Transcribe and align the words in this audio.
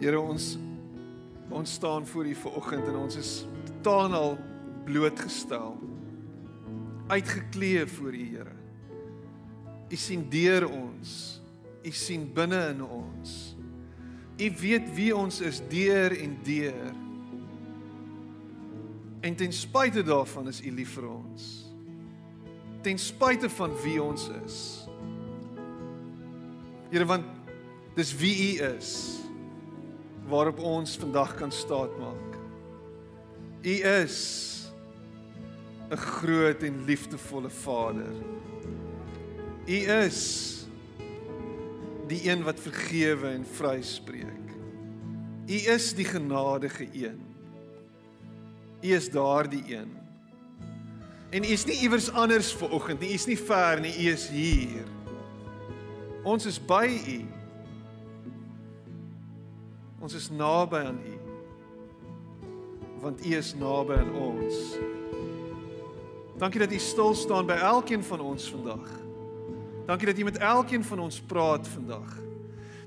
Here 0.00 0.16
ons 0.16 0.56
ons 1.50 1.72
staan 1.72 2.06
voor 2.06 2.26
U 2.26 2.34
vanoggend 2.34 2.86
en 2.88 2.96
ons 2.96 3.16
is 3.18 3.30
totaal 3.66 4.14
al 4.14 4.38
blootgestel. 4.84 5.76
Uitgeklee 7.10 7.86
voor 7.86 8.14
U 8.14 8.24
Here. 8.36 8.56
U 9.90 9.96
sien 9.96 10.24
deur 10.30 10.68
ons. 10.70 11.42
U 11.82 11.90
sien 11.92 12.30
binne 12.32 12.62
in 12.70 12.80
ons. 12.86 13.36
U 14.40 14.50
weet 14.62 14.88
wie 14.94 15.10
ons 15.16 15.40
is 15.44 15.60
deur 15.68 16.16
en 16.16 16.36
deur. 16.46 16.96
En 19.20 19.36
ten 19.36 19.52
spyte 19.52 20.06
daarvan 20.06 20.48
is 20.48 20.62
U 20.64 20.72
lief 20.72 20.96
vir 20.96 21.10
ons. 21.10 21.48
Ten 22.80 22.98
spyte 22.98 23.50
van 23.52 23.74
wie 23.84 23.98
ons 24.02 24.30
is. 24.46 24.60
Here 26.88 27.04
want 27.04 27.26
dis 27.98 28.14
wie 28.16 28.36
U 28.54 28.70
is 28.78 29.19
waarop 30.30 30.58
ons 30.58 30.96
vandag 30.96 31.34
kan 31.34 31.52
staatmaak. 31.52 32.38
U 33.62 33.74
is 33.82 34.16
'n 35.90 35.96
groot 35.96 36.62
en 36.62 36.84
liefdevolle 36.84 37.50
Vader. 37.50 38.14
U 39.66 39.78
is 40.06 40.20
die 42.06 42.30
een 42.30 42.42
wat 42.42 42.60
vergewe 42.60 43.28
en 43.28 43.46
vryspreek. 43.46 44.48
U 45.46 45.54
is 45.54 45.94
die 45.94 46.04
genadige 46.04 46.88
een. 46.92 47.20
U 48.80 48.94
is 48.94 49.10
daardie 49.10 49.64
een. 49.66 49.98
En 51.30 51.44
u 51.44 51.46
is 51.46 51.64
nie 51.64 51.80
iewers 51.80 52.10
anders 52.10 52.52
ver 52.52 52.70
oggend 52.70 53.00
nie. 53.00 53.10
U 53.10 53.12
is 53.12 53.26
nie 53.26 53.38
ver 53.38 53.80
nie. 53.80 54.06
U 54.06 54.10
is 54.10 54.28
hier. 54.28 54.86
Ons 56.22 56.46
is 56.46 56.58
by 56.58 57.00
u. 57.08 57.39
Ons 60.00 60.16
is 60.16 60.30
naby 60.32 60.80
aan 60.88 61.00
U. 61.04 61.16
Want 63.00 63.20
U 63.26 63.34
is 63.36 63.52
naby 63.54 63.98
aan 64.00 64.14
ons. 64.16 64.56
Dankie 66.40 66.60
dat 66.62 66.72
U 66.72 66.78
stil 66.80 67.14
staan 67.14 67.46
by 67.46 67.58
elkeen 67.60 68.04
van 68.04 68.20
ons 68.24 68.48
vandag. 68.48 68.86
Dankie 69.86 70.08
dat 70.08 70.18
U 70.18 70.24
met 70.24 70.38
elkeen 70.38 70.84
van 70.84 70.98
ons 71.04 71.20
praat 71.20 71.68
vandag. 71.68 72.16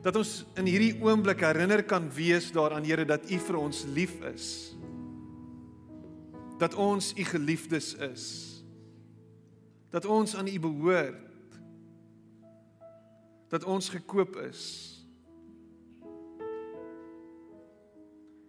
Dat 0.01 0.15
ons 0.17 0.41
in 0.57 0.65
hierdie 0.65 0.97
oomblik 1.05 1.45
herinner 1.45 1.83
kan 1.85 2.09
wees 2.11 2.49
daaraan 2.51 2.83
Here 2.83 3.05
dat 3.05 3.29
U 3.29 3.37
vir 3.37 3.59
ons 3.61 3.83
lief 3.93 4.17
is. 4.33 4.47
Dat 6.57 6.73
ons 6.73 7.13
U 7.13 7.23
geliefdes 7.23 7.93
is. 7.93 8.25
Dat 9.93 10.05
ons 10.05 10.35
aan 10.35 10.49
U 10.49 10.59
behoort. 10.59 11.61
Dat 13.53 13.63
ons 13.69 13.89
gekoop 13.89 14.35
is. 14.49 14.92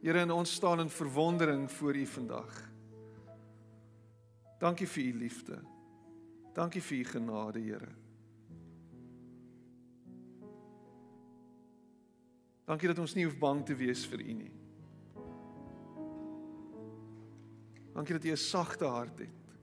Here 0.05 0.21
en 0.21 0.31
ons 0.31 0.53
staan 0.53 0.81
in 0.81 0.91
verwondering 0.91 1.71
voor 1.73 1.97
U 1.97 2.07
vandag. 2.07 2.71
Dankie 4.61 4.89
vir 4.89 5.05
U 5.05 5.13
liefde. 5.19 5.61
Dankie 6.53 6.83
vir 6.83 6.99
U 6.99 7.05
genade, 7.05 7.61
Here. 7.65 7.89
Dankie 12.69 12.91
dat 12.93 13.01
ons 13.01 13.15
nie 13.17 13.25
hoef 13.25 13.39
bang 13.41 13.63
te 13.65 13.77
wees 13.81 14.03
vir 14.09 14.21
U 14.21 14.35
nie. 14.43 14.53
Dankie 17.95 18.19
dat 18.19 18.29
U 18.29 18.31
'n 18.33 18.37
sagte 18.37 18.85
hart 18.85 19.19
het. 19.19 19.57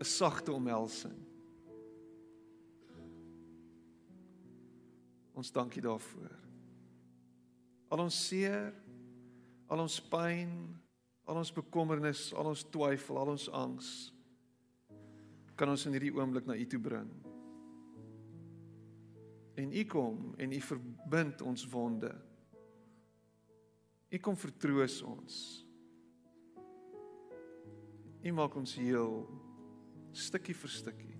'n 0.00 0.04
Sagte 0.04 0.52
omhelsing. 0.52 1.20
Ons 5.34 5.52
dankie 5.52 5.82
daarvoor. 5.82 6.32
Al 7.88 7.98
ons 7.98 8.26
seer 8.26 8.72
al 9.74 9.82
ons 9.82 9.98
pyn, 10.06 10.52
al 11.26 11.40
ons 11.40 11.50
bekommernis, 11.54 12.28
al 12.38 12.52
ons 12.52 12.62
twyfel, 12.70 13.18
al 13.18 13.34
ons 13.34 13.48
angs 13.58 13.94
kan 15.54 15.70
ons 15.70 15.86
in 15.86 15.94
hierdie 15.94 16.14
oomblik 16.14 16.48
na 16.48 16.56
U 16.58 16.66
toe 16.66 16.80
bring. 16.82 17.10
En 19.58 19.70
U 19.70 19.84
kom 19.90 20.32
en 20.38 20.54
U 20.54 20.60
verbind 20.68 21.44
ons 21.46 21.66
wonde. 21.70 22.10
U 24.10 24.20
kom 24.22 24.38
vertroos 24.38 25.00
ons. 25.06 25.36
U 28.24 28.32
maak 28.34 28.56
ons 28.58 28.74
heel 28.80 29.22
stukkie 30.14 30.56
vir 30.56 30.74
stukkie. 30.74 31.14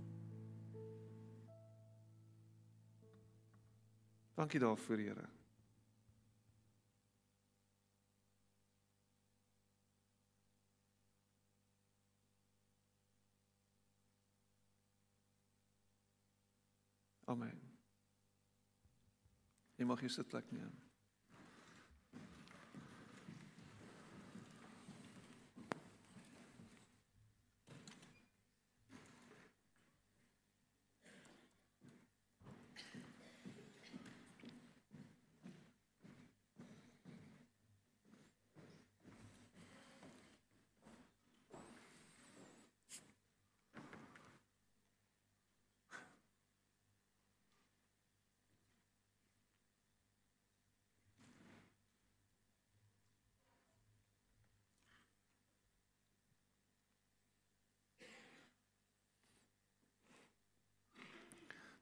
Dankie 4.35 4.59
daarvoor, 4.63 4.99
Here. 4.99 5.34
Amen. 17.25 17.61
Jy 19.79 19.87
mag 19.89 20.03
jou 20.05 20.11
sitplek 20.13 20.51
neem. 20.55 20.84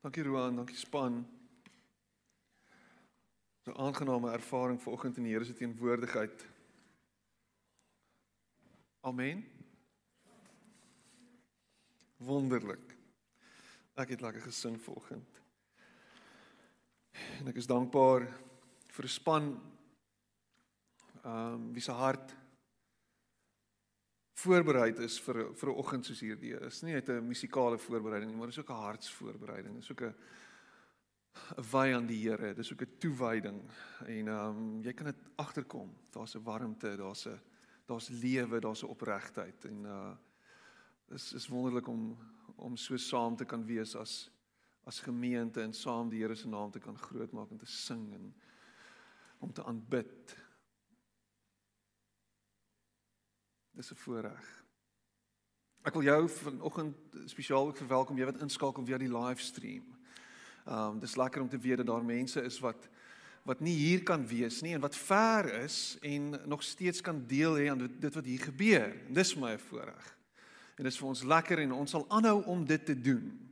Dankie 0.03 0.23
Roan, 0.23 0.57
dankie 0.57 0.77
span. 0.77 1.23
'n 3.65 3.77
Aangename 3.79 4.33
ervaring 4.33 4.81
vanoggend 4.83 5.17
in 5.17 5.23
die 5.23 5.33
Here 5.33 5.45
se 5.45 5.55
teenwoordigheid. 5.55 6.47
Amen. 9.01 9.45
Wonderlik. 12.17 12.97
Ek 13.95 14.09
het 14.09 14.21
lekker 14.21 14.43
gesing 14.43 14.81
vanoggend. 14.83 15.41
En 17.39 17.47
ek 17.55 17.63
is 17.63 17.71
dankbaar 17.71 18.27
vir 18.91 19.05
'n 19.05 19.09
span 19.09 19.47
ehm 21.23 21.55
um, 21.55 21.73
wie 21.73 21.83
se 21.83 21.95
hart 21.95 22.35
voorbereid 24.35 24.99
is 24.99 25.21
vir 25.21 25.55
vir 25.55 25.69
'n 25.71 25.77
oggend 25.77 26.07
soos 26.07 26.21
hierdie 26.21 26.55
is. 26.67 26.83
Nie 26.83 26.95
net 26.95 27.09
'n 27.09 27.27
musikale 27.27 27.79
voorbereiding 27.79 28.31
nie, 28.31 28.39
maar 28.39 28.47
dis 28.47 28.59
ook 28.59 28.71
'n 28.71 28.85
hartsvoorbereiding. 28.89 29.75
Dis 29.77 29.91
ook 29.91 30.03
'n 30.03 30.15
'n 31.59 31.65
wy 31.73 31.95
aan 31.95 32.07
die 32.07 32.29
Here. 32.29 32.55
Dis 32.55 32.73
ook 32.73 32.83
'n 32.83 32.99
toewyding. 32.99 33.63
En 34.07 34.29
ehm 34.29 34.57
um, 34.57 34.83
jy 34.83 34.93
kan 34.93 35.07
dit 35.07 35.29
agterkom. 35.37 35.95
Daar's 36.11 36.35
'n 36.35 36.43
warmte, 36.43 36.97
daar's 36.97 37.27
'n 37.27 37.41
daar's 37.87 38.09
lewe, 38.09 38.61
daar's 38.61 38.83
'n 38.83 38.89
opregtheid 38.89 39.65
en 39.65 39.85
uh 39.85 40.15
dis 41.09 41.33
is 41.33 41.49
wonderlik 41.49 41.89
om 41.89 42.17
om 42.57 42.77
so 42.77 42.97
saam 42.97 43.37
te 43.37 43.45
kan 43.45 43.67
wees 43.67 43.97
as 43.97 44.31
as 44.85 45.01
gemeente 45.01 45.61
en 45.61 45.73
saam 45.73 46.09
die 46.09 46.21
Here 46.23 46.35
se 46.35 46.49
naam 46.49 46.71
te 46.71 46.79
kan 46.79 46.99
grootmaak 46.99 47.51
en 47.51 47.59
te 47.59 47.67
sing 47.67 48.15
en 48.15 48.35
om 49.39 49.53
te 49.53 49.65
aanbid 49.65 50.37
Dis 53.73 53.91
'n 53.91 53.95
voorreg. 53.95 54.65
Ek 55.83 55.93
wil 55.93 56.03
jou 56.03 56.29
vanoggend 56.29 56.97
spesiaal 57.25 57.67
ook 57.67 57.77
verwelkom 57.77 58.19
jy 58.19 58.25
wat 58.25 58.41
inskakel 58.41 58.85
via 58.85 58.99
die 58.99 59.11
livestream. 59.11 59.85
Um 60.67 60.99
dis 61.01 61.17
lekker 61.17 61.41
om 61.41 61.49
te 61.49 61.59
weet 61.59 61.77
dat 61.77 61.87
daar 61.87 62.05
mense 62.05 62.43
is 62.43 62.61
wat 62.61 62.89
wat 63.43 63.61
nie 63.61 63.75
hier 63.75 64.03
kan 64.03 64.27
wees 64.27 64.61
nie 64.63 64.75
en 64.75 64.81
wat 64.81 64.97
ver 64.97 65.63
is 65.65 65.99
en 66.01 66.41
nog 66.47 66.63
steeds 66.63 67.01
kan 67.01 67.27
deel 67.27 67.57
hê 67.59 67.71
aan 67.71 67.79
dit, 67.79 68.01
dit 68.01 68.15
wat 68.15 68.25
hier 68.25 68.39
gebeur. 68.39 68.93
En 69.07 69.15
dis 69.15 69.35
my 69.35 69.59
voorreg. 69.59 70.19
En 70.77 70.85
dit 70.85 70.93
is 70.93 70.99
vir 70.99 71.09
ons 71.09 71.23
lekker 71.23 71.59
en 71.59 71.73
ons 71.73 71.91
sal 71.91 72.07
aanhou 72.09 72.45
om 72.45 72.65
dit 72.65 72.87
te 72.87 73.01
doen. 73.01 73.49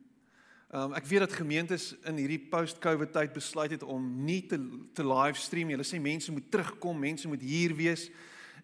Um 0.70 0.93
ek 0.93 1.06
weet 1.06 1.25
dat 1.26 1.32
gemeentes 1.32 1.96
in 2.05 2.17
hierdie 2.17 2.49
post-COVID 2.50 3.12
tyd 3.12 3.32
besluit 3.32 3.70
het 3.70 3.82
om 3.82 4.25
nie 4.25 4.46
te 4.46 4.61
te 4.94 5.06
livestream 5.06 5.67
nie. 5.67 5.75
Hulle 5.75 5.88
sê 5.88 5.99
mense 6.00 6.32
moet 6.32 6.50
terugkom, 6.50 6.99
mense 6.99 7.28
moet 7.28 7.43
hier 7.43 7.75
wees. 7.75 8.11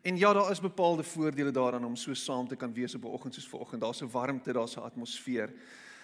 En 0.06 0.16
ja, 0.16 0.32
daar 0.32 0.50
is 0.50 0.60
bepaalde 0.60 1.02
voordele 1.02 1.50
daaraan 1.50 1.84
om 1.84 1.96
so 1.96 2.14
saam 2.14 2.48
te 2.48 2.56
kan 2.56 2.72
wees 2.72 2.94
op 2.94 3.02
'n 3.02 3.06
oggend 3.06 3.34
soos 3.34 3.48
vanoggend. 3.48 3.80
Daar's 3.80 4.00
'n 4.02 4.10
warmte, 4.10 4.52
daar's 4.52 4.76
'n 4.76 4.80
atmosfeer. 4.80 5.52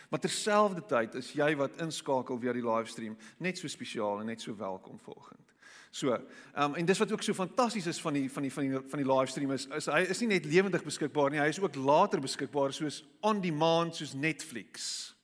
Maar 0.08 0.20
terselfdertyd 0.20 1.14
is 1.14 1.32
jy 1.32 1.56
wat 1.56 1.76
inskakel 1.76 2.38
via 2.38 2.52
die 2.52 2.68
livestream 2.70 3.16
net 3.36 3.58
so 3.58 3.68
spesiaal 3.68 4.20
en 4.20 4.26
net 4.26 4.40
so 4.40 4.56
welkom 4.56 4.98
vanoggend. 4.98 5.52
So, 5.90 6.12
ehm 6.12 6.62
um, 6.62 6.74
en 6.74 6.84
dis 6.84 6.98
wat 6.98 7.12
ook 7.12 7.22
so 7.22 7.34
fantasties 7.34 7.86
is 7.86 8.00
van 8.00 8.12
die 8.12 8.32
van 8.32 8.42
die 8.42 8.52
van 8.52 8.62
die 8.62 8.80
van 8.88 9.02
die 9.02 9.12
livestream 9.14 9.52
is, 9.52 9.66
is 9.66 9.86
hy 9.86 10.00
is 10.00 10.20
nie 10.20 10.28
net 10.28 10.44
lewendig 10.44 10.84
beskikbaar 10.84 11.30
nie, 11.30 11.40
hy 11.40 11.48
is 11.48 11.60
ook 11.60 11.74
later 11.74 12.20
beskikbaar 12.20 12.72
soos 12.72 13.04
on 13.20 13.40
demand 13.40 13.96
soos 13.96 14.12
Netflix. 14.12 15.14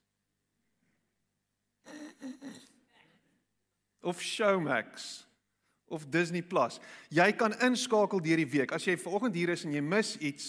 Of 4.00 4.22
Showmax 4.22 5.27
of 5.88 6.06
Disney 6.10 6.42
Plus. 6.42 6.80
Jy 7.08 7.32
kan 7.38 7.54
inskakel 7.64 8.22
deur 8.22 8.40
die 8.42 8.48
week. 8.48 8.72
As 8.72 8.86
jy 8.86 8.96
vanoggend 9.00 9.34
hier 9.34 9.52
is 9.54 9.64
en 9.64 9.72
jy 9.72 9.82
mis 9.84 10.16
iets, 10.18 10.48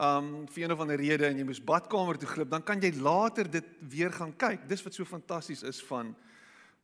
um 0.00 0.48
vir 0.48 0.64
een 0.64 0.72
of 0.72 0.80
ander 0.80 0.96
rede 0.96 1.26
en 1.28 1.38
jy 1.38 1.44
moes 1.44 1.60
badkamer 1.60 2.18
toe 2.18 2.28
glip, 2.30 2.50
dan 2.50 2.64
kan 2.64 2.80
jy 2.80 2.94
later 2.96 3.48
dit 3.50 3.66
weer 3.92 4.12
gaan 4.12 4.32
kyk. 4.36 4.64
Dis 4.68 4.82
wat 4.84 4.96
so 4.96 5.04
fantasties 5.04 5.62
is 5.62 5.82
van 5.88 6.14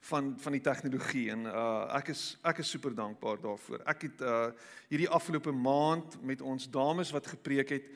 van 0.09 0.37
van 0.39 0.55
die 0.55 0.63
tegnologie 0.63 1.25
en 1.35 1.49
uh 1.51 1.97
ek 1.97 2.13
is 2.13 2.37
ek 2.47 2.61
is 2.63 2.71
super 2.71 2.95
dankbaar 2.95 3.41
daarvoor. 3.43 3.83
Ek 3.91 4.07
het 4.07 4.21
uh 4.23 4.51
hierdie 4.93 5.09
afgelope 5.11 5.53
maand 5.53 6.21
met 6.23 6.43
ons 6.43 6.69
dames 6.71 7.11
wat 7.11 7.27
gepreek 7.27 7.73
het, 7.75 7.89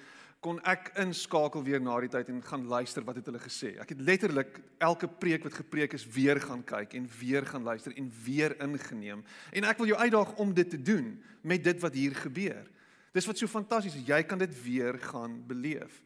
kon 0.43 0.59
ek 0.67 0.91
inskakel 0.99 1.63
weer 1.63 1.81
na 1.81 1.95
die 2.03 2.11
tyd 2.11 2.33
en 2.33 2.41
gaan 2.43 2.65
luister 2.67 3.05
wat 3.07 3.21
het 3.21 3.29
hulle 3.31 3.41
gesê. 3.43 3.77
Ek 3.83 3.93
het 3.95 4.01
letterlik 4.03 4.59
elke 4.83 5.07
preek 5.07 5.45
wat 5.47 5.55
gepreek 5.61 5.95
is 5.95 6.07
weer 6.17 6.41
gaan 6.43 6.65
kyk 6.67 6.97
en 6.99 7.07
weer 7.21 7.47
gaan 7.47 7.63
luister 7.63 7.95
en 7.95 8.09
weer 8.25 8.57
ingeneem. 8.65 9.23
En 9.55 9.69
ek 9.71 9.79
wil 9.79 9.93
jou 9.93 9.99
uitdaag 10.01 10.35
om 10.43 10.51
dit 10.55 10.71
te 10.71 10.81
doen 10.83 11.15
met 11.47 11.63
dit 11.63 11.79
wat 11.85 11.95
hier 11.95 12.17
gebeur. 12.19 12.67
Dis 13.15 13.29
wat 13.29 13.39
so 13.39 13.47
fantasties 13.47 14.01
is. 14.01 14.09
Jy 14.09 14.23
kan 14.27 14.41
dit 14.43 14.57
weer 14.65 14.99
gaan 15.13 15.39
beleef. 15.47 16.03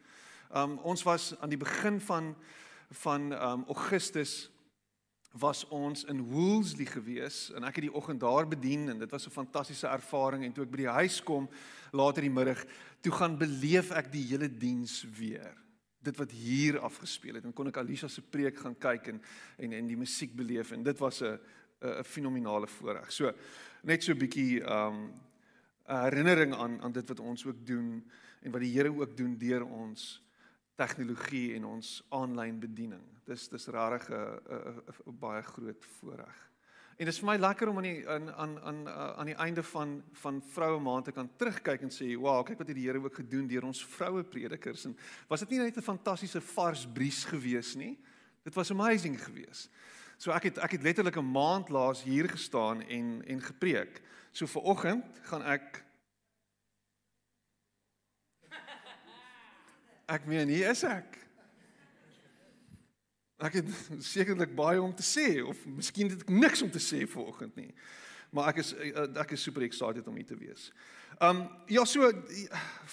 Um 0.52 0.76
ons 0.84 1.06
was 1.06 1.32
aan 1.40 1.54
die 1.54 1.60
begin 1.60 1.96
van 2.00 2.34
van 3.06 3.32
um 3.32 3.64
Augustus 3.72 4.50
was 5.38 5.64
ons 5.68 6.04
in 6.04 6.22
Woolsley 6.30 6.86
gewees 6.86 7.50
en 7.54 7.64
ek 7.64 7.80
het 7.80 7.86
die 7.88 7.94
oggend 7.94 8.20
daar 8.20 8.48
bedien 8.48 8.88
en 8.88 8.98
dit 8.98 9.10
was 9.10 9.26
'n 9.26 9.30
fantastiese 9.30 9.88
ervaring 9.88 10.44
en 10.44 10.52
toe 10.52 10.64
ek 10.64 10.70
by 10.70 10.76
die 10.76 10.96
huis 11.00 11.22
kom 11.22 11.48
later 11.92 12.22
die 12.22 12.30
middag 12.30 12.64
toe 13.00 13.12
gaan 13.12 13.38
beleef 13.38 13.90
ek 13.90 14.12
die 14.12 14.26
hele 14.26 14.48
diens 14.48 15.04
weer 15.18 15.54
dit 16.02 16.16
wat 16.16 16.30
hier 16.30 16.78
afgespeel 16.78 17.34
het 17.34 17.44
en 17.44 17.52
kon 17.52 17.68
ek 17.68 17.76
Alisa 17.76 18.08
se 18.08 18.22
preek 18.22 18.58
gaan 18.58 18.76
kyk 18.78 19.08
en 19.08 19.22
en 19.58 19.72
en 19.72 19.86
die 19.86 19.96
musiek 19.96 20.34
beleef 20.36 20.72
en 20.72 20.82
dit 20.82 20.98
was 20.98 21.22
'n 21.22 21.38
'n 21.80 22.04
fenominale 22.04 22.66
voorreg. 22.66 23.12
So 23.12 23.32
net 23.82 24.02
so 24.02 24.12
'n 24.12 24.18
bietjie 24.18 24.62
um 24.64 25.12
herinnering 25.86 26.54
aan 26.54 26.80
aan 26.82 26.92
dit 26.92 27.08
wat 27.08 27.20
ons 27.20 27.46
ook 27.46 27.66
doen 27.66 28.04
en 28.42 28.50
wat 28.50 28.60
die 28.60 28.72
Here 28.72 28.90
ook 28.90 29.16
doen 29.16 29.38
deur 29.38 29.64
ons 29.64 30.22
tegnologie 30.76 31.54
en 31.54 31.64
ons 31.64 32.02
aanlyn 32.08 32.60
bediening. 32.60 33.02
Dis 33.24 33.48
dis 33.48 33.68
'n 33.68 33.72
'n 35.06 35.18
baie 35.18 35.42
groot 35.42 35.84
voorreg. 35.98 36.50
En 36.96 37.04
dit 37.04 37.12
is 37.12 37.18
vir 37.20 37.28
my 37.28 37.36
lekker 37.36 37.68
om 37.68 37.76
aan 37.76 37.82
die 37.82 38.08
aan 38.08 38.30
aan 38.34 38.60
aan 38.60 38.88
aan 38.88 39.26
die 39.26 39.36
einde 39.36 39.62
van 39.62 40.02
van 40.12 40.42
vroue 40.42 40.80
maand 40.80 41.04
te 41.04 41.12
kan 41.12 41.28
terugkyk 41.36 41.82
en 41.82 41.90
sê, 41.90 42.16
"Wow, 42.16 42.44
kyk 42.44 42.58
wat 42.58 42.68
het 42.68 42.76
die 42.76 42.86
Here 42.86 43.02
ook 43.04 43.14
gedoen 43.14 43.46
deur 43.46 43.64
ons 43.64 43.84
vroue 43.84 44.22
predikers." 44.22 44.84
En 44.84 44.96
was 45.28 45.40
dit 45.40 45.48
nie 45.50 45.58
net 45.58 45.76
'n 45.76 45.82
fantastiese 45.82 46.40
vars 46.40 46.86
bries 46.86 47.24
gewees 47.24 47.74
nie? 47.74 47.98
Dit 48.42 48.54
was 48.54 48.70
amazing 48.70 49.24
gewees. 49.24 49.68
So 50.16 50.30
ek 50.30 50.42
het 50.42 50.58
ek 50.58 50.70
het 50.70 50.82
letterlik 50.82 51.16
'n 51.16 51.30
maand 51.32 51.68
laas 51.68 52.02
hier 52.02 52.28
gestaan 52.28 52.82
en 52.82 53.22
en 53.26 53.40
gepreek. 53.40 54.02
So 54.32 54.46
vir 54.46 54.62
oggend 54.62 55.04
gaan 55.22 55.42
ek 55.42 55.84
Ek 60.06 60.26
meen, 60.30 60.48
hier 60.48 60.70
is 60.70 60.84
ek. 60.86 61.18
Ek 63.42 63.58
het 63.58 63.70
sekerlik 64.06 64.54
baie 64.56 64.80
om 64.80 64.94
te 64.96 65.04
sê 65.04 65.42
of 65.42 65.58
miskien 65.68 66.12
het 66.12 66.22
ek 66.24 66.30
niks 66.32 66.62
om 66.64 66.70
te 66.72 66.80
sê 66.80 67.02
vanoggend 67.10 67.58
nie. 67.58 67.72
Maar 68.30 68.54
ek 68.54 68.62
is 68.62 68.72
eh, 68.78 69.08
ek 69.22 69.34
is 69.36 69.42
super 69.44 69.66
excited 69.66 70.06
om 70.06 70.16
hier 70.16 70.28
te 70.28 70.38
wees. 70.38 70.70
Um 71.20 71.44
ja, 71.68 71.84
so 71.84 72.08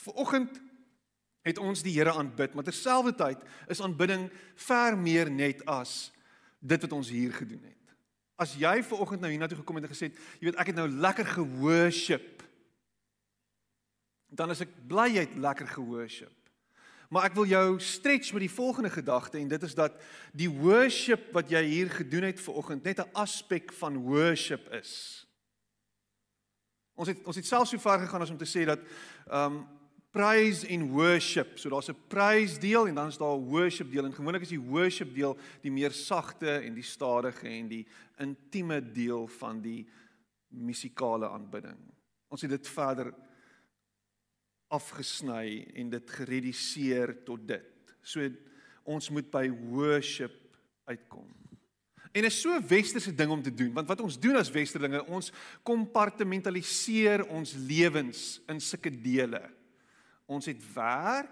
vanoggend 0.03 0.59
het 1.43 1.59
ons 1.59 1.83
die 1.83 1.93
Here 1.95 2.11
aanbid, 2.15 2.55
maar 2.55 2.65
terselfdertyd 2.65 3.41
is 3.71 3.81
aanbidding 3.83 4.29
ver 4.65 4.97
meer 4.97 5.31
net 5.31 5.63
as 5.69 6.11
dit 6.63 6.81
wat 6.81 6.95
ons 6.95 7.09
hier 7.11 7.33
gedoen 7.35 7.63
het. 7.67 7.95
As 8.39 8.55
jy 8.57 8.77
vanoggend 8.83 9.21
nou 9.21 9.31
hiernatoe 9.31 9.59
gekom 9.61 9.77
het 9.77 9.87
en 9.87 9.93
gesê 9.93 10.09
het, 10.09 10.21
jy 10.39 10.49
weet 10.49 10.59
ek 10.59 10.71
het 10.71 10.79
nou 10.79 10.87
lekker 10.89 11.27
geworship. 11.37 12.41
Dan 14.33 14.55
is 14.55 14.63
ek 14.65 14.71
bly 14.89 15.11
jy 15.13 15.27
het 15.27 15.35
lekker 15.37 15.69
geworship. 15.75 16.42
Maar 17.13 17.27
ek 17.29 17.35
wil 17.37 17.45
jou 17.45 17.67
stretch 17.77 18.33
met 18.33 18.41
die 18.47 18.51
volgende 18.51 18.89
gedagte 18.89 19.37
en 19.37 19.47
dit 19.47 19.63
is 19.63 19.75
dat 19.77 19.99
die 20.33 20.49
worship 20.49 21.27
wat 21.35 21.51
jy 21.53 21.61
hier 21.69 21.91
gedoen 21.93 22.25
het 22.25 22.41
vanoggend 22.41 22.83
net 22.83 22.99
'n 22.99 23.13
aspek 23.13 23.73
van 23.73 23.97
worship 24.01 24.65
is. 24.73 25.21
Ons 26.95 27.07
het 27.07 27.21
ons 27.23 27.35
het 27.35 27.45
selfs 27.45 27.69
so 27.69 27.77
ver 27.77 27.99
gegaan 27.99 28.21
as 28.21 28.29
om 28.29 28.37
te 28.37 28.49
sê 28.49 28.65
dat 28.65 28.79
um 29.29 29.67
praise 30.11 30.67
en 30.67 30.89
worship, 30.89 31.57
so 31.57 31.69
daar's 31.69 31.89
'n 31.89 31.97
praise 32.07 32.59
deel 32.59 32.87
en 32.87 32.95
dan 32.95 33.07
is 33.07 33.17
daar 33.17 33.37
'n 33.37 33.45
worship 33.45 33.91
deel 33.91 34.05
en 34.05 34.13
gewoonlik 34.13 34.41
is 34.41 34.49
die 34.49 34.69
worship 34.69 35.13
deel 35.13 35.37
die 35.61 35.71
meer 35.71 35.91
sagte 35.91 36.49
en 36.49 36.73
die 36.73 36.83
stadige 36.83 37.47
en 37.47 37.67
die 37.67 37.87
intieme 38.17 38.91
deel 38.91 39.27
van 39.27 39.61
die 39.61 39.87
musikale 40.47 41.29
aanbidding. 41.29 41.77
Ons 42.27 42.41
het 42.41 42.49
dit 42.49 42.67
verder 42.67 43.13
afgesny 44.73 45.63
en 45.77 45.93
dit 45.93 46.15
gereduseer 46.17 47.13
tot 47.27 47.45
dit. 47.47 47.93
So 48.01 48.25
ons 48.83 49.09
moet 49.13 49.29
by 49.31 49.47
worship 49.71 50.35
uitkom. 50.89 51.29
En 52.13 52.27
is 52.27 52.35
so 52.43 52.59
westerse 52.69 53.13
ding 53.15 53.31
om 53.33 53.41
te 53.41 53.53
doen, 53.53 53.71
want 53.73 53.87
wat 53.89 54.01
ons 54.05 54.19
doen 54.21 54.37
as 54.37 54.51
westerlinge, 54.53 55.01
ons 55.09 55.31
kompartmentaliseer 55.65 57.23
ons 57.33 57.55
lewens 57.57 58.35
in 58.51 58.59
sulke 58.61 58.91
dele. 58.93 59.41
Ons 60.29 60.45
het 60.51 60.61
werk, 60.75 61.31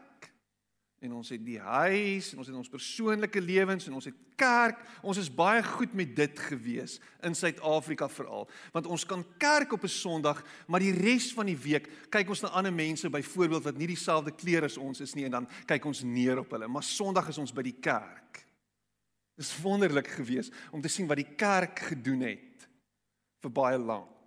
en 1.02 1.14
ons 1.18 1.30
het 1.34 1.42
die 1.42 1.58
huis 1.58 2.28
en 2.32 2.42
ons 2.44 2.50
het 2.52 2.58
ons 2.58 2.70
persoonlike 2.70 3.42
lewens 3.42 3.88
en 3.90 3.96
ons 3.98 4.06
het 4.06 4.18
kerk. 4.38 4.84
Ons 5.02 5.18
is 5.18 5.32
baie 5.34 5.64
goed 5.66 5.96
met 5.98 6.12
dit 6.16 6.42
gewees 6.46 7.00
in 7.26 7.34
Suid-Afrika 7.38 8.06
veral. 8.10 8.46
Want 8.76 8.90
ons 8.90 9.06
kan 9.10 9.26
kerk 9.42 9.74
op 9.74 9.84
'n 9.84 9.90
Sondag, 9.90 10.44
maar 10.68 10.80
die 10.80 10.94
res 10.94 11.34
van 11.34 11.46
die 11.46 11.58
week 11.58 11.90
kyk 12.10 12.30
ons 12.30 12.42
na 12.42 12.50
ander 12.50 12.74
mense 12.74 13.10
byvoorbeeld 13.10 13.64
wat 13.64 13.78
nie 13.78 13.88
dieselfde 13.88 14.32
klere 14.32 14.66
as 14.66 14.78
ons 14.78 15.02
is 15.02 15.14
nie 15.16 15.26
en 15.26 15.32
dan 15.32 15.48
kyk 15.66 15.86
ons 15.86 16.04
neer 16.04 16.38
op 16.38 16.52
hulle. 16.52 16.68
Maar 16.68 16.84
Sondag 16.84 17.28
is 17.28 17.38
ons 17.38 17.54
by 17.54 17.62
die 17.62 17.80
kerk. 17.82 18.46
Dit 19.36 19.46
is 19.46 19.62
wonderlik 19.62 20.08
gewees 20.08 20.52
om 20.72 20.82
te 20.82 20.88
sien 20.88 21.08
wat 21.08 21.18
die 21.18 21.36
kerk 21.36 21.80
gedoen 21.80 22.22
het 22.22 22.70
vir 23.42 23.52
baie 23.52 23.78
lank. 23.78 24.21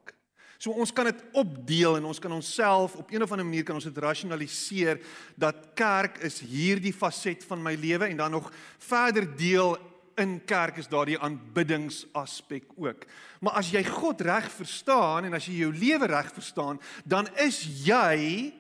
So 0.65 0.73
ons 0.81 0.95
kan 0.97 1.11
dit 1.11 1.19
opdeel 1.37 1.99
en 1.99 2.07
ons 2.09 2.19
kan 2.23 2.33
onsself 2.33 2.95
op 2.97 3.11
een 3.13 3.23
of 3.23 3.33
ander 3.35 3.45
manier 3.45 3.67
kan 3.69 3.77
ons 3.77 3.85
dit 3.85 3.99
rasionaliseer 4.01 4.97
dat 5.37 5.59
kerk 5.77 6.23
is 6.25 6.39
hierdie 6.41 6.95
faset 6.97 7.43
van 7.45 7.61
my 7.61 7.75
lewe 7.77 8.09
en 8.09 8.23
dan 8.23 8.33
nog 8.33 8.47
verder 8.81 9.27
deel 9.37 9.75
in 10.17 10.39
kerk 10.49 10.79
is 10.81 10.89
daardie 10.89 11.19
aanbiddingsaspek 11.21 12.71
ook. 12.81 13.05
Maar 13.45 13.59
as 13.61 13.75
jy 13.75 13.83
God 13.85 14.25
reg 14.25 14.49
verstaan 14.55 15.29
en 15.29 15.37
as 15.37 15.51
jy 15.51 15.59
jou 15.67 15.73
lewe 15.75 16.09
reg 16.09 16.31
verstaan, 16.33 16.81
dan 17.05 17.29
is 17.45 17.61
jy 17.85 18.55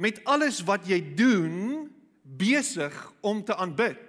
met 0.00 0.18
alles 0.24 0.58
wat 0.66 0.88
jy 0.90 0.98
doen 1.14 1.86
besig 2.24 2.96
om 3.20 3.44
te 3.44 3.54
aanbid. 3.54 4.02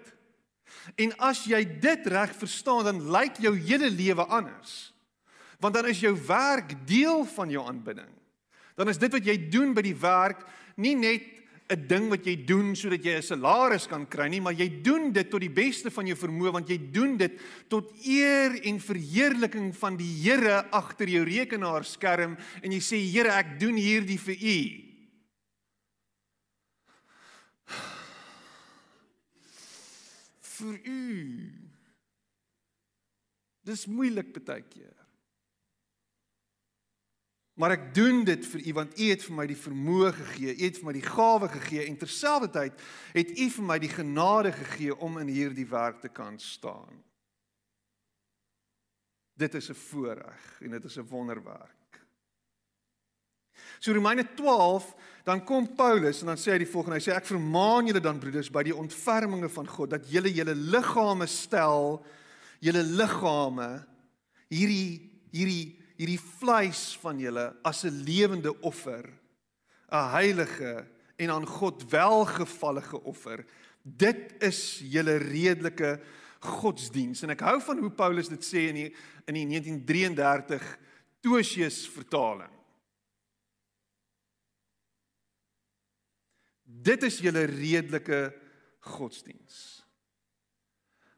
En 0.97 1.13
as 1.29 1.43
jy 1.45 1.61
dit 1.83 2.09
reg 2.09 2.33
verstaan, 2.41 2.87
dan 2.89 3.03
lyk 3.11 3.37
jou 3.43 3.53
hele 3.59 3.91
lewe 3.91 4.25
anders 4.25 4.90
want 5.61 5.77
dan 5.77 5.87
is 5.91 6.01
jou 6.01 6.15
werk 6.27 6.73
deel 6.89 7.23
van 7.35 7.51
jou 7.53 7.61
aanbidding. 7.67 8.09
Dan 8.75 8.89
is 8.89 8.97
dit 8.97 9.11
wat 9.13 9.25
jy 9.25 9.37
doen 9.51 9.75
by 9.77 9.83
die 9.85 9.97
werk 9.97 10.41
nie 10.81 10.95
net 10.95 11.37
'n 11.71 11.87
ding 11.87 12.09
wat 12.09 12.25
jy 12.25 12.35
doen 12.45 12.75
sodat 12.75 13.05
jy 13.05 13.15
'n 13.15 13.21
salaris 13.21 13.87
kan 13.87 14.05
kry 14.05 14.27
nie, 14.27 14.41
maar 14.41 14.53
jy 14.53 14.81
doen 14.83 15.11
dit 15.13 15.29
tot 15.29 15.39
die 15.39 15.49
beste 15.49 15.89
van 15.89 16.05
jou 16.07 16.17
vermoë 16.17 16.51
want 16.51 16.67
jy 16.67 16.91
doen 16.91 17.17
dit 17.17 17.39
tot 17.69 17.91
eer 18.05 18.59
en 18.65 18.79
verheerliking 18.79 19.73
van 19.75 19.95
die 19.95 20.11
Here 20.23 20.65
agter 20.71 21.07
jou 21.07 21.23
rekenaarskerm 21.23 22.37
en 22.61 22.71
jy 22.71 22.79
sê 22.79 22.97
Here, 22.99 23.29
ek 23.29 23.59
doen 23.59 23.75
hierdie 23.75 24.19
vir 24.19 24.35
U. 24.35 24.91
vir 30.61 30.79
U. 30.85 31.51
Dis 33.65 33.87
moeilik 33.89 34.33
baie 34.45 34.61
keer. 34.61 35.00
Maar 37.61 37.75
ek 37.75 37.83
doen 37.93 38.23
dit 38.25 38.45
vir 38.53 38.61
u 38.67 38.71
want 38.73 38.95
u 38.97 39.07
het 39.11 39.21
vir 39.21 39.35
my 39.37 39.43
die 39.45 39.59
vermoë 39.59 40.11
gegee, 40.17 40.53
u 40.55 40.63
het 40.65 40.79
vir 40.79 40.87
my 40.87 40.93
die 40.97 41.05
gawe 41.05 41.49
gegee 41.53 41.83
en 41.85 41.97
terselfdertyd 42.01 42.79
het 43.13 43.33
u 43.37 43.45
vir 43.57 43.67
my 43.67 43.77
die 43.83 43.91
genade 43.91 44.53
gegee 44.55 44.95
om 44.97 45.19
in 45.21 45.29
hierdie 45.29 45.67
werk 45.69 45.99
te 46.01 46.09
kan 46.09 46.39
staan. 46.41 47.03
Dit 49.37 49.53
is 49.53 49.69
'n 49.69 49.77
voorreg 49.77 50.57
en 50.61 50.71
dit 50.71 50.83
is 50.83 50.97
'n 50.97 51.05
wonderwerk. 51.05 51.77
So 53.79 53.93
Romeine 53.93 54.33
12, 54.33 54.95
dan 55.23 55.43
kom 55.43 55.75
Paulus 55.75 56.21
en 56.21 56.25
dan 56.25 56.37
sê 56.37 56.51
hy 56.51 56.57
die 56.57 56.67
volgende, 56.67 56.97
hy 56.97 57.11
sê 57.11 57.15
ek 57.15 57.25
vermaan 57.25 57.85
julle 57.85 57.99
dan 57.99 58.19
broeders 58.19 58.49
by 58.49 58.63
die 58.63 58.75
ontferminge 58.75 59.49
van 59.49 59.67
God 59.67 59.89
dat 59.89 60.09
julle 60.09 60.33
julle 60.33 60.55
liggame 60.55 61.27
stel, 61.27 62.05
julle 62.59 62.83
liggame 62.83 63.85
hierdie 64.49 65.09
hierdie 65.31 65.80
hierdie 66.01 66.21
vleis 66.39 66.95
van 67.01 67.19
julle 67.21 67.51
as 67.63 67.83
'n 67.85 68.03
lewende 68.05 68.53
offer, 68.61 69.05
'n 69.91 70.09
heilige 70.17 70.87
en 71.17 71.29
aan 71.29 71.45
God 71.45 71.89
welgevallige 71.89 73.03
offer. 73.03 73.45
Dit 73.83 74.41
is 74.41 74.81
julle 74.83 75.17
redelike 75.17 76.01
godsdiens. 76.39 77.21
En 77.21 77.29
ek 77.29 77.39
hou 77.39 77.61
van 77.61 77.77
hoe 77.77 77.91
Paulus 77.91 78.29
dit 78.29 78.43
sê 78.43 78.69
in 78.69 78.75
die 78.75 78.95
in 79.27 79.33
die 79.33 79.45
1933 79.45 80.77
Tosius 81.21 81.87
vertaling. 81.87 82.49
Dit 86.63 87.03
is 87.03 87.19
julle 87.19 87.45
redelike 87.45 88.33
godsdiens 88.79 89.80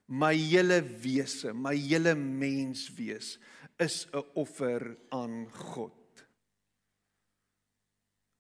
my 0.08 0.36
hele 0.36 0.82
wese, 0.82 1.54
my 1.54 1.76
hele 1.76 2.16
menswees 2.16 3.38
is 3.80 4.08
'n 4.14 4.24
offer 4.36 4.98
aan 5.10 5.50
God. 5.50 6.26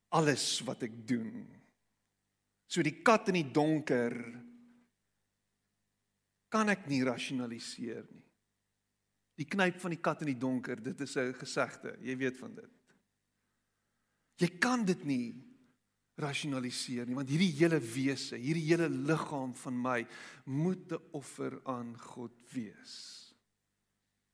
Alles 0.09 0.61
wat 0.61 0.83
ek 0.83 1.07
doen. 1.07 1.47
So 2.67 2.81
die 2.81 3.01
kat 3.01 3.27
in 3.27 3.33
die 3.33 3.51
donker 3.51 4.13
kan 6.49 6.69
ek 6.69 6.87
nie 6.87 7.03
rasionaliseer 7.03 8.05
nie. 8.11 8.23
Die 9.35 9.45
knyp 9.45 9.79
van 9.81 9.89
die 9.89 10.01
kat 10.01 10.21
in 10.21 10.27
die 10.27 10.39
donker, 10.39 10.75
dit 10.75 10.99
is 11.01 11.17
'n 11.17 11.33
gesegde, 11.33 11.97
jy 12.01 12.15
weet 12.17 12.37
van 12.37 12.55
dit. 12.55 12.69
Jy 14.37 14.59
kan 14.59 14.85
dit 14.85 15.03
nie 15.05 15.52
rasionaliseer 16.19 17.07
nie 17.09 17.17
want 17.17 17.31
hierdie 17.31 17.53
hele 17.57 17.79
wese, 17.81 18.37
hierdie 18.37 18.67
hele 18.67 18.89
liggaam 18.89 19.53
van 19.63 19.79
my 19.85 19.99
moet 20.45 20.91
'n 20.91 21.01
offer 21.11 21.59
aan 21.65 21.97
God 21.97 22.33
wees. 22.53 23.33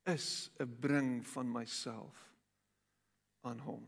Is 0.05 0.51
'n 0.59 0.75
bring 0.79 1.25
van 1.25 1.51
myself 1.51 2.15
aan 3.41 3.59
hom. 3.59 3.85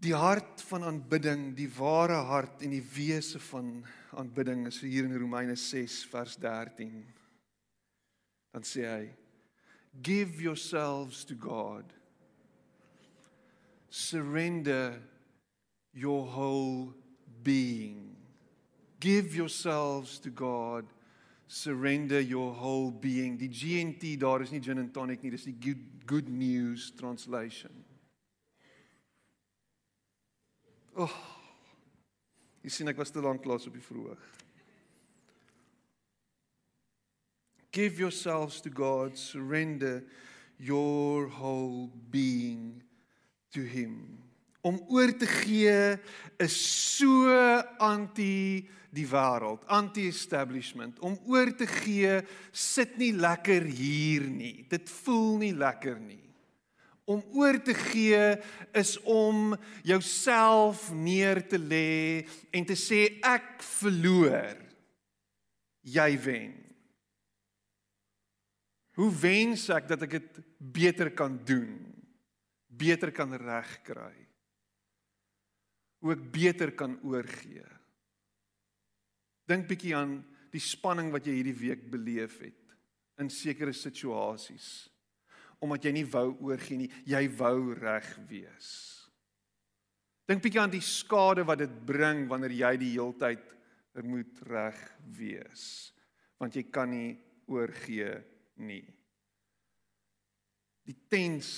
Die 0.00 0.14
hart 0.14 0.62
van 0.62 0.82
aanbidding, 0.82 1.54
die 1.56 1.68
ware 1.68 2.24
hart 2.24 2.62
en 2.62 2.70
die 2.70 2.84
wese 2.94 3.38
van 3.38 3.84
aanbidding 4.10 4.66
is 4.66 4.80
hier 4.80 5.04
in 5.04 5.16
Romeine 5.16 5.56
6 5.56 6.04
vers 6.04 6.36
13. 6.36 7.04
Dan 8.50 8.62
sê 8.62 8.84
hy: 8.84 9.14
Give 10.02 10.42
yourselves 10.42 11.24
to 11.24 11.34
God 11.34 11.99
surrender 13.90 14.94
your 15.92 16.24
whole 16.24 16.94
being. 17.42 18.16
Give 19.00 19.34
yourselves 19.34 20.18
to 20.20 20.30
God. 20.30 20.86
Surrender 21.48 22.20
your 22.20 22.52
whole 22.52 22.92
being. 22.92 23.36
Die 23.36 23.48
GNT 23.48 24.20
daar 24.20 24.40
is 24.40 24.52
nie 24.52 24.60
gin 24.60 24.78
and 24.78 24.94
tonic 24.94 25.22
nie, 25.22 25.30
dis 25.30 25.44
die 25.44 25.56
good, 25.58 25.82
good 26.06 26.28
news 26.28 26.92
translation. 26.96 27.72
Oh. 30.96 31.10
Jy 32.62 32.70
sien 32.70 32.92
ek 32.92 33.00
was 33.00 33.10
te 33.10 33.22
lank 33.24 33.42
klas 33.42 33.66
op 33.66 33.74
die 33.74 33.82
verhoog. 33.82 34.20
Give 37.72 37.98
yourselves 37.98 38.60
to 38.60 38.70
God, 38.70 39.16
surrender 39.16 40.04
your 40.58 41.26
whole 41.26 41.88
being 42.10 42.82
to 43.54 43.64
him. 43.64 44.18
Om 44.60 44.76
oor 44.92 45.12
te 45.16 45.26
gee 45.26 45.96
is 46.42 46.56
so 46.98 47.30
anti 47.80 48.68
die 48.90 49.06
wêreld, 49.06 49.62
anti-establishment. 49.70 50.98
Om 50.98 51.14
oor 51.30 51.52
te 51.56 51.68
gee 51.70 52.20
sit 52.50 52.96
nie 52.98 53.12
lekker 53.14 53.64
hier 53.70 54.26
nie. 54.26 54.66
Dit 54.70 54.90
voel 54.90 55.38
nie 55.44 55.54
lekker 55.56 56.00
nie. 56.02 56.24
Om 57.10 57.22
oor 57.38 57.58
te 57.62 57.74
gee 57.74 58.34
is 58.76 58.96
om 59.02 59.54
jouself 59.86 60.90
neer 60.94 61.42
te 61.48 61.58
lê 61.58 62.26
en 62.54 62.66
te 62.66 62.76
sê 62.78 63.06
ek 63.26 63.56
verloor. 63.80 64.58
Jy 65.86 66.10
wen. 66.22 66.52
Hoe 68.98 69.08
wens 69.22 69.68
ek 69.72 69.88
dat 69.88 70.04
ek 70.06 70.18
dit 70.18 70.42
beter 70.58 71.10
kan 71.16 71.38
doen? 71.46 71.78
Beter 72.80 73.12
kan 73.12 73.34
regkry. 73.36 74.26
Ook 76.00 76.22
beter 76.32 76.72
kan 76.72 76.96
oorgee. 77.04 77.66
Dink 79.50 79.68
bietjie 79.68 79.92
aan 79.96 80.20
die 80.50 80.62
spanning 80.62 81.10
wat 81.12 81.26
jy 81.26 81.36
hierdie 81.36 81.58
week 81.58 81.84
beleef 81.92 82.38
het 82.40 82.76
in 83.20 83.28
sekere 83.32 83.74
situasies. 83.76 84.88
Omdat 85.60 85.84
jy 85.84 85.92
nie 85.98 86.06
wou 86.08 86.30
oorgee 86.48 86.80
nie, 86.80 86.88
jy 87.04 87.26
wou 87.36 87.74
reg 87.76 88.08
wees. 88.30 88.70
Dink 90.30 90.44
bietjie 90.44 90.62
aan 90.62 90.72
die 90.72 90.84
skade 90.84 91.44
wat 91.44 91.60
dit 91.64 91.72
bring 91.86 92.24
wanneer 92.30 92.54
jy 92.54 92.74
die 92.80 92.92
heeltyd 92.94 93.44
er 93.98 94.06
moet 94.06 94.40
reg 94.48 94.78
wees. 95.18 95.64
Want 96.40 96.56
jy 96.56 96.64
kan 96.72 96.92
nie 96.94 97.18
oorgee 97.50 98.14
nie. 98.62 98.86
Die 100.86 100.96
tens 101.10 101.50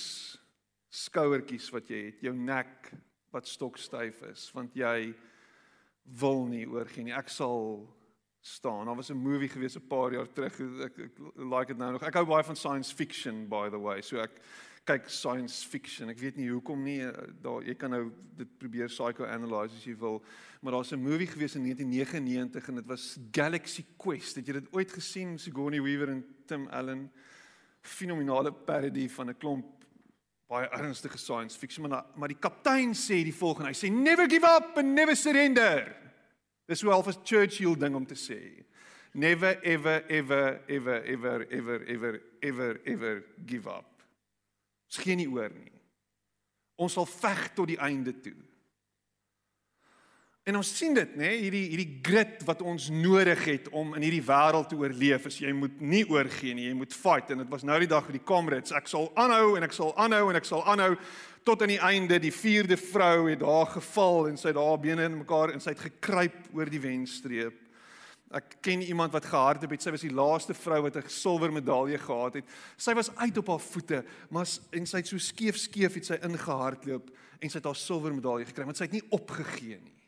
skouertjies 0.93 1.71
wat 1.73 1.89
jy 1.89 2.05
het, 2.11 2.21
jou 2.21 2.35
nek 2.37 2.91
wat 3.33 3.49
stokstyf 3.49 4.21
is, 4.29 4.45
want 4.53 4.75
jy 4.77 5.13
wil 6.19 6.45
nie 6.45 6.67
oorgee 6.69 7.05
nie. 7.07 7.15
Ek 7.15 7.31
sal 7.33 7.81
staan. 8.43 8.85
Daar 8.85 8.95
was 8.95 9.09
'n 9.09 9.17
movie 9.17 9.49
gewees 9.49 9.75
'n 9.75 9.87
paar 9.87 10.11
jaar 10.13 10.27
terug. 10.27 10.59
Ek, 10.59 10.97
ek 10.99 11.17
like 11.35 11.67
dit 11.67 11.77
nou 11.77 11.91
nog. 11.91 12.03
Ek 12.03 12.13
hou 12.13 12.25
baie 12.25 12.43
van 12.43 12.55
science 12.55 12.93
fiction 12.93 13.47
by 13.47 13.69
the 13.69 13.79
way. 13.79 14.01
So 14.01 14.17
ek 14.17 14.41
kyk 14.85 15.09
science 15.09 15.63
fiction. 15.65 16.09
Ek 16.09 16.19
weet 16.19 16.35
nie 16.35 16.49
hoekom 16.49 16.83
nie. 16.83 17.01
Eh, 17.01 17.11
daar 17.41 17.63
jy 17.63 17.73
kan 17.73 17.89
nou 17.89 18.11
dit 18.35 18.57
probeer 18.59 18.87
psychoanalyse 18.87 19.75
as 19.75 19.85
jy 19.85 19.95
wil. 19.97 20.23
Maar 20.61 20.71
daar's 20.71 20.91
'n 20.91 21.01
movie 21.01 21.27
gewees 21.27 21.55
in 21.55 21.63
1999 21.63 22.67
en 22.67 22.75
dit 22.75 22.85
was 22.85 23.17
Galaxy 23.31 23.85
Quest. 23.97 24.35
Het 24.35 24.47
jy 24.47 24.53
dit 24.53 24.73
ooit 24.73 24.91
gesien? 24.91 25.39
Sigourney 25.39 25.81
Weaver 25.81 26.09
en 26.09 26.25
Tim 26.45 26.67
Allen. 26.67 27.11
Fenominale 27.81 28.51
parody 28.51 29.09
van 29.09 29.29
'n 29.29 29.37
klomp 29.37 29.82
baie 30.47 30.69
ernstige 30.69 31.17
science 31.17 31.57
fiction 31.57 31.89
maar 31.89 32.05
maar 32.15 32.31
die 32.31 32.39
kaptein 32.39 32.93
sê 32.93 33.23
die 33.23 33.35
volgende 33.35 33.71
hy 33.71 33.77
sê 33.77 33.91
never 33.91 34.29
give 34.29 34.47
up 34.47 34.77
and 34.77 34.93
never 34.93 35.15
surrender. 35.15 35.95
Dis 36.67 36.81
wel 36.81 37.03
'n 37.03 37.23
Churchill 37.23 37.77
ding 37.77 37.95
om 37.95 38.05
te 38.05 38.15
sê. 38.15 38.65
Never 39.13 39.61
ever 39.61 40.03
ever 40.09 40.61
ever 40.67 41.03
ever 41.05 41.47
ever 41.49 41.87
ever 41.87 42.21
ever 42.41 42.81
ever 42.83 43.23
give 43.45 43.69
up. 43.69 44.03
Ons 44.85 44.97
gee 44.97 45.15
nie 45.15 45.27
oor 45.27 45.49
nie. 45.49 45.71
Ons 46.75 46.93
sal 46.93 47.05
veg 47.05 47.53
tot 47.53 47.67
die 47.67 47.79
einde 47.79 48.19
toe 48.19 48.52
En 50.43 50.57
ons 50.59 50.69
sien 50.75 50.91
dit, 50.91 51.11
nê, 51.15 51.29
hierdie 51.39 51.69
hierdie 51.71 52.01
grit 52.03 52.41
wat 52.43 52.59
ons 52.67 52.89
nodig 52.91 53.45
het 53.47 53.69
om 53.71 53.93
in 53.95 54.03
hierdie 54.03 54.25
wêreld 54.27 54.67
te 54.67 54.75
oorleef. 54.75 55.29
As 55.29 55.37
jy 55.39 55.53
moet 55.55 55.77
nie 55.79 56.01
oorgee 56.11 56.51
nie, 56.57 56.65
jy 56.67 56.73
moet 56.75 56.95
fight 56.95 57.31
en 57.31 57.39
dit 57.39 57.53
was 57.53 57.63
nou 57.63 57.77
die 57.79 57.87
dag 57.87 58.03
vir 58.09 58.17
die 58.17 58.25
comrades. 58.27 58.73
Ek 58.75 58.91
sal 58.91 59.07
aanhou 59.15 59.53
en 59.55 59.63
ek 59.63 59.75
sal 59.75 59.93
aanhou 59.95 60.25
en 60.27 60.39
ek 60.41 60.49
sal 60.49 60.65
aanhou 60.67 60.97
tot 61.47 61.63
aan 61.63 61.71
die 61.71 61.79
einde. 61.79 62.19
Die 62.19 62.33
vierde 62.35 62.75
vrou 62.75 63.29
het 63.29 63.39
daar 63.39 63.71
geval 63.71 64.27
en 64.33 64.41
sy 64.41 64.51
het 64.51 64.59
haar 64.59 64.83
bene 64.83 65.07
in 65.07 65.17
mekaar 65.21 65.55
en 65.55 65.63
sy 65.63 65.77
het 65.77 65.85
gekruip 65.85 66.51
oor 66.51 66.73
die 66.75 66.83
wenstreep. 66.89 67.55
Ek 68.35 68.59
ken 68.65 68.83
iemand 68.83 69.15
wat 69.15 69.31
gehardloop 69.31 69.77
het. 69.77 69.87
Sy 69.87 69.95
was 69.95 70.03
die 70.03 70.11
laaste 70.11 70.57
vrou 70.59 70.83
wat 70.89 70.99
'n 70.99 71.07
silwer 71.07 71.55
medalje 71.55 72.03
gehad 72.03 72.41
het. 72.41 72.45
Sy 72.75 72.91
was 72.99 73.15
uit 73.15 73.37
op 73.37 73.47
haar 73.47 73.63
voete, 73.63 74.03
maar 74.29 74.47
en 74.73 74.85
sy 74.85 74.97
het 74.97 75.07
so 75.07 75.17
skeef 75.17 75.55
skeef 75.55 75.93
het 75.93 76.05
sy 76.05 76.19
ingehardloop 76.19 77.15
en 77.39 77.49
sy 77.49 77.57
het 77.57 77.65
haar 77.65 77.79
silwer 77.79 78.11
medalje 78.13 78.45
gekry, 78.45 78.65
want 78.65 78.77
sy 78.77 78.83
het 78.83 78.99
nie 78.99 79.07
opgegee 79.09 79.79
nie. 79.79 80.02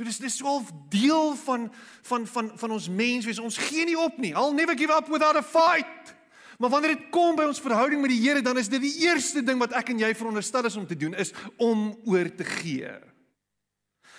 So 0.00 0.06
dis 0.08 0.16
dis 0.16 0.38
swaalf 0.40 0.70
deel 0.88 1.34
van 1.42 1.66
van 2.08 2.22
van 2.26 2.46
van 2.56 2.70
ons 2.72 2.86
menswees. 2.88 3.36
Ons 3.38 3.58
gee 3.60 3.84
nie 3.84 3.98
op 4.00 4.16
nie. 4.16 4.30
I'll 4.32 4.54
never 4.56 4.72
give 4.72 4.88
up 4.88 5.10
without 5.12 5.36
a 5.36 5.42
fight. 5.44 6.14
Maar 6.56 6.72
wanneer 6.72 6.94
dit 6.94 7.10
kom 7.12 7.36
by 7.36 7.44
ons 7.44 7.60
verhouding 7.60 8.00
met 8.00 8.14
die 8.14 8.22
Here, 8.22 8.40
dan 8.40 8.56
is 8.56 8.70
dit 8.72 8.80
die 8.80 8.94
eerste 9.04 9.42
ding 9.44 9.60
wat 9.60 9.76
ek 9.76 9.92
en 9.92 10.00
jy 10.00 10.14
veronderstel 10.16 10.64
is 10.64 10.78
om 10.80 10.86
te 10.88 10.96
doen 10.96 11.12
is 11.20 11.34
om 11.60 11.90
oor 12.08 12.32
te 12.32 12.48
gee. 12.48 12.96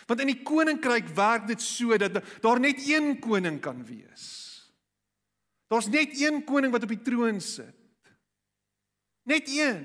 Want 0.05 0.21
in 0.21 0.29
die 0.35 0.43
koninkryk 0.45 1.09
werk 1.17 1.49
dit 1.49 1.65
so 1.65 1.97
dat 1.97 2.21
daar 2.45 2.61
net 2.61 2.85
een 2.85 3.15
koning 3.23 3.57
kan 3.61 3.81
wees. 3.85 4.29
Daar's 5.65 5.89
net 5.89 6.13
een 6.13 6.43
koning 6.45 6.69
wat 6.69 6.85
op 6.85 6.93
die 6.93 7.01
troon 7.01 7.41
sit. 7.41 7.73
Net 9.25 9.49
een. 9.49 9.81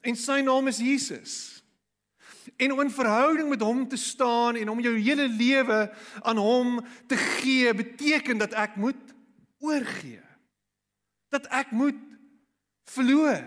En 0.00 0.16
sy 0.16 0.40
naam 0.40 0.72
is 0.72 0.80
Jesus 0.80 1.61
en 2.62 2.72
om 2.72 2.80
in 2.80 2.90
verhouding 2.90 3.48
met 3.48 3.60
hom 3.60 3.86
te 3.88 3.96
staan 3.96 4.56
en 4.56 4.70
om 4.70 4.80
jou 4.80 4.94
hele 4.98 5.28
lewe 5.28 5.80
aan 6.22 6.38
hom 6.38 6.78
te 7.06 7.16
gee 7.16 7.74
beteken 7.74 8.38
dat 8.38 8.54
ek 8.54 8.76
moet 8.76 9.14
oorgee. 9.58 10.22
Dat 11.32 11.48
ek 11.50 11.70
moet 11.70 11.98
verloor. 12.90 13.42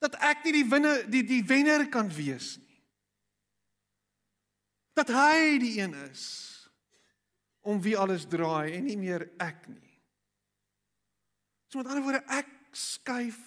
Dat 0.00 0.16
ek 0.24 0.44
nie 0.46 0.54
die 0.60 0.68
wenner 0.70 1.04
die 1.10 1.24
die 1.26 1.42
wenner 1.44 1.88
kan 1.92 2.08
wees 2.12 2.56
nie. 2.60 2.80
Dat 4.96 5.12
hy 5.12 5.58
die 5.60 5.74
een 5.80 5.96
is 6.06 6.24
om 7.66 7.80
wie 7.82 7.96
alles 7.98 8.28
draai 8.30 8.76
en 8.76 8.86
nie 8.86 8.96
meer 8.96 9.26
ek 9.42 9.66
nie. 9.68 9.82
So 11.66 11.80
met 11.80 11.90
ander 11.90 12.04
woorde, 12.06 12.22
ek 12.30 12.48
skuif 12.76 13.40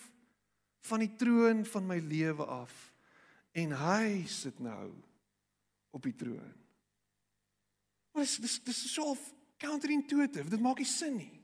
van 0.89 1.05
die 1.05 1.13
troon 1.15 1.63
van 1.65 1.85
my 1.87 2.01
lewe 2.03 2.45
af 2.45 2.88
en 3.51 3.75
hy 3.75 4.23
sit 4.29 4.59
nou 4.61 4.91
op 5.95 6.03
die 6.05 6.15
troon. 6.15 6.55
Maar 8.13 8.25
dis 8.25 8.37
dis 8.43 8.57
dis 8.63 8.81
so 8.93 9.15
counterintuitive. 9.59 10.49
Dit 10.49 10.63
maak 10.63 10.81
nie 10.81 10.87
sin 10.87 11.17
nie. 11.19 11.35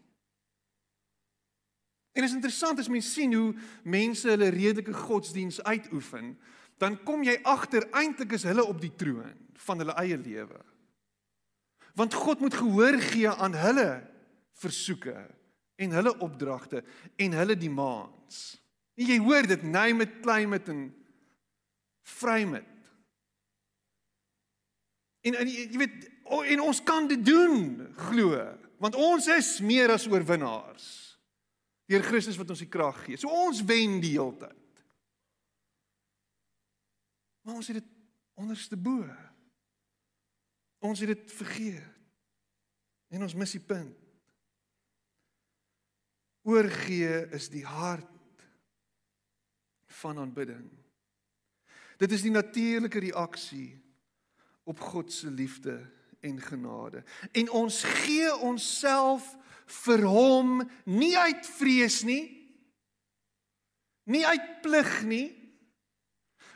En 2.15 2.23
is 2.23 2.35
interessant 2.35 2.79
as 2.79 2.87
mens 2.91 3.07
sien 3.11 3.33
hoe 3.35 3.51
mense 3.83 4.29
hulle 4.29 4.47
redelike 4.55 4.93
godsdiens 4.95 5.59
uitoefen, 5.67 6.31
dan 6.79 6.95
kom 7.03 7.25
jy 7.27 7.35
agter 7.43 7.87
eintlik 7.95 8.37
is 8.37 8.45
hulle 8.47 8.63
op 8.63 8.79
die 8.79 8.93
troon 8.95 9.35
van 9.65 9.83
hulle 9.83 9.95
eie 9.99 10.17
lewe. 10.19 10.61
Want 11.95 12.15
God 12.15 12.43
moet 12.43 12.55
gehoor 12.55 12.99
gee 13.03 13.31
aan 13.31 13.55
hulle 13.59 13.89
versoeke 14.59 15.15
en 15.75 15.95
hulle 15.95 16.13
opdragte 16.23 16.83
en 17.19 17.35
hulle 17.35 17.57
demands. 17.59 18.43
En 18.95 19.11
jy 19.11 19.19
hoor 19.19 19.47
dit 19.47 19.63
name 19.67 20.07
it, 20.07 20.19
claim 20.23 20.55
it 20.55 20.71
en 20.71 20.87
frame 22.05 22.61
it. 22.61 22.91
En, 25.25 25.39
en 25.41 25.49
jy 25.49 25.79
weet 25.81 26.11
en 26.25 26.61
ons 26.61 26.83
kan 26.85 27.07
dit 27.09 27.21
doen, 27.25 27.79
glo, 28.09 28.37
want 28.81 28.97
ons 28.97 29.27
is 29.33 29.49
meer 29.65 29.93
as 29.93 30.07
oorwinnaars 30.09 30.87
deur 31.89 32.05
Christus 32.05 32.37
wat 32.39 32.49
ons 32.49 32.63
die 32.63 32.71
krag 32.71 32.97
gee. 33.05 33.17
So 33.21 33.29
ons 33.29 33.61
wen 33.65 33.99
die 34.01 34.15
hele 34.15 34.33
tyd. 34.41 34.85
Maar 37.45 37.59
ons 37.59 37.69
het 37.69 37.77
dit 37.77 37.91
onderste 38.41 38.77
bo. 38.77 39.05
Ons 40.85 41.03
het 41.03 41.11
dit 41.13 41.35
vergeet. 41.37 41.91
En 43.13 43.21
ons 43.21 43.37
mis 43.37 43.53
die 43.53 43.61
punt. 43.61 43.93
Oorgee 46.45 47.21
is 47.37 47.51
die 47.53 47.63
hart 47.65 48.41
van 50.01 50.19
aanbidding. 50.21 50.65
Dit 51.97 52.11
is 52.11 52.25
die 52.25 52.33
natuurlike 52.33 52.99
reaksie 52.99 53.75
op 54.63 54.79
God 54.79 55.13
se 55.13 55.31
liefde 55.31 55.79
en 56.19 56.41
genade. 56.41 57.03
En 57.31 57.49
ons 57.49 57.83
gee 57.83 58.35
onsself 58.35 59.35
vir 59.85 60.03
hom 60.09 60.61
nie 60.83 61.13
uit 61.17 61.47
vrees 61.57 62.01
nie. 62.03 62.25
Nie 64.03 64.25
uit 64.27 64.61
plig 64.61 64.91
nie. 65.05 65.27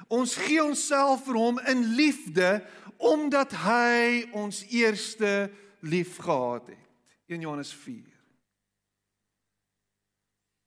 Ons 0.10 0.36
gee 0.42 0.62
onsself 0.64 1.26
vir 1.28 1.38
hom 1.38 1.60
in 1.70 1.86
liefde 1.98 2.60
omdat 3.00 3.54
hy 3.64 4.26
ons 4.36 4.66
eerste 4.68 5.52
liefgehad 5.80 6.74
het. 6.74 6.88
1 7.30 7.46
Johannes 7.46 7.72
4. 7.74 8.19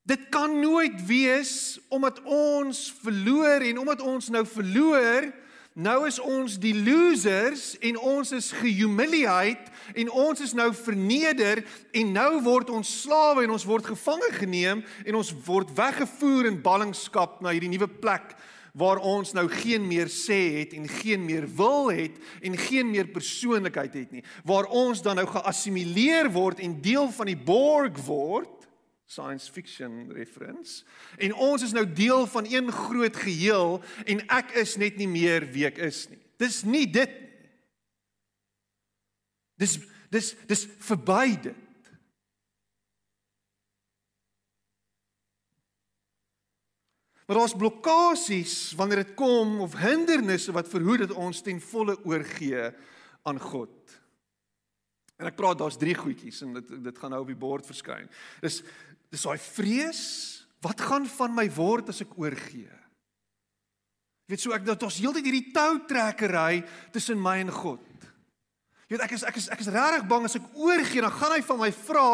Dit 0.03 0.29
kan 0.35 0.61
nooit 0.61 1.07
wees 1.07 1.81
omdat 1.89 2.23
ons 2.25 2.95
verloor 3.03 3.63
en 3.63 3.79
omdat 3.79 4.03
ons 4.03 4.29
nou 4.35 4.47
verloor 4.47 5.31
Nou 5.73 6.03
is 6.05 6.19
ons 6.21 6.59
die 6.61 6.75
losers 6.77 7.79
en 7.81 7.97
ons 7.97 8.29
is 8.37 8.51
gehumiliate 8.61 9.73
en 9.97 10.11
ons 10.13 10.41
is 10.45 10.53
nou 10.53 10.69
verneder 10.77 11.63
en 11.97 12.11
nou 12.13 12.43
word 12.45 12.69
ons 12.77 12.91
slawe 13.07 13.47
en 13.47 13.55
ons 13.55 13.65
word 13.65 13.89
gevange 13.95 14.29
geneem 14.37 14.83
en 15.07 15.17
ons 15.17 15.31
word 15.47 15.73
weggevoer 15.77 16.51
in 16.51 16.61
ballingskap 16.61 17.41
na 17.41 17.55
hierdie 17.57 17.73
nuwe 17.73 17.89
plek 17.89 18.35
waar 18.77 19.01
ons 19.01 19.33
nou 19.37 19.47
geen 19.53 19.87
meer 19.89 20.13
sê 20.13 20.43
het 20.59 20.77
en 20.77 20.85
geen 21.01 21.25
meer 21.25 21.49
wil 21.57 21.89
het 21.89 22.21
en 22.45 22.57
geen 22.69 22.93
meer 22.93 23.09
persoonlikheid 23.13 23.97
het 23.97 24.13
nie. 24.13 24.25
Waar 24.49 24.69
ons 24.69 25.01
dan 25.05 25.17
nou 25.21 25.27
geassimileer 25.29 26.29
word 26.33 26.61
en 26.61 26.81
deel 26.85 27.09
van 27.17 27.33
die 27.33 27.39
borg 27.49 27.97
word 28.05 28.62
science 29.13 29.51
fiction 29.53 30.07
reference 30.17 30.87
en 31.21 31.35
ons 31.35 31.65
is 31.65 31.75
nou 31.77 31.85
deel 31.85 32.25
van 32.33 32.49
een 32.49 32.73
groot 32.73 33.17
geheel 33.25 33.79
en 34.07 34.25
ek 34.33 34.57
is 34.65 34.79
net 34.81 34.97
nie 35.01 35.11
meer 35.11 35.47
wie 35.53 35.67
ek 35.69 35.81
is 35.85 36.07
nie. 36.11 36.21
Dis 36.41 36.63
nie 36.65 36.87
dit 36.91 37.19
nie. 37.21 37.33
Dis 39.63 39.79
dis 40.13 40.33
dis 40.49 40.65
verby 40.85 41.37
dit. 41.41 41.59
Maar 47.27 47.45
ons 47.47 47.55
blokkades 47.57 48.55
wanneer 48.77 49.05
dit 49.05 49.15
kom 49.17 49.61
of 49.65 49.79
hindernisse 49.81 50.53
wat 50.53 50.69
verhoed 50.69 51.07
dat 51.07 51.15
ons 51.17 51.41
ten 51.41 51.63
volle 51.65 51.95
oorgee 52.05 52.67
aan 53.25 53.39
God. 53.41 53.95
En 55.17 55.31
ek 55.31 55.39
praat 55.39 55.61
daar's 55.61 55.79
drie 55.81 55.95
goedjies 55.97 56.43
en 56.45 56.59
dit 56.59 56.75
dit 56.91 56.99
gaan 56.99 57.15
nou 57.15 57.23
op 57.23 57.31
die 57.31 57.39
bord 57.39 57.69
verskyn. 57.69 58.11
Dis 58.43 58.61
Dis 59.13 59.27
daai 59.27 59.37
vrees, 59.37 60.03
wat 60.65 60.81
gaan 60.81 61.05
van 61.19 61.35
my 61.37 61.45
word 61.53 61.91
as 61.93 62.01
ek 62.05 62.15
oorgee? 62.17 62.71
Jy 64.23 64.33
weet 64.33 64.45
so 64.45 64.55
ek 64.57 64.65
dat 64.65 64.85
ons 64.87 65.01
heeltyd 65.03 65.27
hierdie 65.29 65.51
toutrekkery 65.53 66.63
tussen 66.95 67.21
my 67.21 67.37
en 67.43 67.51
God. 67.53 67.83
Jy 68.87 68.97
weet 68.97 69.05
ek 69.05 69.17
is 69.19 69.25
ek 69.29 69.41
is 69.41 69.49
ek 69.53 69.65
is 69.65 69.73
regtig 69.75 70.07
bang 70.09 70.29
as 70.29 70.39
ek 70.39 70.47
oorgee, 70.57 71.03
dan 71.05 71.13
gaan 71.13 71.35
hy 71.35 71.43
van 71.45 71.61
my 71.61 71.69
vra 71.83 72.13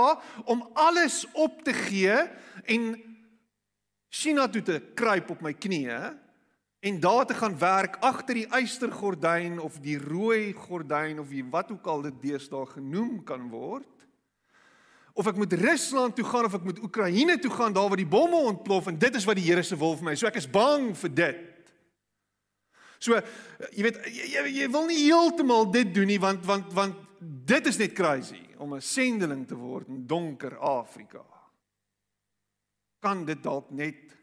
om 0.50 0.64
alles 0.78 1.20
op 1.38 1.60
te 1.66 1.74
gee 1.76 2.16
en 2.66 2.88
China 4.10 4.48
toe 4.50 4.64
te 4.64 4.80
kruip 4.98 5.30
op 5.36 5.44
my 5.44 5.52
knieë 5.54 6.00
en 6.88 7.00
daar 7.02 7.26
te 7.28 7.36
gaan 7.36 7.58
werk 7.58 7.98
agter 8.06 8.40
die 8.40 8.48
eystergordyn 8.54 9.58
of 9.62 9.78
die 9.84 9.98
rooi 10.00 10.54
gordyn 10.56 11.20
of 11.20 11.30
wat 11.50 11.72
ook 11.74 11.86
al 11.86 12.06
dit 12.08 12.20
deesdae 12.22 12.66
genoem 12.72 13.22
kan 13.26 13.50
word 13.50 13.97
of 15.18 15.26
ek 15.26 15.38
moet 15.40 15.52
Rusland 15.58 16.14
toe 16.14 16.24
gaan 16.28 16.46
of 16.46 16.54
ek 16.54 16.66
moet 16.68 16.78
Oekraïne 16.86 17.38
toe 17.42 17.50
gaan 17.50 17.74
daar 17.74 17.90
waar 17.90 17.98
die 17.98 18.06
bomme 18.06 18.38
ontplof 18.52 18.86
en 18.86 18.98
dit 18.98 19.14
is 19.18 19.26
wat 19.26 19.38
die 19.38 19.46
Here 19.48 19.64
se 19.66 19.76
wil 19.78 19.96
vir 19.98 20.10
my. 20.10 20.14
So 20.14 20.30
ek 20.30 20.38
is 20.38 20.46
bang 20.50 20.92
vir 20.96 21.14
dit. 21.14 21.72
So 23.02 23.18
jy 23.74 23.86
weet 23.86 23.98
jy, 24.14 24.44
jy 24.60 24.68
wil 24.74 24.86
nie 24.86 25.00
heeltemal 25.04 25.66
dit 25.74 25.90
doen 25.94 26.10
nie 26.10 26.20
want 26.22 26.46
want 26.46 26.70
want 26.76 27.04
dit 27.18 27.66
is 27.66 27.78
net 27.82 27.96
crazy 27.98 28.44
om 28.58 28.74
'n 28.74 28.82
sendeling 28.82 29.46
te 29.46 29.58
word 29.58 29.88
in 29.88 30.06
donker 30.06 30.58
Afrika. 30.58 31.24
Kan 33.02 33.24
dit 33.24 33.42
dalk 33.42 33.70
net 33.70 34.14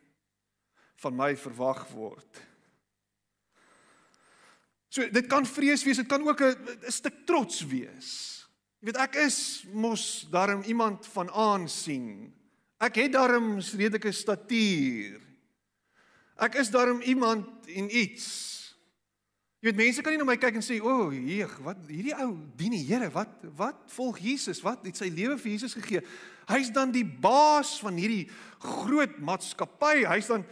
van 0.95 1.15
my 1.15 1.35
verwag 1.35 1.87
word? 1.91 2.41
So 4.89 5.03
dit 5.11 5.27
kan 5.27 5.45
vrees 5.45 5.83
wees, 5.83 5.97
dit 5.97 6.07
kan 6.07 6.23
ook 6.27 6.41
'n 6.41 6.91
stuk 6.91 7.25
trots 7.25 7.65
wees. 7.65 8.34
Jy 8.85 8.91
weet 8.91 9.01
ek 9.01 9.15
is 9.17 9.37
mos 9.73 10.01
darm 10.29 10.59
iemand 10.69 11.07
van 11.09 11.25
aansien. 11.33 12.27
Ek 12.77 12.99
het 13.01 13.15
darm 13.15 13.55
redelike 13.57 14.11
statuur. 14.13 15.15
Ek 16.45 16.59
is 16.61 16.69
darm 16.69 16.99
iemand 17.01 17.65
en 17.65 17.87
iets. 17.89 18.27
Jy 19.57 19.71
weet 19.71 19.79
mense 19.79 20.03
kan 20.05 20.13
nie 20.13 20.19
na 20.21 20.27
my 20.29 20.35
kyk 20.37 20.59
en 20.59 20.65
sê, 20.67 20.77
"O, 20.77 21.07
oh, 21.07 21.09
hier, 21.09 21.49
wat 21.65 21.81
hierdie 21.89 22.13
ou 22.13 22.37
dien 22.55 22.75
die 22.77 22.85
Here, 22.85 23.09
wat 23.09 23.33
wat 23.57 23.89
volg 23.89 24.19
Jesus, 24.19 24.61
wat 24.61 24.85
het 24.85 24.97
sy 24.97 25.09
lewe 25.09 25.39
vir 25.39 25.51
Jesus 25.51 25.73
gegee." 25.73 26.05
Hy's 26.47 26.69
dan 26.69 26.91
die 26.91 27.05
baas 27.05 27.79
van 27.79 27.97
hierdie 27.97 28.29
groot 28.59 29.17
maatskappy. 29.17 30.05
Hy's 30.05 30.27
dan 30.27 30.45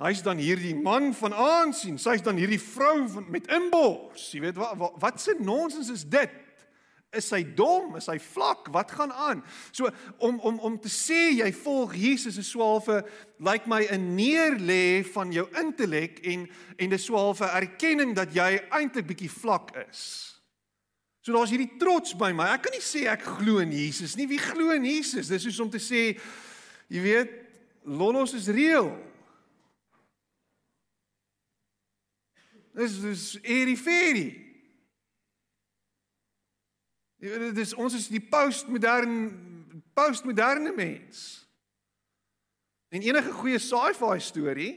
hy's 0.00 0.22
dan 0.22 0.38
hierdie 0.38 0.74
man 0.74 1.14
van 1.14 1.32
aansien. 1.32 1.96
Sy's 1.96 2.22
dan 2.22 2.36
hierdie 2.36 2.58
vrou 2.58 3.08
van 3.08 3.30
met 3.30 3.46
inbors. 3.46 4.32
Jy 4.32 4.40
weet 4.40 4.56
wat 4.56 4.76
wat, 4.76 4.92
wat 4.98 5.20
se 5.20 5.36
nonsens 5.38 5.90
is 5.90 6.02
dit? 6.02 6.47
Is 7.16 7.30
hy 7.32 7.40
dom? 7.56 7.94
Is 7.96 8.06
hy 8.10 8.18
vlak? 8.20 8.66
Wat 8.72 8.90
gaan 8.92 9.12
aan? 9.12 9.40
So 9.72 9.88
om 10.18 10.36
om 10.44 10.58
om 10.60 10.74
te 10.76 10.90
sê 10.92 11.30
jy 11.38 11.48
volg 11.62 11.94
Jesus 11.96 12.36
is 12.36 12.50
swaalfe 12.52 13.00
lyk 13.40 13.64
like 13.64 13.68
my 13.68 13.86
'n 13.88 14.14
neerlê 14.16 15.04
van 15.14 15.32
jou 15.32 15.48
intellek 15.56 16.20
en 16.20 16.48
en 16.76 16.90
dis 16.90 17.04
swaalfe 17.04 17.44
erkenning 17.44 18.14
dat 18.14 18.34
jy 18.34 18.60
eintlik 18.68 19.06
bietjie 19.06 19.30
vlak 19.30 19.72
is. 19.88 20.34
So 21.22 21.32
daar's 21.32 21.50
hierdie 21.50 21.78
trots 21.78 22.12
by 22.16 22.32
my. 22.32 22.44
Ek 22.54 22.62
kan 22.62 22.72
nie 22.72 22.84
sê 22.84 23.06
ek 23.08 23.22
glo 23.22 23.58
in 23.58 23.72
Jesus 23.72 24.16
nie. 24.16 24.26
Wie 24.26 24.38
glo 24.38 24.70
in 24.70 24.84
Jesus? 24.84 25.28
Dis 25.28 25.42
soos 25.42 25.60
om 25.60 25.70
te 25.70 25.78
sê 25.78 26.20
jy 26.88 27.00
weet 27.02 27.30
lolos 27.84 28.34
is 28.34 28.48
reël. 28.48 28.92
Dis 32.76 33.00
dis 33.00 33.38
eriferie. 33.42 34.30
Dit 34.30 34.47
is 37.18 37.74
ons 37.74 37.94
is 37.98 38.08
die 38.12 38.22
postmodern 38.22 39.14
postmoderne 39.98 40.72
mens. 40.72 41.48
En 42.88 43.02
enige 43.02 43.32
goeie 43.32 43.58
sci-fi 43.58 44.20
storie 44.22 44.72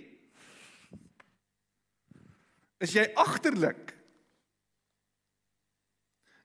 is 2.82 2.96
jy 2.98 3.06
agterlik. 3.14 3.92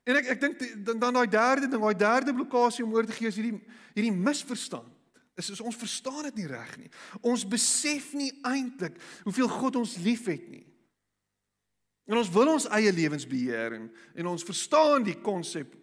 En 0.07 0.21
ek 0.21 0.29
ek 0.37 0.43
dink 0.43 0.61
dan 0.85 1.17
daai 1.17 1.27
derde 1.31 1.71
ding, 1.71 1.81
daai 1.83 1.99
derde 1.99 2.35
blokkade 2.37 2.85
om 2.85 2.93
oor 2.95 3.09
te 3.09 3.17
gee 3.17 3.33
is 3.33 3.41
hierdie 3.41 3.57
hierdie 3.97 4.15
misverstand. 4.15 4.93
Is, 5.37 5.51
is 5.53 5.61
ons 5.61 5.77
verstaan 5.77 6.29
dit 6.29 6.43
nie 6.43 6.49
reg 6.49 6.77
nie. 6.81 6.91
Ons 7.21 7.43
besef 7.49 8.13
nie 8.17 8.31
eintlik 8.47 8.97
hoeveel 9.25 9.51
God 9.53 9.81
ons 9.83 9.97
liefhet 10.05 10.47
nie. 10.53 10.65
En 12.07 12.21
ons 12.21 12.31
wil 12.33 12.53
ons 12.53 12.69
eie 12.79 12.93
lewens 12.95 13.27
beheer 13.29 13.75
en 13.81 13.91
en 14.15 14.31
ons 14.31 14.47
verstaan 14.47 15.05
die 15.05 15.19
konsep 15.25 15.75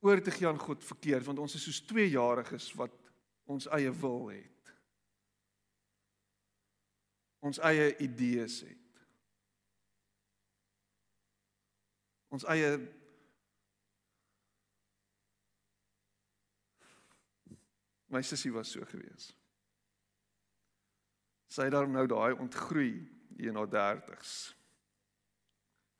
oor 0.00 0.20
te 0.22 0.30
gee 0.30 0.48
aan 0.48 0.60
God 0.60 0.84
verkeerd 0.84 1.24
want 1.24 1.38
ons 1.38 1.54
is 1.54 1.64
soos 1.68 1.82
tweejariges 1.88 2.72
wat 2.78 2.94
ons 3.46 3.68
eie 3.76 3.92
wil 4.00 4.28
het. 4.28 4.74
Ons 7.46 7.60
eie 7.62 7.92
idees 8.02 8.60
het. 8.66 9.02
Ons 12.34 12.46
eie 12.50 12.76
My 18.06 18.22
sussie 18.22 18.52
was 18.54 18.70
so 18.70 18.86
gewees. 18.86 19.32
Sy 21.50 21.66
het 21.66 21.74
daar 21.74 21.88
nou 21.90 22.04
daai 22.06 22.38
ontgroei 22.38 22.92
hier 23.36 23.52
na 23.52 23.64
30s. 23.66 24.34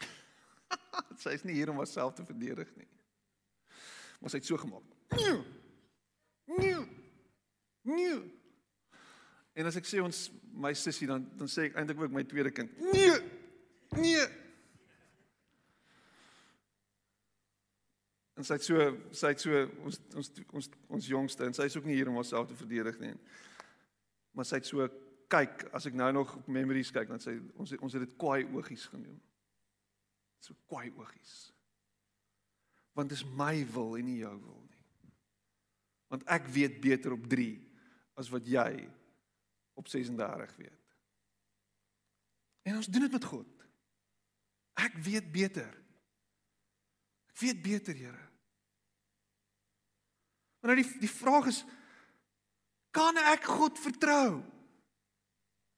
sy 1.22 1.35
is 1.35 1.42
nie 1.44 1.56
hier 1.59 1.72
om 1.72 1.80
haarself 1.82 2.14
te 2.14 2.24
verdedig 2.24 2.70
nie. 2.78 2.88
Maar 4.26 4.32
sy 4.34 4.40
het 4.40 4.46
so 4.46 4.56
gemaak. 4.56 4.82
Nee. 5.08 5.44
Nee. 6.44 6.86
Nee. 7.82 8.32
En 9.52 9.68
as 9.70 9.76
ek 9.78 9.86
sê 9.86 10.00
ons 10.02 10.24
my 10.50 10.72
sussie 10.74 11.06
dan 11.06 11.28
dan 11.38 11.46
sê 11.46 11.68
ek 11.68 11.78
eintlik 11.78 12.00
ook 12.02 12.16
my 12.16 12.24
tweede 12.26 12.50
kind. 12.50 12.74
Nee. 12.90 13.20
Nee. 13.94 14.26
En 18.34 18.50
sy 18.50 18.58
het 18.58 18.66
so 18.66 18.90
sy 19.14 19.30
het 19.30 19.46
so 19.46 19.62
ons 19.86 20.02
ons 20.18 20.34
ons 20.58 20.70
ons 20.98 21.10
jongste 21.14 21.46
en 21.46 21.54
sy 21.54 21.70
is 21.70 21.78
ook 21.78 21.86
nie 21.86 21.94
hier 22.00 22.10
om 22.10 22.18
haarself 22.18 22.50
te 22.50 22.58
verdedig 22.58 22.98
nie. 22.98 23.14
Maar 24.34 24.50
sy 24.50 24.58
het 24.58 24.74
so 24.74 24.90
kyk 25.30 25.68
as 25.70 25.86
ek 25.86 26.02
nou 26.02 26.10
nog 26.18 26.34
op 26.42 26.50
memories 26.50 26.90
kyk 26.90 27.14
dan 27.14 27.22
sê 27.22 27.38
ons 27.54 27.78
ons 27.78 27.94
het 27.94 28.08
dit 28.08 28.18
kwaai 28.18 28.42
oogies 28.58 28.90
genoem. 28.90 29.22
So 30.42 30.58
kwaai 30.66 30.90
oogies. 30.98 31.44
Want 32.96 33.12
dit 33.12 33.18
is 33.18 33.26
my 33.37 33.61
wil 33.74 33.98
en 33.98 34.09
nie 34.09 34.20
jou 34.22 34.35
wil 34.40 34.61
nie. 34.62 34.85
Want 36.12 36.24
ek 36.32 36.48
weet 36.52 36.80
beter 36.80 37.12
op 37.12 37.26
3 37.28 37.50
as 38.16 38.30
wat 38.32 38.46
jy 38.48 38.70
op 39.76 39.90
36 39.92 40.54
weet. 40.56 40.94
En 42.66 42.80
ons 42.80 42.88
doen 42.88 43.04
dit 43.04 43.12
met 43.12 43.28
God. 43.28 43.66
Ek 44.80 44.96
weet 45.04 45.28
beter. 45.32 45.68
Ek 47.30 47.42
weet 47.42 47.61
beter, 47.62 47.94
Here. 47.94 48.24
Maar 50.61 50.74
nou 50.74 50.82
die 50.82 50.98
die 51.04 51.12
vraag 51.12 51.46
is 51.52 51.61
kan 52.96 53.18
ek 53.20 53.44
God 53.44 53.76
vertrou? 53.78 54.40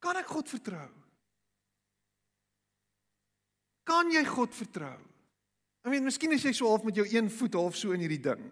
Kan 0.00 0.16
ek 0.16 0.30
God 0.30 0.48
vertrou? 0.48 0.86
Kan 3.88 4.12
jy 4.14 4.22
God 4.24 4.54
vertrou? 4.54 4.96
Ek 5.88 5.94
meen, 5.94 6.04
miskien 6.04 6.34
is 6.36 6.42
jy 6.44 6.50
so 6.52 6.68
half 6.68 6.82
met 6.84 6.98
jou 7.00 7.06
een 7.08 7.30
voet 7.32 7.54
half 7.56 7.76
so 7.80 7.94
in 7.96 8.02
hierdie 8.04 8.20
ding. 8.20 8.42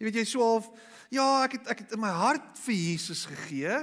Jy 0.00 0.08
weet 0.08 0.16
jy 0.18 0.24
so 0.26 0.42
half, 0.42 0.66
ja, 1.14 1.26
ek 1.44 1.54
het 1.54 1.70
ek 1.70 1.84
het 1.84 1.94
in 1.94 2.02
my 2.02 2.10
hart 2.10 2.58
vir 2.64 2.74
Jesus 2.74 3.20
gegee, 3.30 3.76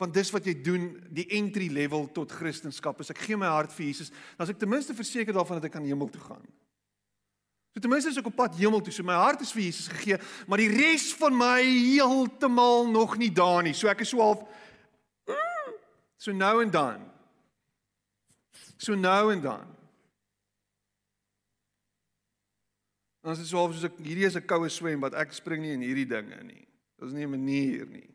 want 0.00 0.16
dis 0.16 0.32
wat 0.32 0.48
jy 0.48 0.54
doen, 0.64 0.86
die 1.12 1.26
entry 1.36 1.68
level 1.72 2.06
tot 2.16 2.32
Christendom 2.32 2.72
is 3.04 3.12
ek 3.12 3.20
gee 3.20 3.36
my 3.36 3.52
hart 3.52 3.74
vir 3.76 3.84
Jesus. 3.90 4.08
Dan 4.08 4.46
as 4.46 4.54
ek 4.54 4.62
ten 4.62 4.72
minste 4.72 4.96
verseker 4.96 5.36
daarvan 5.36 5.60
dat 5.60 5.68
ek 5.68 5.76
aan 5.76 5.88
hemel 5.88 6.08
toe 6.08 6.24
gaan. 6.24 6.40
So 7.76 7.84
ten 7.84 7.92
minste 7.92 8.14
is 8.14 8.16
ek 8.16 8.32
op 8.32 8.36
pad 8.40 8.56
hemel 8.56 8.80
toe. 8.80 8.96
So 8.96 9.04
my 9.04 9.20
hart 9.20 9.44
is 9.44 9.52
vir 9.52 9.66
Jesus 9.66 9.92
gegee, 9.92 10.16
maar 10.48 10.64
die 10.64 10.72
res 10.72 11.10
van 11.20 11.36
my 11.36 11.60
heeltemal 11.60 12.88
nog 12.88 13.20
nie 13.20 13.28
daar 13.28 13.60
nie. 13.64 13.76
So 13.76 13.92
ek 13.92 14.06
is 14.08 14.16
so 14.16 14.24
half 14.24 14.48
so 16.16 16.32
nou 16.32 16.62
en 16.64 16.72
dan. 16.72 17.04
So 18.80 18.96
nou 18.96 19.32
en 19.36 19.44
dan. 19.44 19.75
Ons 23.26 23.42
is 23.42 23.48
so 23.50 23.58
half 23.58 23.74
soos 23.74 23.88
ek 23.88 23.96
hierdie 23.98 24.26
is 24.28 24.36
'n 24.38 24.46
koue 24.46 24.68
swembad. 24.70 25.14
Ek 25.18 25.32
spring 25.34 25.62
nie 25.62 25.74
in 25.74 25.82
hierdie 25.82 26.06
dinge 26.06 26.38
nie. 26.46 26.66
Dit 26.98 27.08
is 27.08 27.14
nie 27.14 27.26
'n 27.26 27.30
manier 27.30 27.86
nie. 27.86 28.08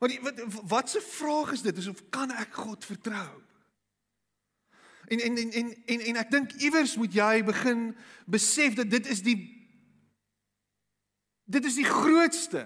Maar 0.00 0.08
die, 0.08 0.20
wat 0.22 0.40
wat 0.64 0.90
se 0.90 1.00
vraag 1.00 1.52
is 1.52 1.62
dit? 1.62 1.76
Is 1.76 1.88
of 1.88 2.08
kan 2.10 2.30
ek 2.30 2.54
God 2.54 2.84
vertrou? 2.84 3.42
En 5.08 5.20
en 5.20 5.36
en 5.36 5.50
en 5.50 5.68
en, 5.86 6.00
en 6.00 6.16
ek 6.16 6.30
dink 6.30 6.52
iewers 6.52 6.96
moet 6.96 7.12
jy 7.12 7.44
begin 7.44 7.96
besef 8.26 8.74
dat 8.74 8.90
dit 8.90 9.06
is 9.06 9.22
die 9.22 9.38
dit 11.44 11.64
is 11.64 11.74
die 11.74 11.88
grootste 11.88 12.64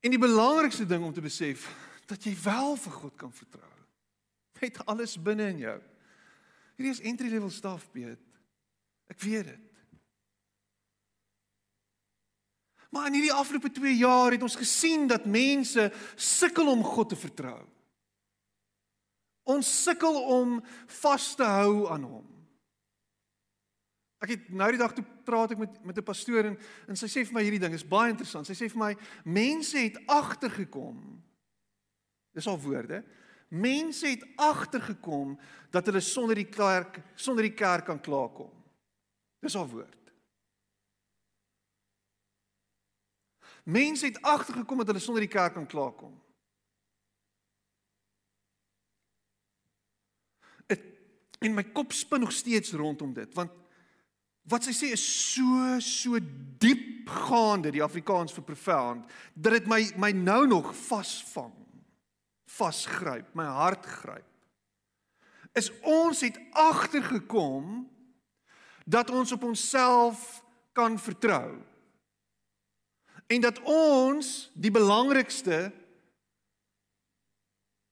en 0.00 0.10
die 0.10 0.20
belangrikste 0.20 0.86
ding 0.86 1.04
om 1.04 1.12
te 1.12 1.24
besef 1.24 1.66
dat 2.06 2.24
jy 2.24 2.36
wel 2.44 2.76
vir 2.76 2.92
God 2.92 3.16
kan 3.16 3.32
vertrou. 3.32 3.72
Met 4.60 4.78
alles 4.86 5.16
binne 5.20 5.48
in 5.52 5.58
jou. 5.58 5.80
Hierdie 6.76 6.92
is 6.92 7.00
entry 7.00 7.28
level 7.32 7.50
staf, 7.50 7.90
Piet. 7.92 8.25
Ek 9.12 9.20
weet 9.22 9.44
dit. 9.44 9.62
Maar 12.90 13.06
in 13.06 13.18
hierdie 13.18 13.34
afgelope 13.34 13.70
2 13.70 13.96
jaar 13.96 14.32
het 14.32 14.42
ons 14.42 14.56
gesien 14.56 15.06
dat 15.10 15.26
mense 15.28 15.92
sukkel 16.14 16.70
om 16.70 16.84
God 16.84 17.08
te 17.08 17.18
vertrou. 17.18 17.60
Ons 19.46 19.82
sukkel 19.82 20.16
om 20.22 20.56
vas 21.00 21.34
te 21.34 21.44
hou 21.44 21.90
aan 21.92 22.06
hom. 22.08 22.24
Ek 24.24 24.32
het 24.32 24.48
nou 24.48 24.70
die 24.72 24.80
dag 24.80 24.94
toe 24.96 25.04
praat 25.28 25.52
ek 25.52 25.60
met 25.60 25.76
met 25.84 25.98
'n 25.98 26.02
pastoor 26.02 26.44
en 26.44 26.56
en 26.88 26.96
sy 26.96 27.06
sê 27.06 27.26
vir 27.26 27.34
my 27.34 27.42
hierdie 27.42 27.60
ding 27.60 27.74
is 27.74 27.84
baie 27.84 28.10
interessant. 28.10 28.46
Sy 28.46 28.54
sê 28.54 28.70
vir 28.70 28.78
my 28.78 28.96
mense 29.24 29.78
het 29.78 29.98
agtergekom. 30.06 31.22
Dis 32.32 32.46
al 32.46 32.60
woorde. 32.60 33.04
Mense 33.50 34.06
het 34.06 34.24
agtergekom 34.36 35.38
dat 35.70 35.86
hulle 35.86 36.00
sonder 36.00 36.34
die 36.34 36.48
kerk 36.48 37.02
sonder 37.14 37.42
die 37.42 37.54
kerk 37.54 37.84
kan 37.84 38.00
klaarkom. 38.00 38.55
Dis 39.44 39.56
al 39.56 39.68
woord. 39.68 40.12
Mense 43.64 44.06
het 44.06 44.22
agtergekom 44.22 44.78
dat 44.78 44.86
hulle 44.86 45.02
sonder 45.02 45.24
die 45.24 45.32
kerk 45.32 45.52
kan 45.58 45.66
klaarkom. 45.66 46.14
En 51.38 51.54
my 51.54 51.64
kop 51.64 51.92
spin 51.92 52.20
nog 52.20 52.32
steeds 52.32 52.72
rondom 52.72 53.12
dit 53.12 53.34
want 53.34 53.52
wat 54.46 54.64
sy 54.64 54.72
sê 54.74 54.92
is 54.94 55.02
so 55.04 55.76
so 55.82 56.18
diep 56.62 57.10
gaande 57.26 57.72
die 57.74 57.82
Afrikaans 57.84 58.34
vir 58.34 58.46
profound 58.46 59.10
dat 59.34 59.58
dit 59.58 59.68
my 59.70 59.80
my 60.00 60.12
nou 60.16 60.46
nog 60.48 60.72
vasvang 60.86 61.54
vasgryp 62.56 63.34
my 63.38 63.46
hart 63.58 63.86
gryp 63.86 65.58
is 65.58 65.70
ons 65.82 66.22
het 66.24 66.38
agtergekom 66.56 67.84
dat 68.86 69.10
ons 69.10 69.32
op 69.32 69.42
onsself 69.42 70.42
kan 70.72 70.98
vertrou 70.98 71.58
en 73.26 73.40
dat 73.42 73.58
ons 73.66 74.50
die 74.54 74.70
belangrikste 74.70 75.72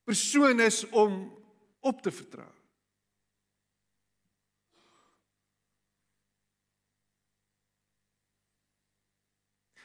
persoon 0.06 0.60
is 0.60 0.84
om 0.88 1.34
op 1.80 2.02
te 2.02 2.12
vertrou 2.14 2.52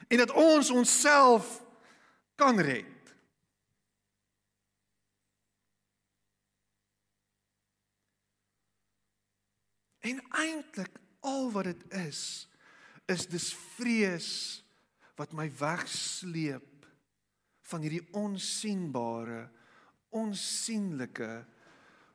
en 0.09 0.17
dat 0.17 0.31
ons 0.31 0.69
onsself 0.69 1.63
kan 2.35 2.59
red. 2.59 2.98
En 10.05 10.21
eintlik 10.39 10.99
al 11.25 11.51
wat 11.51 11.69
dit 11.71 11.85
is 12.07 12.47
is 13.09 13.25
dis 13.27 13.53
vrees 13.75 14.29
wat 15.17 15.33
my 15.35 15.47
wegsleep 15.59 16.85
van 17.71 17.81
hierdie 17.83 18.05
onsigbare 18.15 19.47
onsigbare 20.15 21.43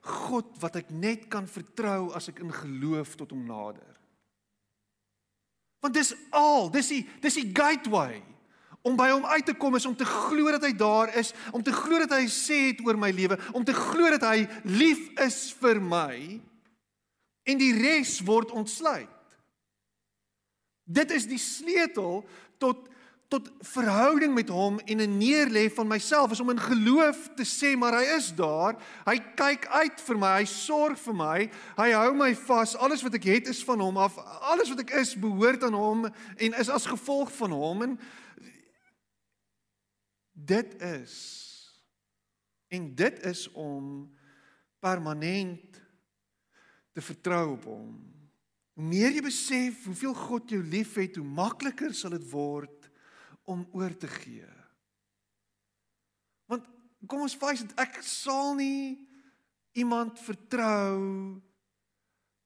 God 0.04 0.56
wat 0.60 0.78
ek 0.82 0.90
net 0.92 1.28
kan 1.32 1.46
vertrou 1.48 2.12
as 2.16 2.28
ek 2.32 2.42
in 2.44 2.52
geloof 2.52 3.14
tot 3.16 3.30
hom 3.32 3.44
nader. 3.48 3.94
Want 5.80 5.96
dis 5.96 6.12
al, 6.34 6.68
dis 6.72 6.90
die 6.92 7.02
dis 7.24 7.38
die 7.40 7.50
gateway 7.56 8.22
om 8.84 8.98
by 9.00 9.08
hom 9.14 9.24
uit 9.24 9.46
te 9.48 9.54
kom 9.56 9.78
is 9.78 9.86
om 9.88 9.96
te 9.96 10.04
glo 10.04 10.52
dat 10.52 10.66
hy 10.66 10.74
daar 10.76 11.12
is, 11.16 11.32
om 11.56 11.62
te 11.64 11.72
glo 11.72 12.02
dat 12.02 12.12
hy 12.18 12.26
sê 12.28 12.58
het 12.70 12.82
oor 12.84 12.98
my 13.00 13.08
lewe, 13.16 13.38
om 13.56 13.64
te 13.64 13.72
glo 13.72 14.10
dat 14.12 14.26
hy 14.28 14.44
lief 14.68 15.06
is 15.24 15.38
vir 15.56 15.80
my 15.80 16.18
en 17.44 17.60
die 17.60 17.72
res 17.76 18.18
word 18.24 18.50
ontsluit. 18.50 19.10
Dit 20.84 21.12
is 21.16 21.28
die 21.28 21.40
sleutel 21.40 22.24
tot 22.58 22.90
tot 23.34 23.48
verhouding 23.66 24.34
met 24.34 24.48
hom 24.52 24.76
en 24.84 25.00
'n 25.00 25.18
neerlê 25.18 25.72
van 25.74 25.86
myself 25.86 26.30
is 26.30 26.40
om 26.40 26.50
in 26.50 26.60
geloof 26.60 27.28
te 27.34 27.42
sê 27.42 27.76
maar 27.76 27.92
hy 27.98 28.04
is 28.16 28.34
daar. 28.34 28.76
Hy 29.04 29.18
kyk 29.34 29.66
uit 29.66 30.00
vir 30.00 30.18
my, 30.18 30.38
hy 30.38 30.44
sorg 30.44 30.98
vir 30.98 31.14
my. 31.14 31.50
Hy 31.76 31.90
hou 31.90 32.14
my 32.14 32.34
vas. 32.34 32.76
Alles 32.76 33.02
wat 33.02 33.14
ek 33.14 33.24
het 33.24 33.48
is 33.48 33.64
van 33.64 33.80
hom 33.80 33.96
af. 33.96 34.18
Alles 34.40 34.68
wat 34.68 34.80
ek 34.80 34.90
is 34.90 35.18
behoort 35.18 35.62
aan 35.62 35.74
hom 35.74 36.04
en 36.36 36.52
is 36.52 36.68
as 36.68 36.86
gevolg 36.86 37.32
van 37.32 37.50
hom 37.50 37.82
en 37.82 37.98
dit 40.32 40.82
is 40.82 41.14
en 42.68 42.94
dit 42.94 43.22
is 43.24 43.52
om 43.52 44.14
permanent 44.80 45.73
te 46.94 47.02
vertrou 47.02 47.54
op 47.56 47.68
hom. 47.68 47.94
Hoe 48.74 48.86
meer 48.86 49.14
jy 49.14 49.22
besef 49.22 49.84
hoeveel 49.86 50.14
God 50.18 50.50
jou 50.50 50.60
liefhet, 50.62 51.18
hoe 51.18 51.26
makliker 51.26 51.94
sal 51.94 52.14
dit 52.16 52.26
word 52.30 52.88
om 53.50 53.62
oor 53.76 53.92
te 53.98 54.10
gee. 54.10 54.48
Want 56.50 56.66
kom 57.10 57.26
ons 57.26 57.36
face 57.38 57.66
dit, 57.66 57.74
ek 57.78 58.00
sal 58.06 58.54
nie 58.58 58.96
iemand 59.78 60.18
vertrou 60.22 61.02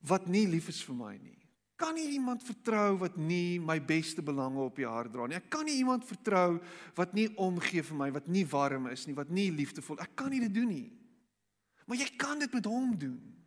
wat 0.09 0.29
nie 0.31 0.47
lief 0.49 0.69
is 0.73 0.81
vir 0.85 0.97
my 0.97 1.15
nie. 1.17 1.37
Kan 1.79 1.95
nie 1.95 2.09
iemand 2.17 2.43
vertrou 2.43 2.97
wat 2.99 3.15
nie 3.23 3.61
my 3.63 3.77
beste 3.79 4.23
belange 4.25 4.59
op 4.65 4.79
die 4.81 4.87
hart 4.89 5.13
dra 5.15 5.29
nie. 5.31 5.39
Ek 5.39 5.47
kan 5.53 5.67
nie 5.69 5.77
iemand 5.79 6.07
vertrou 6.09 6.59
wat 6.99 7.13
nie 7.15 7.29
omgee 7.39 7.85
vir 7.87 7.99
my, 8.01 8.09
wat 8.17 8.27
nie 8.27 8.43
warm 8.51 8.89
is 8.91 9.07
nie, 9.07 9.15
wat 9.15 9.31
nie 9.31 9.47
liefdevol. 9.55 10.01
Ek 10.03 10.17
kan 10.19 10.33
nie 10.35 10.43
dit 10.43 10.57
doen 10.57 10.73
nie. 10.73 10.89
Maar 11.87 12.03
jy 12.03 12.09
kan 12.19 12.43
dit 12.43 12.53
met 12.59 12.67
hom 12.67 12.97
doen. 12.99 13.38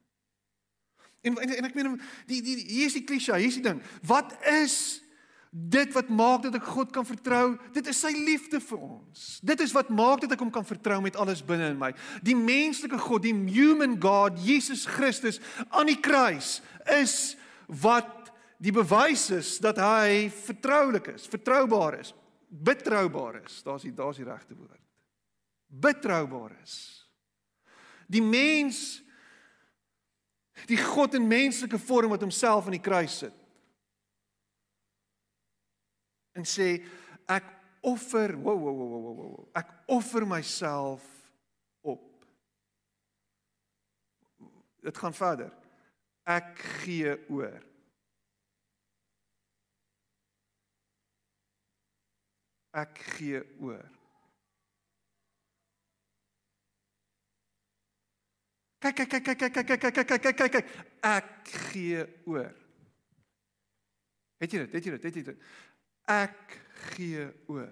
En 1.22 1.38
en, 1.38 1.56
en 1.58 1.70
ek 1.70 1.78
meen 1.78 1.96
die 2.30 2.42
die 2.42 2.58
hier 2.66 2.90
is 2.90 2.98
die 2.98 3.06
klise, 3.06 3.38
hier 3.38 3.52
is 3.52 3.60
die 3.60 3.66
ding. 3.66 3.82
Wat 4.08 4.34
is 4.50 5.02
dit 5.52 5.92
wat 5.94 6.08
maak 6.08 6.46
dat 6.46 6.56
ek 6.62 6.70
God 6.74 6.94
kan 6.96 7.06
vertrou? 7.06 7.58
Dit 7.76 7.90
is 7.92 8.00
sy 8.02 8.14
liefde 8.16 8.62
vir 8.64 8.80
ons. 8.80 9.28
Dit 9.44 9.62
is 9.62 9.74
wat 9.76 9.92
maak 9.94 10.24
dat 10.24 10.34
ek 10.34 10.42
hom 10.42 10.54
kan 10.54 10.66
vertrou 10.66 11.02
met 11.04 11.20
alles 11.20 11.44
binne 11.46 11.74
in 11.74 11.80
my. 11.80 11.92
Die 12.24 12.38
menslike 12.38 12.98
God, 13.04 13.26
die 13.28 13.36
human 13.52 13.98
God, 14.02 14.40
Jesus 14.42 14.88
Christus 14.90 15.42
aan 15.70 15.92
die 15.92 16.00
kruis 16.00 16.60
is 16.96 17.36
wat 17.68 18.32
die 18.62 18.74
bewys 18.74 19.28
is 19.34 19.56
dat 19.62 19.80
hy 19.82 20.30
vertroulik 20.46 21.12
is, 21.16 21.26
vertroubaar 21.30 22.00
is, 22.00 22.14
betroubaar 22.50 23.42
is. 23.42 23.62
Daar's 23.66 23.86
die 23.88 23.94
daar's 23.96 24.20
die 24.22 24.28
regte 24.28 24.56
woord. 24.56 24.80
Betroubaar 25.68 26.54
is. 26.62 26.76
Die 28.12 28.24
mens 28.24 29.02
die 30.70 30.80
God 30.80 31.16
in 31.18 31.28
menslike 31.28 31.80
vorm 31.82 32.14
wat 32.14 32.22
homself 32.26 32.66
aan 32.68 32.78
die 32.78 32.84
kruis 32.84 33.22
sit. 33.24 33.38
En 36.38 36.48
sê 36.48 36.74
ek 37.32 37.48
offer, 37.86 38.36
wow 38.38 38.60
wow 38.60 38.76
wow 38.78 38.92
wow 38.92 39.16
wow. 39.18 39.48
Ek 39.58 39.74
offer 39.92 40.28
myself 40.28 41.04
op. 41.82 42.06
Dit 44.86 44.98
gaan 44.98 45.16
verder. 45.18 45.52
Ek 46.30 46.56
gee 46.84 47.18
oor. 47.34 47.60
ek 52.72 53.02
gee 53.18 53.42
oor. 53.60 53.84
Kyk 58.82 58.96
kyk 58.96 59.10
kyk 59.10 59.24
kyk 59.24 59.54
kyk 59.54 59.68
kyk 59.68 59.82
kyk 59.82 59.94
kyk 59.94 60.22
kyk 60.22 60.38
kyk 60.38 60.52
kyk 60.52 60.66
ek 61.06 61.52
gee 61.70 62.06
oor. 62.26 62.56
Het 64.42 64.56
jy 64.56 64.64
dit? 64.64 64.74
Het 64.74 64.86
jy 64.86 64.94
dit? 64.96 65.04
Het 65.06 65.20
jy 65.20 65.24
dit? 65.28 65.44
Ek 66.10 66.56
gee 66.96 67.28
oor. 67.46 67.70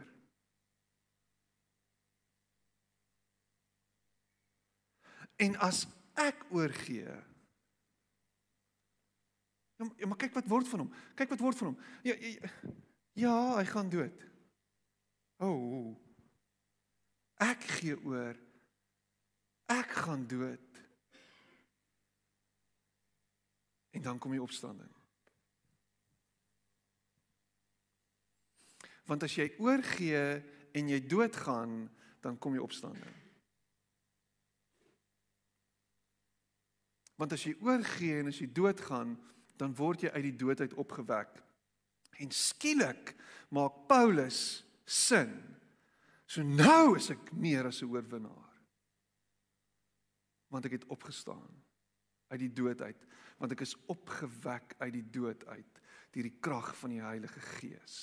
En 5.39 5.57
as 5.65 5.87
ek 6.19 6.45
oorgee 6.51 7.17
Ja, 9.79 10.07
maar 10.07 10.17
kyk 10.19 10.33
wat 10.35 10.47
word 10.51 10.67
van 10.67 10.81
hom. 10.83 10.89
Kyk 11.15 11.29
wat 11.31 11.39
word 11.39 11.55
van 11.55 11.67
hom. 11.71 11.77
Ja, 12.03 12.15
ja, 12.19 12.49
ja 13.15 13.35
hy 13.55 13.63
gaan 13.69 13.87
dood. 13.89 14.25
O. 15.39 15.47
Oh, 15.47 15.93
ek 17.47 17.63
gee 17.77 17.95
oor. 18.03 18.35
Ek 19.71 19.93
gaan 20.03 20.27
dood. 20.27 20.68
En 23.99 24.05
dan 24.05 24.17
kom 24.17 24.31
die 24.31 24.41
opstanding. 24.41 24.87
Want 29.03 29.25
as 29.27 29.35
jy 29.35 29.49
oorgee 29.59 30.21
en 30.71 30.87
jy 30.87 31.01
doodgaan, 31.03 31.81
dan 32.23 32.37
kom 32.39 32.55
die 32.55 32.63
opstanding. 32.63 33.17
Want 37.19 37.35
as 37.35 37.43
jy 37.43 37.57
oorgee 37.59 38.21
en 38.21 38.31
as 38.31 38.39
jy 38.39 38.47
doodgaan, 38.55 39.17
dan 39.59 39.75
word 39.75 40.07
jy 40.07 40.15
uit 40.15 40.27
die 40.29 40.37
dood 40.47 40.63
uit 40.63 40.79
opgewek. 40.79 41.43
En 42.23 42.31
skielik 42.31 43.17
maak 43.51 43.83
Paulus 43.91 44.63
sin. 44.87 45.35
So 46.23 46.39
nou 46.47 46.95
is 46.95 47.11
ek 47.11 47.33
meer 47.35 47.67
as 47.67 47.83
'n 47.83 47.91
oorwinnaar. 47.91 48.47
Want 50.47 50.65
ek 50.65 50.79
het 50.79 50.87
opgestaan 50.87 51.59
uit 52.29 52.39
die 52.39 52.53
dood 52.53 52.81
uit, 52.81 53.05
want 53.39 53.53
ek 53.55 53.65
is 53.65 53.75
opgewek 53.91 54.75
uit 54.79 54.93
die 54.93 55.05
dood 55.13 55.45
uit 55.49 55.83
deur 56.09 56.25
die 56.25 56.39
krag 56.41 56.71
van 56.79 56.89
die 56.95 57.03
Heilige 57.03 57.41
Gees. 57.59 57.97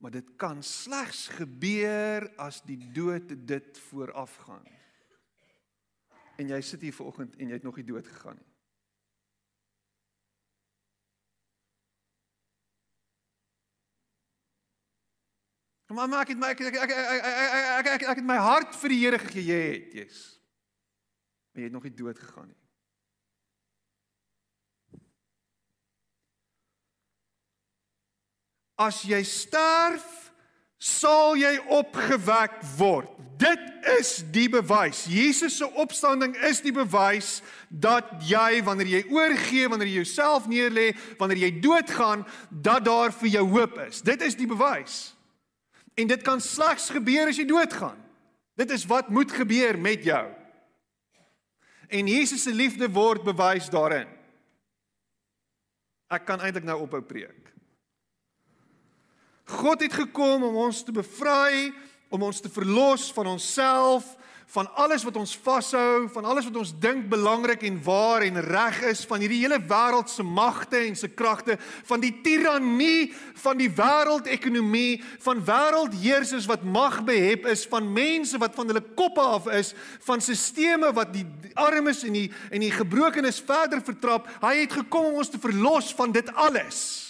Maar 0.00 0.12
dit 0.16 0.34
kan 0.40 0.62
slegs 0.64 1.28
gebeur 1.36 2.26
as 2.40 2.60
die 2.64 2.78
dood 2.92 3.32
dit 3.48 3.80
voorafgaan. 3.88 4.68
En 6.40 6.52
jy 6.52 6.60
sit 6.64 6.84
hier 6.84 6.96
vanoggend 6.96 7.36
en 7.36 7.48
jy 7.48 7.58
het 7.58 7.64
nog 7.64 7.76
nie 7.76 7.88
dood 7.88 8.08
gegaan 8.08 8.36
nie. 8.36 8.50
Maar 15.90 16.08
maar 16.08 16.22
ek 16.22 16.28
het 16.28 16.38
my 16.38 16.52
ek 16.54 16.60
ek 16.60 16.76
ek 16.76 16.90
ek 16.90 17.24
ek 17.24 17.86
ek 17.86 18.02
ek 18.12 18.20
het 18.22 18.26
my 18.26 18.38
hart 18.38 18.76
vir 18.78 18.92
die 18.94 19.00
Here 19.00 19.18
gegee, 19.18 19.42
jy 19.42 19.62
het, 19.72 19.94
Jesus. 19.94 20.39
Maar 21.50 21.62
jy 21.62 21.68
het 21.68 21.72
nog 21.72 21.82
nie 21.82 21.94
dood 21.94 22.18
gegaan 22.18 22.46
nie. 22.46 22.56
As 28.80 29.02
jy 29.04 29.20
sterf, 29.28 30.30
sal 30.80 31.34
jy 31.36 31.58
opgewek 31.68 32.62
word. 32.78 33.10
Dit 33.40 33.60
is 33.98 34.14
die 34.32 34.48
bewys. 34.52 35.02
Jesus 35.08 35.58
se 35.60 35.68
opstanding 35.80 36.32
is 36.48 36.62
die 36.64 36.72
bewys 36.72 37.40
dat 37.68 38.08
jy 38.24 38.62
wanneer 38.64 38.88
jy 38.88 39.02
oorgee, 39.12 39.68
wanneer 39.68 39.90
jy 39.90 40.00
jouself 40.00 40.48
neerlê, 40.48 40.90
wanneer 41.20 41.42
jy 41.44 41.52
doodgaan, 41.60 42.24
dat 42.48 42.84
daar 42.88 43.12
vir 43.20 43.34
jou 43.36 43.46
hoop 43.52 43.76
is. 43.84 44.00
Dit 44.04 44.24
is 44.24 44.36
die 44.36 44.48
bewys. 44.48 45.12
En 46.00 46.08
dit 46.08 46.24
kan 46.24 46.40
slegs 46.40 46.88
gebeur 46.94 47.28
as 47.28 47.40
jy 47.40 47.48
doodgaan. 47.48 47.98
Dit 48.56 48.72
is 48.72 48.86
wat 48.88 49.12
moet 49.12 49.32
gebeur 49.32 49.76
met 49.80 50.04
jou. 50.04 50.24
En 51.90 52.06
Jesus 52.06 52.42
se 52.46 52.54
liefde 52.54 52.86
word 52.94 53.24
bewys 53.26 53.66
daarin. 53.72 54.08
Ek 56.10 56.24
kan 56.26 56.42
eintlik 56.42 56.66
nou 56.66 56.80
ophou 56.84 57.02
preek. 57.02 57.50
God 59.50 59.82
het 59.82 59.94
gekom 59.94 60.44
om 60.46 60.58
ons 60.66 60.82
te 60.86 60.94
bevry, 60.94 61.70
om 62.10 62.22
ons 62.22 62.40
te 62.42 62.50
verlos 62.50 63.08
van 63.14 63.32
onsself, 63.34 64.06
van 64.50 64.66
alles 64.74 65.04
wat 65.06 65.16
ons 65.16 65.36
vashou, 65.42 66.08
van 66.12 66.24
alles 66.24 66.48
wat 66.48 66.56
ons 66.56 66.72
dink 66.82 67.08
belangrik 67.10 67.62
en 67.62 67.78
waar 67.84 68.24
en 68.26 68.40
reg 68.42 68.80
is, 68.90 69.04
van 69.06 69.22
hierdie 69.22 69.42
hele 69.44 69.60
wêreld 69.70 70.10
se 70.10 70.22
magte 70.26 70.80
en 70.82 70.96
se 70.98 71.08
kragte, 71.08 71.58
van 71.86 72.02
die 72.02 72.12
tirannie 72.24 73.12
van 73.40 73.58
die 73.60 73.70
wêreldekonomie, 73.72 75.00
van 75.24 75.40
wêreldheersers 75.44 76.48
wat 76.50 76.64
mag 76.64 77.00
behep 77.06 77.46
is, 77.50 77.64
van 77.70 77.92
mense 77.92 78.38
wat 78.40 78.54
van 78.58 78.70
hulle 78.70 78.84
koppe 78.98 79.20
af 79.20 79.48
is, 79.56 79.74
van 80.06 80.20
stelsels 80.20 80.48
wat 80.96 81.12
die 81.14 81.24
armes 81.58 82.02
en 82.04 82.16
die 82.16 82.26
en 82.50 82.62
die 82.62 82.72
gebrokenes 82.74 83.40
verder 83.46 83.82
vertrap. 83.84 84.28
Hy 84.42 84.54
het 84.62 84.74
gekom 84.80 85.10
om 85.10 85.20
ons 85.22 85.30
te 85.30 85.40
verlos 85.40 85.92
van 85.96 86.12
dit 86.12 86.34
alles. 86.34 87.09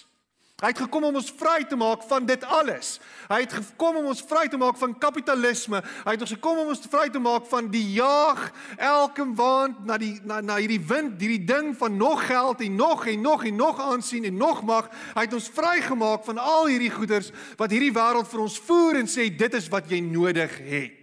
Hy 0.61 0.69
het 0.75 0.83
gekom 0.83 1.07
om 1.09 1.17
ons 1.17 1.31
vry 1.41 1.63
te 1.65 1.77
maak 1.81 2.03
van 2.05 2.27
dit 2.29 2.43
alles. 2.45 2.99
Hy 3.31 3.39
het 3.47 3.55
gekom 3.57 3.97
om 4.03 4.11
ons 4.11 4.21
vry 4.29 4.45
te 4.53 4.61
maak 4.61 4.77
van 4.77 4.93
kapitalisme. 5.01 5.81
Hy 6.05 6.15
het 6.17 6.25
ons 6.27 6.35
gekom 6.37 6.61
om 6.61 6.73
ons 6.75 6.85
vry 6.93 7.07
te 7.09 7.23
maak 7.23 7.49
van 7.49 7.71
die 7.73 7.87
jaag 7.95 8.51
elke 8.77 9.25
waand 9.41 9.81
na 9.89 9.97
die 10.01 10.13
na 10.29 10.43
na 10.45 10.59
hierdie 10.61 10.83
wind, 10.85 11.17
hierdie 11.17 11.47
ding 11.49 11.73
van 11.81 11.97
nog 11.97 12.27
geld 12.29 12.61
en 12.61 12.77
nog 12.77 13.07
en 13.09 13.25
nog 13.25 13.45
en 13.49 13.57
nog 13.57 13.81
aansien 13.81 14.29
en 14.29 14.37
nog 14.37 14.63
mag. 14.69 14.93
Hy 15.17 15.25
het 15.25 15.41
ons 15.41 15.51
vrygemaak 15.57 16.29
van 16.29 16.39
al 16.39 16.69
hierdie 16.69 16.93
goeders 16.93 17.33
wat 17.57 17.73
hierdie 17.73 17.95
wêreld 17.97 18.29
vir 18.29 18.45
ons 18.45 18.63
voer 18.69 19.01
en 19.01 19.09
sê 19.09 19.31
dit 19.33 19.61
is 19.61 19.73
wat 19.73 19.89
jy 19.89 20.05
nodig 20.05 20.61
het. 20.69 21.00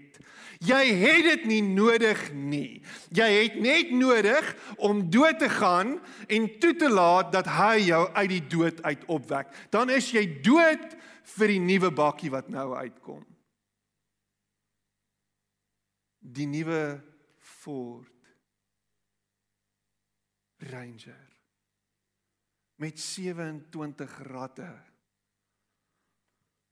Jy 0.65 0.83
het 0.97 1.23
dit 1.27 1.45
nie 1.45 1.61
nodig 1.61 2.21
nie. 2.33 2.81
Jy 3.13 3.27
het 3.33 3.57
net 3.61 3.91
nodig 3.93 4.47
om 4.81 5.03
dood 5.09 5.39
te 5.39 5.49
gaan 5.49 5.97
en 6.27 6.47
toe 6.59 6.73
te 6.75 6.89
laat 6.89 7.31
dat 7.35 7.49
hy 7.57 7.87
jou 7.91 8.03
uit 8.13 8.29
die 8.29 8.45
dood 8.49 8.81
uit 8.83 9.05
opwek. 9.05 9.53
Dan 9.69 9.93
is 9.93 10.09
jy 10.11 10.25
dood 10.41 10.97
vir 11.37 11.53
die 11.53 11.61
nuwe 11.61 11.91
bakkie 11.93 12.33
wat 12.33 12.49
nou 12.49 12.71
uitkom. 12.73 13.23
Die 16.19 16.49
nuwe 16.49 16.99
Ford 17.37 18.13
Ranger 20.57 21.27
met 22.77 22.99
27 22.99 24.17
ratte. 24.29 24.69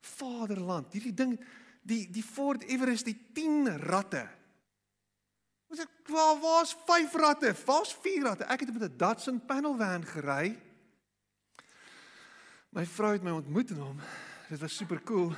Vaderland, 0.06 0.93
hierdie 0.93 1.15
ding 1.17 1.34
die 1.86 2.06
die 2.12 2.24
Ford 2.26 2.63
Everest 2.65 3.06
die 3.06 3.17
10 3.34 3.69
ratte. 3.86 4.26
Ons 5.69 5.82
het 5.82 6.12
waar 6.12 6.39
waar's 6.41 6.76
5 6.86 7.13
ratte? 7.21 7.54
Waar's 7.65 7.93
4 8.02 8.24
ratte? 8.24 8.48
Ek 8.50 8.65
het 8.65 8.74
met 8.74 8.91
'n 8.91 8.98
Datsun 8.98 9.45
panel 9.45 9.78
van 9.78 10.06
gery. 10.06 10.60
My 12.69 12.86
vrou 12.86 13.12
het 13.12 13.24
my 13.24 13.32
ontmoet 13.32 13.69
in 13.69 13.80
hom 13.80 14.00
Dit 14.50 14.60
was 14.60 14.76
super 14.76 15.02
cool. 15.04 15.34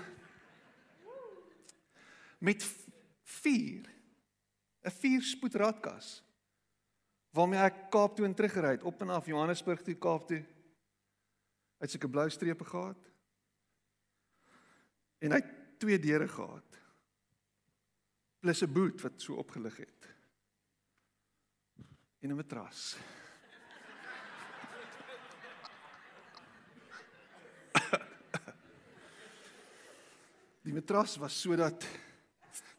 Met 2.38 2.64
4 3.24 3.90
'n 4.82 4.92
4 4.92 5.22
spoed 5.22 5.56
radkas 5.56 6.24
waarmee 7.30 7.60
ek 7.60 7.90
Kaap 7.90 8.16
toe 8.16 8.26
en 8.26 8.34
terug 8.34 8.54
gery 8.54 8.72
het 8.72 8.84
op 8.84 9.02
en 9.02 9.10
af 9.10 9.26
Johannesburg 9.26 9.82
toe 9.82 9.96
Kaap 9.96 10.28
toe. 10.28 10.38
Hy 11.78 11.86
het 11.86 11.92
seker 11.92 12.10
blou 12.10 12.30
strepe 12.30 12.66
gehad. 12.66 13.12
En 15.18 15.32
hy 15.32 15.42
twee 15.78 16.00
deure 16.00 16.28
gehad. 16.28 16.80
Plus 18.40 18.62
'n 18.64 18.74
boot 18.74 19.02
wat 19.02 19.22
so 19.22 19.34
opgelig 19.34 19.78
het. 19.78 20.08
En 22.20 22.30
'n 22.30 22.36
matras. 22.36 22.98
Die 30.64 30.74
matras 30.74 31.18
was 31.18 31.42
sodat 31.42 31.88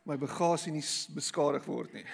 my 0.02 0.16
bagasie 0.16 0.72
nie 0.72 0.84
beskadig 1.14 1.64
word 1.64 1.92
nie. 1.92 2.06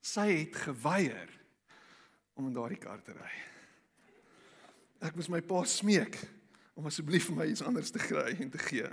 Sy 0.00 0.30
het 0.32 0.56
geweier 0.56 1.40
om 2.34 2.46
in 2.46 2.54
daardie 2.56 2.80
kar 2.80 3.02
te 3.04 3.12
ry. 3.12 3.55
Ek 5.00 5.14
moes 5.14 5.28
my 5.28 5.40
pa 5.40 5.64
smeek 5.64 6.18
om 6.76 6.86
asseblief 6.86 7.28
vir 7.28 7.36
my 7.36 7.46
iets 7.50 7.64
anders 7.64 7.90
te 7.90 8.00
kry 8.00 8.36
en 8.40 8.50
te 8.50 8.58
gee. 8.58 8.88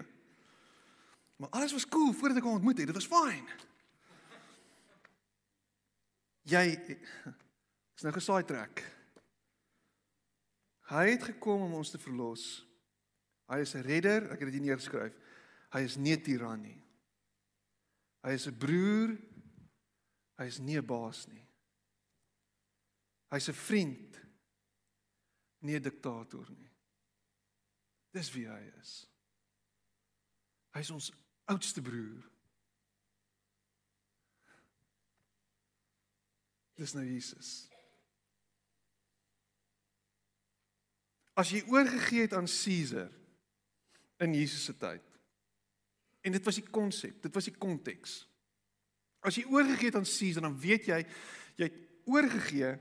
Maar 1.38 1.50
alles 1.50 1.74
was 1.76 1.88
cool 1.88 2.14
voordat 2.14 2.38
ek 2.38 2.48
hom 2.48 2.60
ontmoet 2.60 2.78
het. 2.78 2.88
Dit 2.92 3.00
was 3.00 3.10
fyn. 3.10 3.48
Jy 6.48 6.64
is 7.96 8.04
nou 8.04 8.14
gesaai 8.16 8.44
trek. 8.48 8.84
Hy 10.92 11.06
het 11.14 11.24
gekom 11.32 11.64
om 11.68 11.78
ons 11.80 11.94
te 11.94 12.00
verlos. 12.00 12.66
Hy 13.48 13.60
is 13.64 13.76
'n 13.76 13.84
redder, 13.84 14.32
ek 14.32 14.40
het 14.40 14.52
dit 14.52 14.60
hier 14.60 14.68
neergeskryf. 14.68 15.14
Hy 15.72 15.80
is 15.80 15.96
nie 15.98 16.14
'n 16.16 16.22
tiran 16.22 16.62
nie. 16.62 16.82
Hy 18.24 18.32
is 18.32 18.48
'n 18.48 18.58
broer. 18.58 19.18
Hy 20.38 20.46
is 20.46 20.60
nie 20.60 20.78
'n 20.78 20.86
baas 20.86 21.28
nie. 21.28 21.48
Hy's 23.30 23.50
'n 23.50 23.54
vriend, 23.54 24.20
nie 25.64 25.76
'n 25.76 25.82
diktator 25.82 26.50
nie. 26.52 26.70
Dis 28.12 28.32
wie 28.32 28.48
hy 28.48 28.62
is. 28.82 29.08
Hy's 30.74 30.90
ons 30.90 31.12
oudste 31.46 31.82
broer. 31.82 32.30
Dis 36.76 36.94
nou 36.94 37.06
Jesus. 37.06 37.70
As 41.34 41.50
jy 41.50 41.64
oorgegee 41.70 42.28
het 42.28 42.34
aan 42.34 42.50
Caesar 42.50 43.10
in 44.22 44.34
Jesus 44.34 44.64
se 44.64 44.78
tyd. 44.78 45.04
En 46.22 46.32
dit 46.32 46.46
was 46.46 46.56
die 46.56 46.70
konsep, 46.70 47.22
dit 47.22 47.34
was 47.34 47.50
die 47.50 47.58
konteks. 47.58 48.24
As 49.20 49.36
jy 49.36 49.46
oorgegee 49.50 49.90
het 49.90 49.98
aan 50.00 50.08
Caesar, 50.08 50.46
dan 50.46 50.60
weet 50.60 50.90
jy 50.92 51.00
jy 51.56 51.68
het 51.70 51.80
oorgegee 52.10 52.74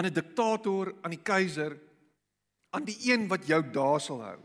aan 0.00 0.08
'n 0.08 0.16
diktator, 0.16 0.94
aan 1.02 1.12
die 1.12 1.22
keiser, 1.22 1.76
aan 2.70 2.84
die 2.84 2.96
een 3.12 3.28
wat 3.28 3.46
jou 3.46 3.60
daar 3.70 4.00
sal 4.00 4.22
hou. 4.22 4.38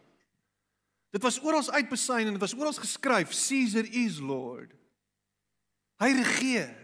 Dit 1.09 1.23
was 1.23 1.39
oral 1.39 1.71
uitbesyn 1.71 2.27
en 2.27 2.35
dit 2.35 2.43
was 2.43 2.55
oral 2.55 2.73
geskryf 2.73 3.31
Caesar 3.47 3.85
is 3.87 4.19
Lord. 4.19 4.73
Hy 5.95 6.11
regeer. 6.11 6.75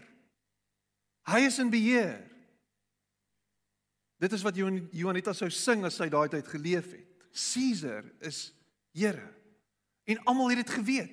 Hy 1.28 1.40
is 1.44 1.58
in 1.58 1.70
beheer. 1.70 2.30
Dit 4.16 4.32
is 4.32 4.42
wat 4.42 4.56
Johanita 4.56 5.32
sou 5.32 5.50
sing 5.50 5.84
as 5.84 5.98
sy 6.00 6.08
daai 6.08 6.28
tyd 6.28 6.48
geleef 6.48 6.90
het. 6.90 7.28
Caesar 7.52 8.04
is 8.20 8.54
Here. 8.92 9.28
En 10.04 10.24
almal 10.24 10.48
het 10.48 10.66
dit 10.66 10.70
geweet. 10.70 11.12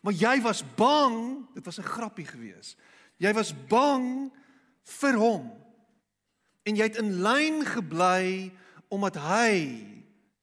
Maar 0.00 0.12
jy 0.12 0.40
was 0.40 0.64
bang, 0.76 1.46
dit 1.54 1.64
was 1.64 1.78
'n 1.78 1.82
grappie 1.82 2.24
gewees. 2.26 2.76
Jy 3.16 3.32
was 3.32 3.52
bang 3.68 4.32
vir 4.82 5.14
hom. 5.14 5.69
En 6.68 6.76
jy 6.76 6.88
het 6.90 6.98
in 7.00 7.20
lyn 7.24 7.62
gebly 7.66 8.50
omdat 8.92 9.16
hy 9.22 9.54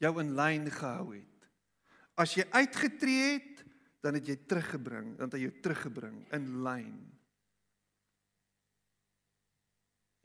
jou 0.02 0.14
in 0.22 0.34
lyn 0.38 0.70
gehou 0.72 1.14
het. 1.14 1.50
As 2.18 2.34
jy 2.38 2.48
uitgetree 2.54 3.38
het, 3.38 3.64
dan 4.02 4.18
het 4.18 4.30
jy 4.30 4.38
teruggebring, 4.48 5.16
dan 5.18 5.28
het 5.28 5.38
hy 5.38 5.44
jou 5.46 5.56
teruggebring 5.62 6.22
in 6.34 6.48
lyn. 6.66 6.96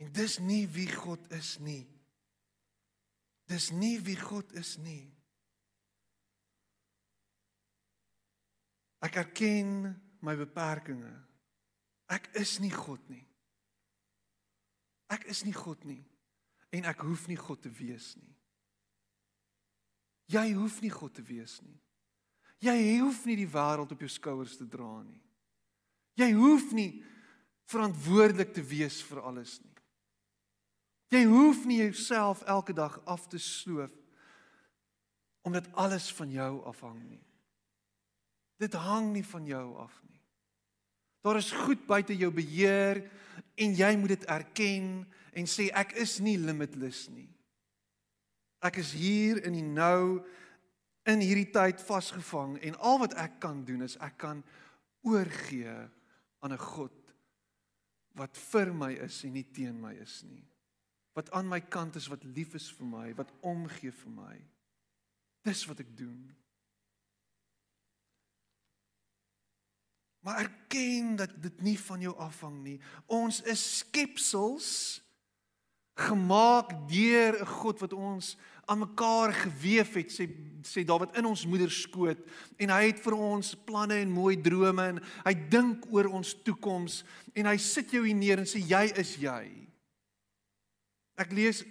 En 0.02 0.12
dis 0.14 0.38
nie 0.42 0.64
wie 0.70 0.88
God 0.90 1.22
is 1.35 1.57
nie. 1.62 1.85
Dis 3.50 3.70
nie 3.74 3.96
wie 4.02 4.16
God 4.18 4.52
is 4.59 4.76
nie. 4.83 5.11
Ek 9.02 9.18
erken 9.18 9.92
my 10.22 10.35
beperkings. 10.38 11.11
Ek 12.12 12.28
is 12.38 12.59
nie 12.62 12.72
God 12.72 13.02
nie. 13.11 13.24
Ek 15.12 15.27
is 15.29 15.44
nie 15.44 15.55
God 15.57 15.85
nie 15.88 16.01
en 16.72 16.88
ek 16.88 17.05
hoef 17.05 17.27
nie 17.29 17.37
God 17.37 17.61
te 17.64 17.70
wees 17.77 18.14
nie. 18.16 18.33
Jy 20.33 20.53
hoef 20.57 20.79
nie 20.81 20.92
God 20.92 21.12
te 21.18 21.25
wees 21.27 21.59
nie. 21.61 21.77
Jy 22.62 22.77
hoef 23.03 23.25
nie 23.27 23.37
die 23.37 23.51
wêreld 23.51 23.92
op 23.92 24.01
jou 24.01 24.09
skouers 24.09 24.55
te 24.57 24.64
dra 24.70 25.03
nie. 25.03 25.20
Jy 26.16 26.31
hoef 26.37 26.70
nie 26.77 27.03
verantwoordelik 27.68 28.53
te 28.55 28.64
wees 28.64 29.01
vir 29.05 29.20
alles 29.25 29.59
nie. 29.61 29.72
Jy 31.12 31.27
hoef 31.29 31.66
nie 31.68 31.83
jouself 31.83 32.40
elke 32.48 32.72
dag 32.72 32.96
af 33.05 33.27
te 33.29 33.40
sloof 33.40 33.92
omdat 35.42 35.66
alles 35.75 36.07
van 36.14 36.31
jou 36.31 36.53
afhang 36.70 37.01
nie. 37.03 37.25
Dit 38.62 38.77
hang 38.79 39.11
nie 39.11 39.25
van 39.27 39.46
jou 39.46 39.64
af 39.83 39.94
nie. 40.07 40.20
Daar 41.27 41.40
is 41.40 41.51
goed 41.64 41.83
buite 41.87 42.14
jou 42.16 42.31
beheer 42.31 43.03
en 43.54 43.74
jy 43.76 43.90
moet 43.96 44.14
dit 44.16 44.28
erken 44.30 44.86
en 45.32 45.48
sê 45.48 45.68
ek 45.76 45.96
is 46.00 46.18
nie 46.20 46.38
limitless 46.40 47.08
nie. 47.12 47.28
Ek 48.62 48.78
is 48.80 48.92
hier 48.94 49.42
in 49.44 49.56
die 49.58 49.66
nou 49.66 50.22
in 51.08 51.24
hierdie 51.24 51.50
tyd 51.50 51.82
vasgevang 51.82 52.58
en 52.62 52.78
al 52.78 53.00
wat 53.02 53.16
ek 53.18 53.40
kan 53.42 53.64
doen 53.66 53.82
is 53.82 53.98
ek 53.98 54.20
kan 54.22 54.44
oorgee 55.02 55.74
aan 56.42 56.52
'n 56.52 56.58
God 56.58 56.94
wat 58.14 58.36
vir 58.36 58.72
my 58.72 58.92
is 58.92 59.24
en 59.24 59.32
nie 59.32 59.48
teen 59.50 59.80
my 59.80 59.94
is 59.98 60.22
nie 60.22 60.52
wat 61.12 61.30
aan 61.30 61.48
my 61.48 61.60
kant 61.60 61.96
is 61.96 62.08
wat 62.08 62.24
lief 62.24 62.54
is 62.54 62.70
vir 62.72 62.88
my, 62.88 63.06
wat 63.16 63.32
omgee 63.40 63.92
vir 63.92 64.14
my. 64.16 64.36
Dis 65.44 65.64
wat 65.68 65.82
ek 65.84 65.90
doen. 65.96 66.20
Maar 70.22 70.44
erken 70.46 71.16
dat 71.16 71.35
dit 71.42 71.62
nie 71.62 71.78
van 71.78 72.00
jou 72.00 72.14
afhang 72.16 72.61
nie. 72.62 72.78
Ons 73.06 73.40
is 73.42 73.62
skepsels 73.78 75.02
gemaak 75.98 76.72
deur 76.88 77.40
'n 77.40 77.46
God 77.46 77.80
wat 77.80 77.92
ons 77.92 78.37
aan 78.64 78.78
mekaar 78.78 79.32
gewewe 79.32 79.98
het, 79.98 80.12
sê 80.12 80.28
sê 80.62 80.85
Dawid 80.87 81.16
in 81.18 81.26
ons 81.26 81.46
moeder 81.46 81.70
skoot 81.70 82.18
en 82.56 82.70
hy 82.70 82.87
het 82.87 83.00
vir 83.02 83.16
ons 83.18 83.54
planne 83.66 83.98
en 83.98 84.11
mooi 84.11 84.37
drome 84.40 84.85
en 84.94 85.00
hy 85.24 85.35
dink 85.50 85.85
oor 85.90 86.06
ons 86.06 86.35
toekoms 86.46 87.02
en 87.35 87.46
hy 87.46 87.56
sit 87.58 87.90
jou 87.90 88.04
hier 88.06 88.16
neer 88.16 88.38
en 88.38 88.46
sê 88.46 88.62
jy 88.62 88.85
is 89.02 89.16
jy. 89.18 89.68
Ek 91.18 91.32
lees 91.32 91.64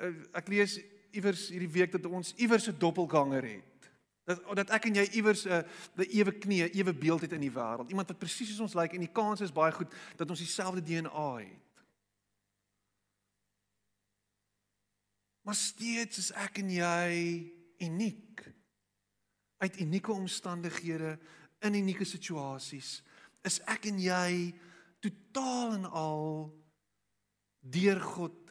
eh, 0.00 0.12
ek 0.32 0.48
lees 0.48 0.80
iewers 1.12 1.48
hierdie 1.52 1.72
week 1.72 1.92
dat 1.92 2.08
ons 2.08 2.34
iewers 2.36 2.68
'n 2.68 2.78
doppelganger 2.78 3.44
het. 3.44 3.75
Dat 4.26 4.42
dat 4.58 4.72
ek 4.74 4.88
en 4.88 4.96
jy 4.98 5.04
iewers 5.20 5.44
'n 5.46 5.54
uh, 5.54 5.62
'n 6.02 6.10
ewe 6.18 6.32
knie, 6.32 6.70
ewe 6.70 6.94
beeld 6.94 7.20
het 7.20 7.32
in 7.32 7.40
die 7.40 7.52
wêreld. 7.52 7.88
Iemand 7.88 8.08
wat 8.08 8.18
presies 8.18 8.48
soos 8.48 8.60
ons 8.60 8.74
lyk 8.74 8.90
like, 8.90 8.94
en 8.94 9.06
die 9.06 9.12
kans 9.12 9.40
is 9.40 9.52
baie 9.52 9.72
goed 9.72 9.94
dat 10.16 10.30
ons 10.30 10.38
dieselfde 10.38 10.82
DNA 10.82 11.36
het. 11.36 11.84
Maar 15.46 15.54
steeds 15.54 16.18
is 16.18 16.32
ek 16.32 16.58
en 16.58 16.70
jy 16.70 17.10
uniek. 17.78 18.54
Uit 19.56 19.80
unieke 19.80 20.12
omstandighede 20.12 21.18
in 21.58 21.74
unieke 21.74 22.04
situasies 22.04 23.02
is 23.46 23.60
ek 23.70 23.86
en 23.86 24.00
jy 24.02 24.54
totaal 25.00 25.76
en 25.78 25.84
al 25.84 26.26
deur 27.60 28.00
God 28.00 28.50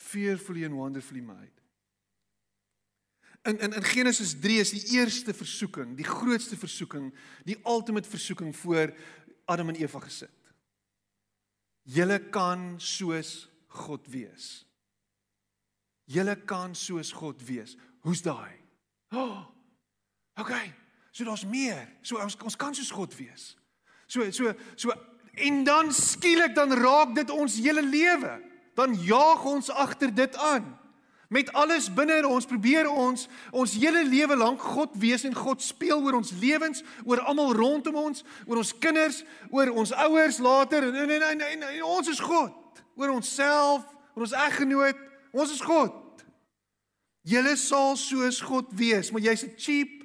fearfully 0.00 0.64
and 0.64 0.74
wonderfully 0.74 1.20
made. 1.20 1.53
In 3.44 3.58
in 3.58 3.72
in 3.72 3.84
Genesis 3.84 4.34
3 4.40 4.60
is 4.60 4.70
die 4.70 4.84
eerste 4.96 5.34
versoeking, 5.34 5.96
die 5.96 6.06
grootste 6.06 6.56
versoeking, 6.56 7.10
die 7.44 7.58
ultimate 7.64 8.08
versoeking 8.08 8.56
voor 8.56 8.94
Adam 9.44 9.68
en 9.68 9.80
Eva 9.80 10.00
gesit. 10.00 10.32
Julle 11.82 12.18
kan 12.32 12.74
soos 12.80 13.48
God 13.66 14.06
wees. 14.08 14.64
Julle 16.04 16.36
kan 16.44 16.74
soos 16.74 17.12
God 17.12 17.42
wees. 17.44 17.76
Hoe's 18.00 18.22
daai? 18.24 18.52
Oh, 19.12 19.44
okay. 20.40 20.72
So 21.12 21.24
daar's 21.24 21.44
meer. 21.44 21.88
So 22.02 22.16
ons 22.18 22.36
ons 22.40 22.56
kan 22.56 22.74
soos 22.74 22.90
God 22.90 23.12
wees. 23.16 23.52
So 24.06 24.30
so 24.30 24.54
so 24.76 24.96
en 25.34 25.64
dan 25.64 25.92
skielik 25.92 26.54
dan 26.56 26.72
raak 26.72 27.14
dit 27.14 27.30
ons 27.30 27.60
hele 27.60 27.82
lewe. 27.82 28.40
dan 28.74 28.94
jaag 28.94 29.44
ons 29.44 29.70
agter 29.70 30.14
dit 30.14 30.36
aan. 30.36 30.66
Met 31.34 31.50
alles 31.52 31.88
binne 31.90 32.20
ons 32.28 32.46
probeer 32.46 32.86
ons 32.86 33.24
ons 33.50 33.72
hele 33.82 34.04
lewe 34.06 34.36
lank 34.38 34.60
God 34.62 34.92
wees 35.02 35.24
en 35.26 35.34
God 35.34 35.62
speel 35.64 35.98
oor 35.98 36.20
ons 36.20 36.30
lewens, 36.38 36.84
oor 37.02 37.24
almal 37.26 37.50
rondom 37.58 37.98
ons, 37.98 38.22
oor 38.46 38.60
ons 38.62 38.70
kinders, 38.78 39.24
oor 39.50 39.72
ons 39.74 39.94
ouers 40.04 40.38
later 40.44 40.86
en 40.86 41.00
en, 41.02 41.14
en, 41.16 41.24
en, 41.32 41.42
en, 41.48 41.66
en 41.72 41.82
ons 41.96 42.12
is 42.12 42.22
God, 42.22 42.84
oor 42.94 43.16
onsself, 43.16 43.82
oor 44.14 44.28
ons 44.28 44.36
eggenoot, 44.44 45.00
ons 45.34 45.56
is 45.56 45.64
God. 45.64 46.22
Julle 47.26 47.56
sal 47.58 47.98
soos 47.98 48.38
God 48.44 48.70
wees, 48.78 49.10
maar 49.10 49.24
jy's 49.24 49.42
'n 49.48 49.56
cheap 49.58 50.04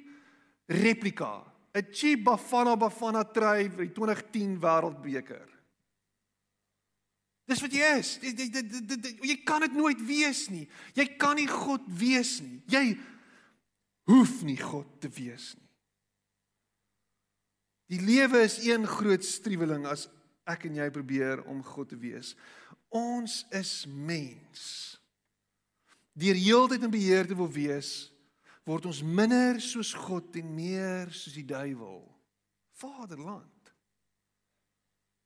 replika, 0.66 1.44
'n 1.76 1.92
cheap 1.92 2.24
Bafana 2.24 2.74
Bafana 2.74 3.22
trui 3.22 3.68
vir 3.68 3.86
die 3.86 3.94
2010 3.94 4.58
Wêreldbeker. 4.58 5.59
Dis 7.50 7.62
wat 7.64 7.74
jy 7.74 7.94
is. 7.98 8.12
Jy, 8.22 8.30
jy, 8.38 8.46
jy, 8.54 8.82
jy, 8.94 9.14
jy 9.32 9.36
kan 9.46 9.64
dit 9.64 9.74
nooit 9.74 9.98
wees 10.06 10.44
nie. 10.52 10.68
Jy 10.94 11.06
kan 11.18 11.34
nie 11.38 11.48
God 11.50 11.86
wees 11.98 12.36
nie. 12.44 12.60
Jy 12.70 12.84
hoef 14.10 14.40
nie 14.46 14.58
God 14.60 14.86
te 15.02 15.10
wees 15.10 15.52
nie. 15.58 15.66
Die 17.90 17.98
lewe 18.06 18.44
is 18.46 18.60
een 18.62 18.86
groot 18.86 19.24
struweling 19.26 19.82
as 19.90 20.06
ek 20.50 20.68
en 20.68 20.78
jy 20.78 20.86
probeer 20.94 21.42
om 21.50 21.58
God 21.66 21.90
te 21.90 21.98
wees. 21.98 22.36
Ons 22.94 23.42
is 23.54 23.72
mens. 23.90 24.62
Deur 26.14 26.38
heeltyd 26.38 26.86
in 26.86 26.92
beheer 26.94 27.26
te 27.26 27.34
wil 27.38 27.50
wees, 27.50 28.10
word 28.66 28.86
ons 28.86 29.02
minder 29.02 29.58
soos 29.62 29.90
God 30.06 30.38
en 30.38 30.54
meer 30.54 31.10
soos 31.10 31.34
die 31.34 31.46
duiwel. 31.46 32.04
Vaderland. 32.78 33.74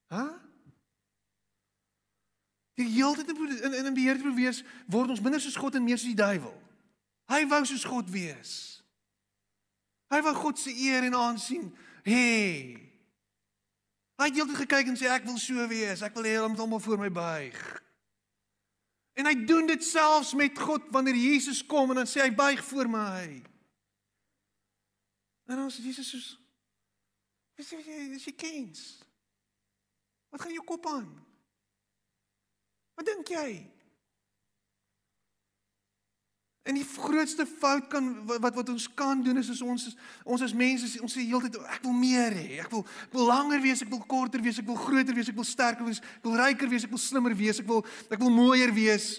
Hæ? 0.08 0.24
Huh? 0.24 0.53
Die 2.78 2.88
heeltyd 2.90 3.30
in 3.30 3.72
in 3.72 3.86
in 3.86 3.94
beheer 3.94 4.18
te 4.18 4.34
wees 4.34 4.62
word 4.90 5.14
ons 5.14 5.22
minder 5.22 5.40
soos 5.40 5.58
God 5.58 5.76
en 5.78 5.84
meer 5.84 5.98
soos 5.98 6.10
die 6.10 6.18
duiwel. 6.18 6.54
Hy 7.30 7.44
wou 7.48 7.62
soos 7.64 7.84
God 7.86 8.10
wees. 8.10 8.82
Hy 10.12 10.20
wou 10.26 10.34
God 10.36 10.58
se 10.60 10.74
eer 10.74 11.06
en 11.06 11.16
aansien 11.18 11.70
hê. 12.06 12.74
Hy 14.14 14.28
het 14.28 14.36
heeltyd 14.36 14.60
gekyk 14.64 14.90
en 14.90 14.98
sê 14.98 15.08
ek 15.10 15.26
wil 15.26 15.38
so 15.42 15.64
wees. 15.70 16.02
Ek 16.06 16.14
wil 16.18 16.28
hê 16.28 16.36
hulle 16.36 16.50
moet 16.52 16.62
almal 16.62 16.82
voor 16.82 17.00
my 17.00 17.10
buig. 17.14 17.58
En 19.14 19.30
hy 19.30 19.34
doen 19.46 19.70
dit 19.70 19.84
selfs 19.86 20.34
met 20.34 20.58
God 20.58 20.86
wanneer 20.94 21.18
Jesus 21.18 21.62
kom 21.66 21.92
en 21.94 22.02
dan 22.02 22.10
sê 22.10 22.24
hy 22.24 22.32
buig 22.34 22.62
voor 22.66 22.90
my. 22.90 23.26
En 25.50 25.68
sê 25.70 25.84
Jesus 25.86 26.10
soos 26.10 26.32
Wat 27.54 27.66
sê 27.66 27.78
jy, 27.78 28.08
dis 28.10 28.24
jy 28.26 28.32
kens? 28.34 28.80
Wat 30.34 30.42
gaan 30.42 30.54
jou 30.56 30.64
kop 30.66 30.88
aan? 30.90 31.06
Wat 32.94 33.06
dink 33.06 33.28
jy? 33.28 33.48
En 36.64 36.78
die 36.78 36.84
grootste 36.84 37.44
fout 37.46 37.90
kan 37.92 38.06
wat 38.26 38.54
wat 38.54 38.68
ons 38.72 38.86
kan 38.96 39.22
doen 39.22 39.36
is, 39.36 39.50
is 39.52 39.60
ons 39.60 39.86
is, 39.86 39.96
ons 40.24 40.40
as 40.42 40.54
mense 40.56 41.00
ons 41.04 41.12
sê 41.12 41.26
heeltyd 41.28 41.58
ek 41.60 41.82
wil 41.84 41.92
meer 41.98 42.32
hê. 42.32 42.46
Ek 42.62 42.70
wil 42.72 42.86
ek 42.86 43.12
wil 43.12 43.28
langer 43.28 43.60
wees, 43.60 43.82
ek 43.84 43.90
wil 43.92 44.00
korter 44.08 44.40
wees, 44.40 44.62
ek 44.62 44.70
wil 44.70 44.80
groter 44.80 45.12
wees, 45.12 45.28
ek 45.28 45.36
wil 45.36 45.44
sterker 45.44 45.84
wees, 45.84 46.00
ek 46.00 46.24
wil 46.24 46.38
ryker 46.40 46.70
wees, 46.72 46.86
ek 46.88 46.94
wil 46.94 47.02
slimmer 47.04 47.36
wees, 47.36 47.60
ek 47.60 47.68
wil 47.68 47.84
ek 48.08 48.16
wil 48.22 48.32
mooier 48.32 48.72
wees. 48.72 49.18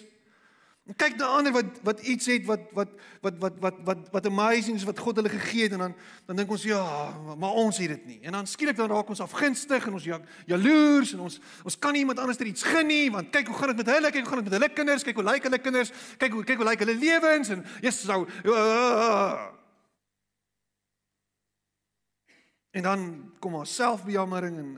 Kyk 0.85 1.15
na 1.17 1.25
ander 1.33 1.49
wat 1.49 1.79
wat 1.81 1.99
iets 2.05 2.27
het 2.29 2.43
wat 2.45 2.61
wat 2.77 2.91
wat 3.25 3.39
wat 3.41 3.55
wat 3.59 3.77
wat 3.87 4.09
wat 4.13 4.25
amazing 4.29 4.77
is 4.77 4.85
wat 4.85 4.99
God 5.01 5.17
hulle 5.17 5.31
gegee 5.33 5.63
het 5.65 5.73
en 5.73 5.81
dan 5.81 5.95
dan 6.27 6.35
dink 6.35 6.51
ons 6.53 6.63
ja, 6.63 6.83
maar 7.35 7.57
ons 7.57 7.77
het 7.81 7.89
dit 7.89 8.05
nie. 8.05 8.19
En 8.21 8.37
dan 8.37 8.47
skielik 8.47 8.77
dan 8.77 8.93
raak 8.93 9.09
ons 9.09 9.23
afgunstig 9.25 9.87
en 9.87 9.97
ons 9.97 10.03
ja, 10.03 10.21
jaloers 10.45 11.15
en 11.17 11.25
ons 11.25 11.39
ons 11.63 11.79
kan 11.79 11.91
nie 11.91 12.05
iemand 12.05 12.21
anders 12.21 12.37
ter 12.37 12.45
iets 12.45 12.63
gun 12.63 12.85
nie 12.87 13.09
want 13.11 13.33
kyk 13.33 13.49
hoe 13.49 13.57
gaan 13.57 13.73
dit 13.73 13.81
met 13.81 13.93
hulle, 13.95 14.11
kyk 14.11 14.21
hoe 14.21 14.29
gaan 14.29 14.43
dit 14.43 14.51
met 14.51 14.59
hulle 14.59 14.73
kinders, 14.77 15.03
kyk 15.03 15.15
hoe 15.15 15.27
lyk 15.31 15.49
hulle 15.49 15.61
kinders, 15.65 15.93
kyk 16.21 16.37
hoe 16.37 16.43
kyk 16.43 16.61
hoe 16.61 16.69
lyk 16.69 16.85
hulle 16.85 16.97
lewens 17.01 17.49
en 17.49 17.65
Jesus 17.81 18.05
sou 18.05 18.21
uh, 18.45 19.49
En 22.75 22.83
dan 22.83 23.33
kom 23.39 23.55
ons 23.55 23.75
selfbejammering 23.75 24.57
en 24.59 24.73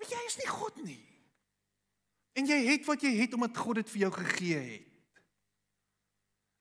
weet 0.00 0.14
jy 0.14 0.20
is 0.26 0.38
nie 0.40 0.48
God 0.48 0.78
nie. 0.80 1.07
En 2.38 2.46
jy 2.46 2.58
het 2.68 2.86
wat 2.86 3.02
jy 3.02 3.16
het 3.18 3.34
omdat 3.34 3.56
God 3.58 3.80
dit 3.80 3.90
vir 3.90 4.04
jou 4.06 4.12
gegee 4.14 4.60
het. 4.62 5.22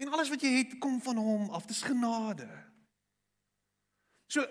En 0.02 0.10
alles 0.14 0.30
wat 0.30 0.42
jy 0.42 0.52
het 0.60 0.78
kom 0.82 0.98
van 1.02 1.18
hom 1.22 1.50
af, 1.54 1.66
dis 1.70 1.84
genade. 1.86 2.48
So 4.30 4.44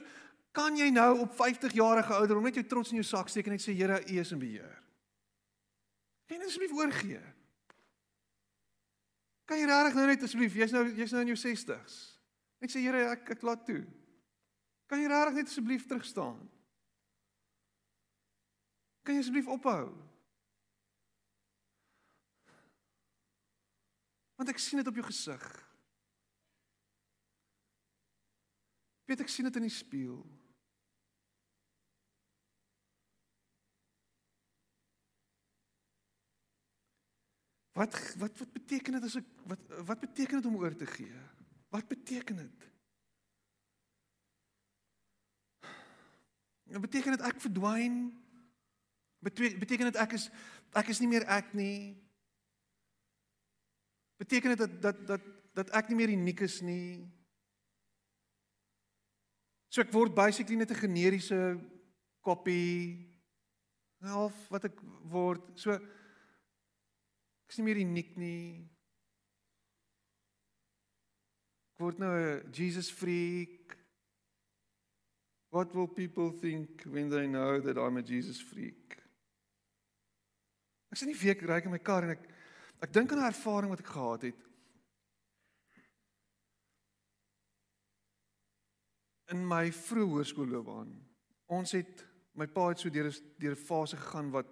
kan 0.57 0.79
jy 0.79 0.89
nou 0.91 1.19
op 1.27 1.35
50 1.37 1.75
jarige 1.77 2.15
ouderdom 2.17 2.47
net 2.47 2.59
jou 2.59 2.65
trots 2.67 2.91
in 2.91 3.03
jou 3.03 3.07
sak 3.07 3.29
steek 3.29 3.47
en 3.47 3.57
net 3.57 3.63
sê 3.63 3.75
Here, 3.77 3.99
U 4.01 4.21
is 4.23 4.33
in 4.33 4.41
beheer. 4.41 4.73
Kan 6.27 6.41
jy 6.41 6.49
asseblief 6.49 6.73
oorgee? 6.75 7.21
Kan 9.47 9.61
jy 9.61 9.69
regtig 9.69 9.99
nou 9.99 10.07
net 10.09 10.25
asseblief, 10.27 10.57
jy's 10.59 10.75
nou 10.75 10.83
jy's 10.97 11.13
nou 11.15 11.23
in 11.23 11.35
jou 11.35 11.39
60s. 11.39 11.99
Net 12.63 12.73
sê 12.73 12.83
Here, 12.83 13.05
ek 13.13 13.35
ek 13.37 13.45
laat 13.47 13.67
toe. 13.69 13.85
Kan 14.91 15.03
jy 15.03 15.13
regtig 15.13 15.39
net 15.43 15.53
asseblief 15.53 15.87
terug 15.87 16.07
staan? 16.09 16.41
Kan 19.07 19.19
jy 19.19 19.27
asseblief 19.27 19.53
ophou? 19.53 19.93
Want 24.37 24.53
ek 24.53 24.61
sien 24.61 24.81
dit 24.81 24.89
op 24.89 24.99
jou 24.99 25.07
gesig. 25.07 25.45
Weet 29.07 29.23
ek 29.25 29.31
sien 29.33 29.47
dit 29.49 29.57
in 29.57 29.69
die 29.69 29.73
spieël. 29.73 30.21
Wat 37.77 37.93
wat 38.17 38.39
wat 38.41 38.53
beteken 38.53 38.97
dit 38.97 39.05
as 39.05 39.19
ek 39.21 39.27
wat 39.53 39.75
wat 39.89 40.01
beteken 40.01 40.41
dit 40.41 40.49
om 40.49 40.57
oor 40.57 40.77
te 40.77 40.89
gee? 40.89 41.19
Wat 41.69 41.89
beteken 41.89 42.37
dit? 42.41 42.69
Wat 46.73 46.81
beteken 46.81 47.17
dit 47.17 47.27
ek 47.29 47.41
verdwyn? 47.45 47.99
Beteken 49.21 49.91
dit 49.93 50.01
ek 50.01 50.17
is 50.17 50.31
ek 50.73 50.89
is 50.93 51.01
nie 51.05 51.11
meer 51.13 51.29
ek 51.29 51.53
nie? 51.57 52.06
Beteken 54.17 54.57
dit 54.57 54.59
dat 54.59 54.83
dat 54.83 55.07
dat 55.07 55.23
dat 55.57 55.71
ek 55.77 55.89
nie 55.89 55.97
meer 55.97 56.13
uniek 56.13 56.41
is 56.45 56.61
nie? 56.61 57.05
So 59.69 59.83
ek 59.85 59.93
word 59.93 60.15
basically 60.15 60.57
net 60.57 60.71
'n 60.71 60.83
generiese 60.85 61.61
kopie 62.25 63.17
half 64.01 64.37
wat 64.51 64.65
ek 64.65 64.81
word. 65.11 65.43
So 65.59 65.73
ek 65.73 65.83
is 67.51 67.59
nie 67.59 67.67
meer 67.69 67.83
uniek 67.83 68.17
nie. 68.17 68.71
Ek 71.75 71.81
word 71.85 71.99
nou 71.99 72.13
'n 72.13 72.53
Jesus 72.53 72.91
freak. 72.91 73.77
What 75.51 75.75
will 75.75 75.89
people 75.89 76.31
think 76.33 76.83
when 76.85 77.09
they 77.09 77.27
know 77.27 77.61
that 77.61 77.77
I'm 77.77 77.97
a 77.97 78.03
Jesus 78.03 78.41
freak? 78.41 78.99
Ek 80.91 80.99
sien 80.99 81.09
nie 81.09 81.19
week 81.21 81.43
ry 81.43 81.59
ek 81.59 81.65
in 81.69 81.73
my 81.73 81.79
kar 81.79 82.05
en 82.05 82.11
ek 82.11 82.36
Ek 82.85 82.93
dink 82.93 83.13
aan 83.13 83.19
'n 83.19 83.33
ervaring 83.33 83.71
wat 83.71 83.81
ek 83.81 83.87
gehad 83.87 84.23
het. 84.23 84.41
In 89.33 89.47
my 89.47 89.73
vroeë 89.73 90.11
hoërskoolloopbaan. 90.13 90.93
Ons 91.47 91.73
het 91.73 92.05
my 92.33 92.47
pa 92.47 92.69
het 92.69 92.79
so 92.79 92.91
deur 92.91 93.09
'n 93.09 93.35
deur 93.39 93.53
'n 93.53 93.67
fase 93.67 93.97
gegaan 93.97 94.31
wat 94.31 94.47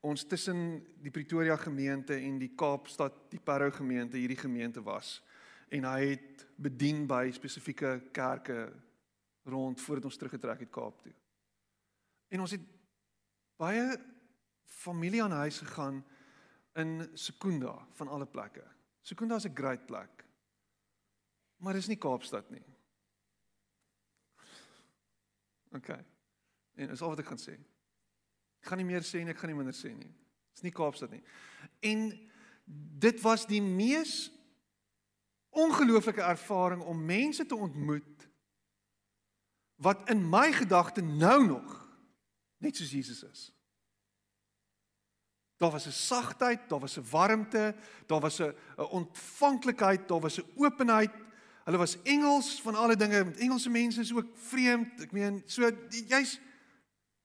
ons 0.00 0.24
tussen 0.24 0.86
die 1.02 1.10
Pretoria 1.10 1.56
gemeente 1.56 2.14
en 2.14 2.38
die 2.38 2.54
Kaapstad 2.54 3.30
die 3.30 3.40
Parow 3.40 3.72
gemeente 3.72 4.16
hierdie 4.16 4.36
gemeente 4.36 4.82
was 4.82 5.22
en 5.68 5.84
hy 5.84 6.06
het 6.06 6.46
bedien 6.56 7.06
by 7.06 7.30
spesifieke 7.32 8.02
kerke 8.12 8.72
rond 9.42 9.80
voordat 9.80 10.04
ons 10.04 10.16
teruggetrek 10.16 10.60
het 10.60 10.70
Kaap 10.70 11.02
toe. 11.02 11.12
En 12.28 12.40
ons 12.40 12.50
het 12.50 12.60
baie 13.56 13.96
familie 14.64 15.22
aan 15.22 15.30
huis 15.44 15.58
gegaan 15.58 16.04
in 16.74 17.10
Sekunda 17.14 17.86
van 17.92 18.08
alle 18.08 18.26
plekke. 18.26 18.64
Sekunda 19.02 19.36
is 19.36 19.46
'n 19.46 19.54
great 19.54 19.86
plek. 19.86 20.24
Maar 21.56 21.72
dis 21.72 21.86
nie 21.86 21.98
Kaapstad 21.98 22.50
nie. 22.50 22.64
OK. 25.72 25.88
En 26.74 26.88
dis 26.88 27.00
al 27.02 27.08
wat 27.08 27.18
ek 27.18 27.26
gaan 27.26 27.38
sê. 27.38 27.54
Ek 28.60 28.68
gaan 28.70 28.78
nie 28.78 28.86
meer 28.86 29.02
sê 29.02 29.22
nie, 29.22 29.30
ek 29.30 29.38
gaan 29.38 29.50
nie 29.50 29.58
minder 29.58 29.74
sê 29.74 29.94
nie. 29.94 30.14
Dis 30.52 30.62
nie 30.62 30.74
Kaapstad 30.74 31.10
nie. 31.10 31.22
En 31.80 32.30
dit 32.98 33.20
was 33.20 33.46
die 33.46 33.62
mees 33.62 34.30
ongelooflike 35.50 36.22
ervaring 36.22 36.82
om 36.82 37.04
mense 37.04 37.46
te 37.46 37.56
ontmoet 37.56 38.28
wat 39.82 40.08
in 40.08 40.22
my 40.28 40.52
gedagte 40.52 41.02
nou 41.02 41.46
nog 41.46 41.78
net 42.62 42.76
soos 42.76 42.90
Jesus 42.94 43.22
is. 43.26 43.48
Daar 45.62 45.70
was 45.70 45.86
'n 45.86 45.92
sagtheid, 45.92 46.68
daar 46.68 46.80
was 46.80 46.96
'n 46.98 47.06
warmte, 47.10 47.74
daar 48.06 48.20
was 48.20 48.38
'n 48.40 48.54
ontvanklikheid, 48.76 50.08
daar 50.08 50.20
was 50.20 50.38
'n 50.38 50.50
openheid. 50.56 51.10
Hulle 51.64 51.76
was 51.76 52.02
Engels 52.02 52.60
van 52.62 52.74
alle 52.74 52.96
dinge, 52.96 53.24
met 53.24 53.38
Engelse 53.38 53.70
mense 53.70 54.00
is 54.00 54.12
ook 54.12 54.26
vreemd. 54.34 55.00
Ek 55.00 55.12
meen, 55.12 55.42
so 55.46 55.70
jy's 56.08 56.40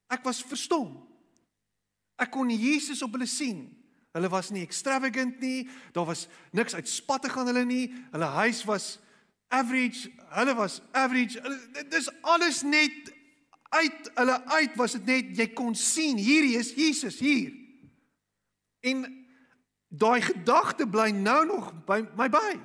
ek 0.07 0.23
was 0.23 0.43
verstom. 0.43 1.07
Ek 2.15 2.31
kon 2.31 2.49
Jesus 2.49 3.01
op 3.01 3.11
hulle 3.11 3.25
sien. 3.25 3.83
Hulle 4.11 4.29
was 4.29 4.49
nie 4.49 4.61
extravagant 4.61 5.39
nie. 5.39 5.69
Daar 5.91 6.05
was 6.05 6.27
niks 6.51 6.75
uitspattig 6.75 7.38
aan 7.38 7.45
hulle 7.45 7.65
nie. 7.65 7.93
Hulle 8.11 8.25
huis 8.25 8.63
was 8.63 8.99
average. 9.47 10.11
Hulle 10.29 10.55
was 10.55 10.81
average. 10.91 11.41
Dis 11.89 12.21
alles 12.21 12.61
net 12.61 13.13
uit 13.69 14.11
hulle 14.13 14.45
uit 14.45 14.75
was 14.75 14.91
dit 14.91 15.05
net 15.05 15.38
jy 15.38 15.47
kon 15.53 15.75
sien 15.75 16.17
hierdie 16.17 16.57
is 16.57 16.73
Jesus 16.73 17.19
hier. 17.19 17.66
En 18.88 19.05
daai 19.88 20.21
gedagte 20.21 20.88
bly 20.88 21.09
nou 21.15 21.45
nog 21.45 21.71
by 21.88 22.01
my 22.17 22.29
by. 22.31 22.57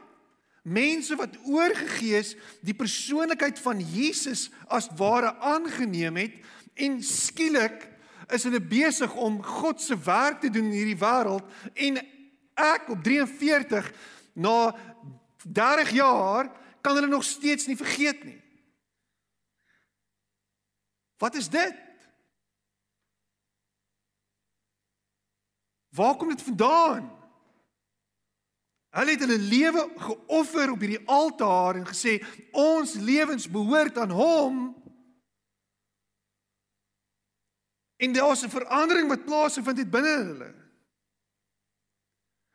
Mense 0.62 1.16
wat 1.18 1.38
oorgegee 1.50 2.18
is 2.20 2.34
die 2.62 2.74
persoonlikheid 2.74 3.58
van 3.58 3.80
Jesus 3.82 4.48
as 4.70 4.90
ware 4.98 5.34
aangeneem 5.42 6.20
het 6.22 6.38
en 6.78 7.00
skielik 7.02 7.88
is 8.32 8.46
hulle 8.46 8.62
besig 8.62 9.14
om 9.18 9.42
God 9.42 9.82
se 9.82 9.98
werk 9.98 10.40
te 10.40 10.50
doen 10.50 10.70
in 10.70 10.78
hierdie 10.78 11.00
wêreld 11.00 11.48
en 11.74 11.98
ek 12.54 12.92
op 12.94 13.02
43 13.02 13.90
na 14.38 14.70
30 15.42 15.90
jaar 15.98 16.50
kan 16.82 16.94
hulle 16.94 17.10
nog 17.10 17.26
steeds 17.26 17.66
nie 17.66 17.76
vergeet 17.76 18.22
nie. 18.24 18.38
Wat 21.18 21.34
is 21.38 21.50
dit? 21.50 21.81
Waar 25.92 26.16
kom 26.16 26.28
dit 26.28 26.42
vandaan? 26.42 27.10
Hulle 28.92 29.10
het 29.10 29.20
hulle 29.24 29.38
lewe 29.38 29.82
geoffer 29.96 30.70
op 30.70 30.80
hierdie 30.80 31.02
altaar 31.08 31.78
en 31.80 31.86
gesê 31.88 32.18
ons 32.50 32.92
lewens 33.00 33.48
behoort 33.48 33.98
aan 33.98 34.10
hom. 34.12 34.58
En 37.96 38.12
daar 38.12 38.26
was 38.26 38.44
'n 38.44 38.52
verandering 38.52 39.08
wat 39.08 39.24
plaasgevind 39.24 39.78
het 39.78 39.90
binne 39.90 40.16
hulle. 40.16 40.54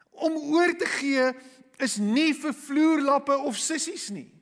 Om 0.10 0.34
oor 0.38 0.76
te 0.76 0.86
gee 0.86 1.34
is 1.78 1.98
nie 1.98 2.34
vir 2.34 2.54
vloerlappe 2.54 3.38
of 3.38 3.56
sissies 3.56 4.10
nie. 4.10 4.34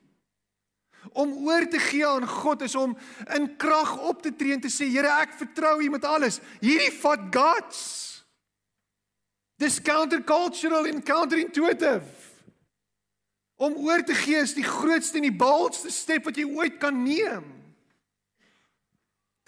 Om 1.12 1.32
oor 1.46 1.68
te 1.68 1.78
gee 1.78 2.06
aan 2.06 2.28
God 2.28 2.62
is 2.62 2.74
om 2.74 2.96
in 3.34 3.56
krag 3.56 3.98
op 3.98 4.22
te 4.22 4.36
tree 4.36 4.52
en 4.52 4.60
te 4.60 4.68
sê 4.68 4.88
Here, 4.88 5.20
ek 5.20 5.32
vertrou 5.32 5.82
U 5.82 5.88
met 5.88 6.04
alles. 6.04 6.40
Hierdie 6.60 6.92
vat 6.92 7.20
guts. 7.30 8.15
Dis 9.56 9.80
countercultural 9.80 10.86
and 10.86 11.04
counterintuitive. 11.04 12.04
Om 13.56 13.76
oor 13.76 14.02
te 14.04 14.14
gee 14.14 14.36
is 14.36 14.52
die 14.56 14.66
grootste 14.66 15.16
en 15.16 15.30
die 15.30 15.36
boldste 15.36 15.90
stap 15.90 16.28
wat 16.28 16.36
jy 16.36 16.44
ooit 16.44 16.76
kan 16.80 16.96
neem. 17.02 17.46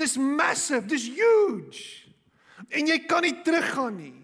Dis 0.00 0.16
massive, 0.16 0.86
dis 0.88 1.10
huge. 1.12 2.08
En 2.72 2.88
jy 2.88 2.96
kan 3.04 3.26
nie 3.26 3.34
teruggaan 3.44 3.98
nie. 3.98 4.14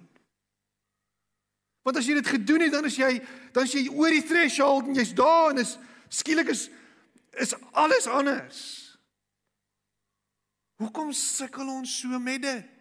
Want 1.85 1.99
as 2.01 2.09
jy 2.09 2.17
dit 2.17 2.31
gedoen 2.33 2.65
het, 2.65 2.73
dan 2.73 2.89
is 2.89 2.97
jy 2.97 3.19
dan 3.55 3.69
is 3.69 3.75
jy 3.77 3.85
oor 3.93 4.11
die 4.11 4.25
threshold 4.25 4.89
en 4.89 4.97
jy's 4.97 5.13
daar 5.15 5.53
en 5.53 5.61
is 5.63 5.77
skielik 6.09 6.49
is 6.55 6.71
is 7.43 7.53
alles 7.75 8.07
anders. 8.07 8.63
Hoekom 10.81 11.13
sukkel 11.13 11.69
ons 11.69 11.93
so 12.01 12.19
met 12.23 12.43
dit? 12.43 12.74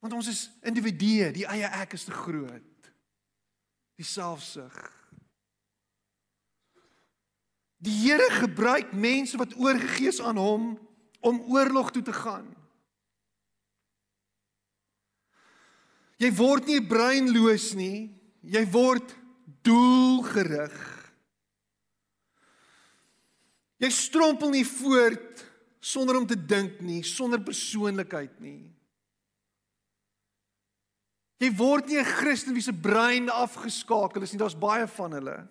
Want 0.00 0.16
ons 0.16 0.28
is 0.32 0.46
individue, 0.64 1.28
die 1.36 1.46
eie 1.48 1.68
ek 1.82 1.94
is 1.98 2.06
te 2.08 2.14
groot. 2.16 2.90
Die 4.00 4.06
selfsug. 4.06 4.76
Die 7.80 7.96
Here 8.02 8.28
gebruik 8.40 8.92
mense 8.92 9.38
wat 9.40 9.56
oorgegee 9.56 10.12
is 10.12 10.20
aan 10.20 10.40
hom 10.40 10.72
om 11.24 11.44
oorlog 11.52 11.92
toe 11.92 12.02
te 12.04 12.16
gaan. 12.16 12.48
Jy 16.20 16.28
word 16.36 16.68
nie 16.68 16.80
breinloos 16.84 17.70
nie, 17.76 18.10
jy 18.44 18.64
word 18.72 19.14
doelgerig. 19.64 20.76
Jy 23.80 23.88
strompel 23.96 24.52
nie 24.52 24.66
voort 24.68 25.44
sonder 25.80 26.18
om 26.20 26.26
te 26.28 26.36
dink 26.36 26.82
nie, 26.84 27.00
sonder 27.04 27.40
persoonlikheid 27.40 28.36
nie. 28.44 28.68
Jy 31.40 31.48
word 31.56 31.88
nie 31.88 31.98
'n 31.98 32.04
Christen 32.04 32.54
wie 32.54 32.62
se 32.62 32.72
brein 32.72 33.30
afgeskakel 33.30 34.22
is 34.22 34.32
nie, 34.32 34.38
daar's 34.38 34.58
baie 34.58 34.86
van 34.86 35.12
hulle. 35.12 35.48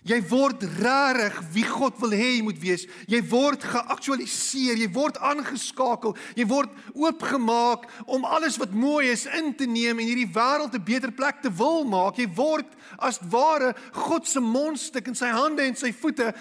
Jy 0.00 0.16
word 0.30 0.62
rarig 0.80 1.36
wie 1.52 1.66
God 1.68 1.98
wil 2.00 2.14
hê 2.16 2.38
jy 2.38 2.42
moet 2.42 2.58
wees. 2.58 2.86
Jy 3.06 3.20
word 3.28 3.62
geaktualiseer, 3.68 4.78
jy 4.80 4.88
word 4.94 5.18
aangeskakel, 5.20 6.16
jy 6.34 6.46
word 6.48 6.72
oopgemaak 6.96 7.84
om 8.08 8.24
alles 8.24 8.56
wat 8.56 8.72
mooi 8.72 9.10
is 9.12 9.26
in 9.26 9.52
te 9.54 9.68
neem 9.68 10.00
en 10.00 10.08
hierdie 10.08 10.32
wêreld 10.32 10.74
'n 10.74 10.84
beter 10.84 11.12
plek 11.12 11.42
te 11.42 11.52
wil 11.52 11.84
maak. 11.84 12.16
Jy 12.16 12.28
word 12.34 12.66
as 12.98 13.20
ware 13.20 13.74
God 13.92 14.26
se 14.26 14.40
mondstuk 14.40 15.06
in 15.08 15.14
sy 15.14 15.28
hande 15.28 15.62
en 15.62 15.76
sy 15.76 15.92
voete 15.92 16.34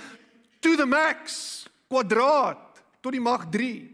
to 0.61 0.75
the 0.77 0.85
max, 0.85 1.67
kwadraat 1.91 2.68
tot 3.01 3.15
die 3.15 3.23
mag 3.23 3.47
3. 3.51 3.87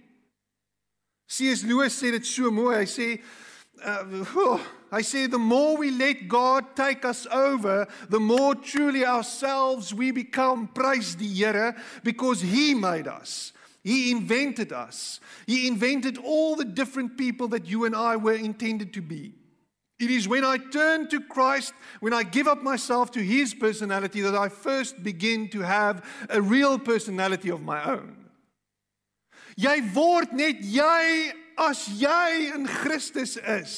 C.S. 1.27 1.63
Lewis 1.65 1.95
sê 1.97 2.11
dit 2.13 2.25
so 2.25 2.51
mooi. 2.53 2.77
Hy 2.77 2.87
sê 2.89 3.09
uh, 3.83 4.25
oh, 4.35 4.61
I 4.91 5.01
say 5.01 5.27
the 5.27 5.39
more 5.39 5.77
we 5.77 5.91
let 5.91 6.27
God 6.27 6.75
take 6.75 7.03
us 7.03 7.27
over, 7.31 7.87
the 8.09 8.19
more 8.19 8.55
truly 8.55 9.05
ourselves 9.05 9.93
we 9.93 10.11
become. 10.11 10.67
Praise 10.67 11.15
die 11.15 11.25
Here 11.25 11.75
because 12.03 12.41
he 12.41 12.73
made 12.73 13.07
us. 13.07 13.51
He 13.83 14.11
invented 14.11 14.71
us. 14.71 15.19
He 15.45 15.67
invented 15.67 16.17
all 16.17 16.55
the 16.55 16.65
different 16.65 17.17
people 17.17 17.47
that 17.49 17.67
you 17.67 17.85
and 17.85 17.95
I 17.95 18.15
were 18.15 18.33
intended 18.33 18.93
to 18.93 19.01
be. 19.01 19.33
It 19.99 20.09
is 20.09 20.27
when 20.27 20.43
I 20.43 20.57
turn 20.57 21.07
to 21.09 21.21
Christ, 21.21 21.73
when 21.99 22.13
I 22.13 22.23
give 22.23 22.47
up 22.47 22.63
myself 22.63 23.11
to 23.11 23.23
his 23.23 23.53
personality 23.53 24.21
that 24.21 24.35
I 24.35 24.49
first 24.49 25.03
begin 25.03 25.49
to 25.49 25.61
have 25.61 26.03
a 26.29 26.41
real 26.41 26.79
personality 26.79 27.49
of 27.49 27.61
my 27.61 27.83
own. 27.83 28.24
Jy 29.55 29.75
word 29.95 30.33
net 30.35 30.59
jy 30.59 31.31
as 31.55 31.85
jy 31.87 32.51
in 32.55 32.67
Christus 32.67 33.37
is. 33.39 33.75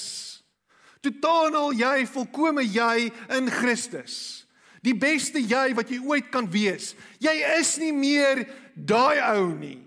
Totaal 1.05 1.51
en 1.51 1.57
al 1.59 1.75
jy, 1.77 1.97
volkome 2.09 2.65
jy 2.65 3.09
in 3.37 3.51
Christus. 3.53 4.47
Die 4.81 4.95
beste 4.97 5.41
jy 5.41 5.71
wat 5.77 5.91
jy 5.91 5.99
ooit 6.01 6.31
kan 6.33 6.47
wees. 6.49 6.93
Jy 7.21 7.35
is 7.57 7.75
nie 7.81 7.93
meer 7.93 8.45
daai 8.73 9.21
ou 9.37 9.51
nie. 9.53 9.79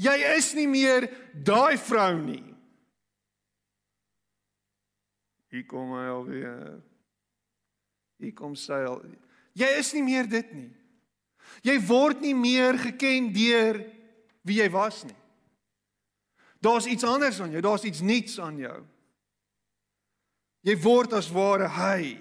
Jy 0.00 0.16
is 0.36 0.52
nie 0.56 0.68
meer 0.70 1.08
daai 1.34 1.76
vrou 1.76 2.14
nie. 2.22 2.44
Hier 5.50 5.66
kom 5.68 5.92
hy 5.98 6.06
alweer. 6.08 6.78
Hier 8.20 8.34
kom 8.36 8.54
sy 8.56 8.78
al. 8.86 9.02
Jy 9.58 9.70
is 9.80 9.90
nie 9.96 10.04
meer 10.06 10.28
dit 10.30 10.52
nie. 10.54 10.70
Jy 11.66 11.76
word 11.88 12.22
nie 12.22 12.36
meer 12.38 12.78
geken 12.78 13.32
deur 13.34 13.80
wie 14.50 14.58
jy 14.60 14.70
was 14.74 15.04
nie. 15.06 15.16
Daar's 16.60 16.88
iets 16.90 17.06
anders 17.08 17.38
aan 17.40 17.54
jou, 17.54 17.62
daar's 17.64 17.86
iets 17.88 18.02
nuuts 18.04 18.36
aan 18.42 18.58
jou. 18.60 18.80
Jy 20.66 20.76
word 20.82 21.14
as 21.16 21.30
ware 21.32 21.70
hy. 21.72 22.18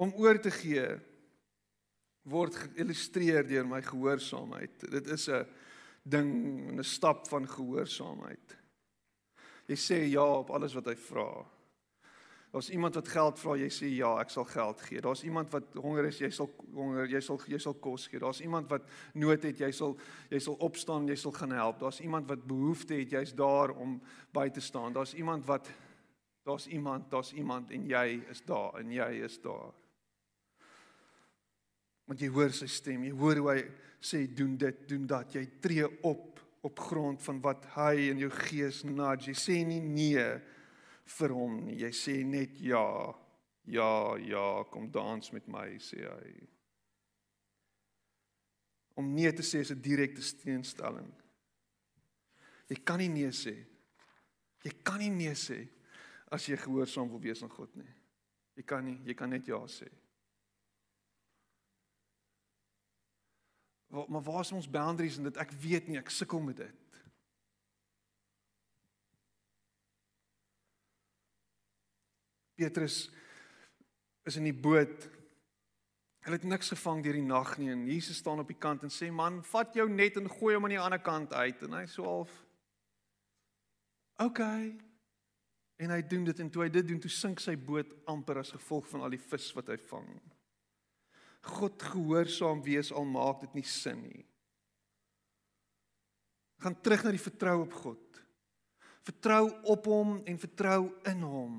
Om 0.00 0.16
oor 0.18 0.40
te 0.42 0.50
gee 0.50 0.88
word 2.30 2.56
geïllustreer 2.56 3.46
deur 3.48 3.68
my 3.68 3.80
gehoorsaamheid. 3.84 4.82
Dit 4.92 5.06
is 5.06 5.28
'n 5.28 5.46
ding, 6.02 6.30
'n 6.78 6.84
stap 6.84 7.28
van 7.28 7.46
gehoorsaamheid. 7.48 8.56
Jy 9.66 9.76
sê 9.76 9.98
ja 10.10 10.24
op 10.24 10.50
alles 10.50 10.74
wat 10.74 10.86
hy 10.86 10.96
vra. 10.96 11.46
Daar's 12.50 12.70
iemand 12.70 12.94
wat 12.94 13.08
geld 13.08 13.38
vra, 13.38 13.52
jy 13.54 13.68
sê 13.70 13.88
ja, 13.94 14.08
ek 14.18 14.32
sal 14.34 14.44
geld 14.50 14.80
gee. 14.88 15.00
Daar's 15.00 15.22
iemand 15.22 15.52
wat 15.54 15.76
honger 15.78 16.08
is, 16.08 16.18
jy 16.18 16.32
sal 16.34 16.48
honger, 16.74 17.06
jy 17.06 17.20
sal 17.22 17.38
jy 17.46 17.60
sal 17.62 17.76
kos 17.78 18.08
gee. 18.10 18.18
Daar's 18.18 18.40
iemand 18.42 18.66
wat 18.72 18.88
nood 19.14 19.46
het, 19.46 19.62
jy 19.62 19.70
sal 19.74 19.94
jy 20.32 20.40
sal 20.42 20.56
opstaan, 20.66 21.06
jy 21.06 21.14
sal 21.20 21.34
gaan 21.36 21.54
help. 21.54 21.78
Daar's 21.84 22.00
iemand 22.02 22.26
wat 22.30 22.42
behoefte 22.50 22.98
het, 22.98 23.14
jy's 23.14 23.36
daar 23.38 23.70
om 23.70 24.00
by 24.34 24.48
te 24.50 24.64
staan. 24.64 24.96
Daar's 24.96 25.14
iemand 25.14 25.46
wat 25.46 25.70
daar's 26.42 26.66
iemand, 26.66 27.10
daar's 27.10 27.32
iemand 27.38 27.70
en 27.70 27.86
jy 27.86 28.20
is 28.32 28.42
daar 28.42 28.80
en 28.80 28.90
jy 28.90 29.10
is 29.22 29.38
daar. 29.44 29.70
Want 32.10 32.20
jy 32.24 32.34
hoor 32.34 32.50
sy 32.50 32.66
stem, 32.66 33.04
jy 33.06 33.14
hoor 33.14 33.38
hoe 33.44 33.50
hy 33.52 33.60
sê 34.02 34.24
doen 34.26 34.56
dit, 34.58 34.86
doen 34.90 35.06
dat. 35.06 35.38
Jy 35.38 35.46
tree 35.62 35.86
op 36.02 36.26
op 36.60 36.78
grond 36.78 37.22
van 37.24 37.38
wat 37.40 37.62
hy 37.72 38.10
in 38.10 38.18
jou 38.20 38.28
gees 38.42 38.82
nudge. 38.84 39.30
Jy 39.30 39.36
sê 39.38 39.54
nie 39.64 39.80
nee 39.80 40.24
vir 41.16 41.34
hom 41.34 41.58
nie. 41.66 41.78
Jy 41.82 41.90
sê 41.96 42.16
net 42.26 42.58
ja. 42.62 42.84
Ja, 43.70 44.16
ja, 44.16 44.64
kom 44.72 44.88
dans 44.90 45.32
met 45.34 45.46
my, 45.50 45.76
sê 45.78 46.00
hy. 46.02 46.30
Om 48.98 49.12
nee 49.14 49.30
te 49.32 49.44
sê 49.46 49.60
is 49.60 49.70
'n 49.70 49.80
direkte 49.80 50.22
teenstelling. 50.42 51.12
Jy 52.68 52.76
kan 52.84 52.98
nie 52.98 53.08
nee 53.08 53.30
sê. 53.30 53.54
Jy 54.64 54.72
kan 54.82 54.98
nie 54.98 55.10
nee 55.10 55.34
sê 55.34 55.68
as 56.30 56.46
jy 56.46 56.56
gehoorsaam 56.56 57.08
wil 57.08 57.20
wees 57.20 57.42
aan 57.42 57.50
God 57.50 57.74
nie. 57.76 57.94
Jy 58.56 58.62
kan 58.62 58.84
nie, 58.84 58.98
jy 59.04 59.14
kan 59.14 59.30
net 59.30 59.46
ja 59.46 59.58
sê. 59.66 59.88
Maar 63.90 64.22
waar 64.22 64.40
is 64.40 64.52
ons 64.52 64.70
boundaries 64.70 65.16
in 65.18 65.26
dit? 65.26 65.36
Ek 65.36 65.50
weet 65.50 65.88
nie, 65.88 65.98
ek 65.98 66.10
sukkel 66.10 66.40
met 66.40 66.56
dit. 66.56 66.89
Petrus 72.60 73.08
is 74.28 74.36
in 74.36 74.44
die 74.50 74.56
boot. 74.56 75.08
Hulle 76.26 76.36
het 76.36 76.44
niks 76.44 76.74
gevang 76.74 77.00
deur 77.04 77.16
die 77.16 77.24
nag 77.24 77.54
nie 77.56 77.70
en 77.72 77.86
Jesus 77.88 78.20
staan 78.20 78.42
op 78.42 78.50
die 78.50 78.58
kant 78.60 78.84
en 78.84 78.92
sê 78.92 79.08
man, 79.08 79.40
vat 79.48 79.72
jou 79.76 79.86
net 79.88 80.18
en 80.20 80.28
gooi 80.28 80.52
hom 80.56 80.68
aan 80.68 80.74
die 80.76 80.82
ander 80.82 81.00
kant 81.00 81.32
uit 81.32 81.64
en 81.64 81.78
hy 81.78 81.86
sê 81.88 82.04
half 82.04 82.34
OK. 84.20 84.42
En 85.80 85.94
hy 85.94 86.00
doen 86.04 86.26
dit 86.28 86.42
en 86.44 86.50
toe 86.52 86.66
hy 86.66 86.68
dit 86.74 86.84
doen, 86.90 87.00
toe 87.00 87.08
sink 87.08 87.40
sy 87.40 87.54
boot 87.56 87.88
amper 88.12 88.42
as 88.42 88.52
gevolg 88.52 88.84
van 88.90 89.06
al 89.06 89.14
die 89.16 89.22
vis 89.30 89.46
wat 89.56 89.72
hy 89.72 89.78
vang. 89.88 90.10
God 91.56 91.80
gehoorsaam 91.80 92.60
wees 92.66 92.92
al 92.92 93.08
maak 93.08 93.40
dit 93.46 93.56
nie 93.56 93.64
sin 93.64 94.02
nie. 94.04 94.26
Gaan 96.60 96.76
terug 96.84 97.06
na 97.06 97.14
die 97.16 97.22
vertrou 97.22 97.62
op 97.62 97.78
God. 97.80 98.20
Vertrou 99.08 99.46
op 99.72 99.88
hom 99.88 100.18
en 100.28 100.42
vertrou 100.42 100.82
in 101.08 101.24
hom 101.24 101.56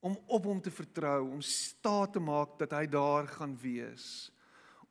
om 0.00 0.16
op 0.26 0.44
hom 0.48 0.60
te 0.64 0.72
vertrou, 0.72 1.28
om 1.28 1.42
staat 1.44 2.14
te 2.16 2.22
maak 2.22 2.56
dat 2.60 2.72
hy 2.76 2.86
daar 2.88 3.28
gaan 3.28 3.56
wees, 3.60 4.30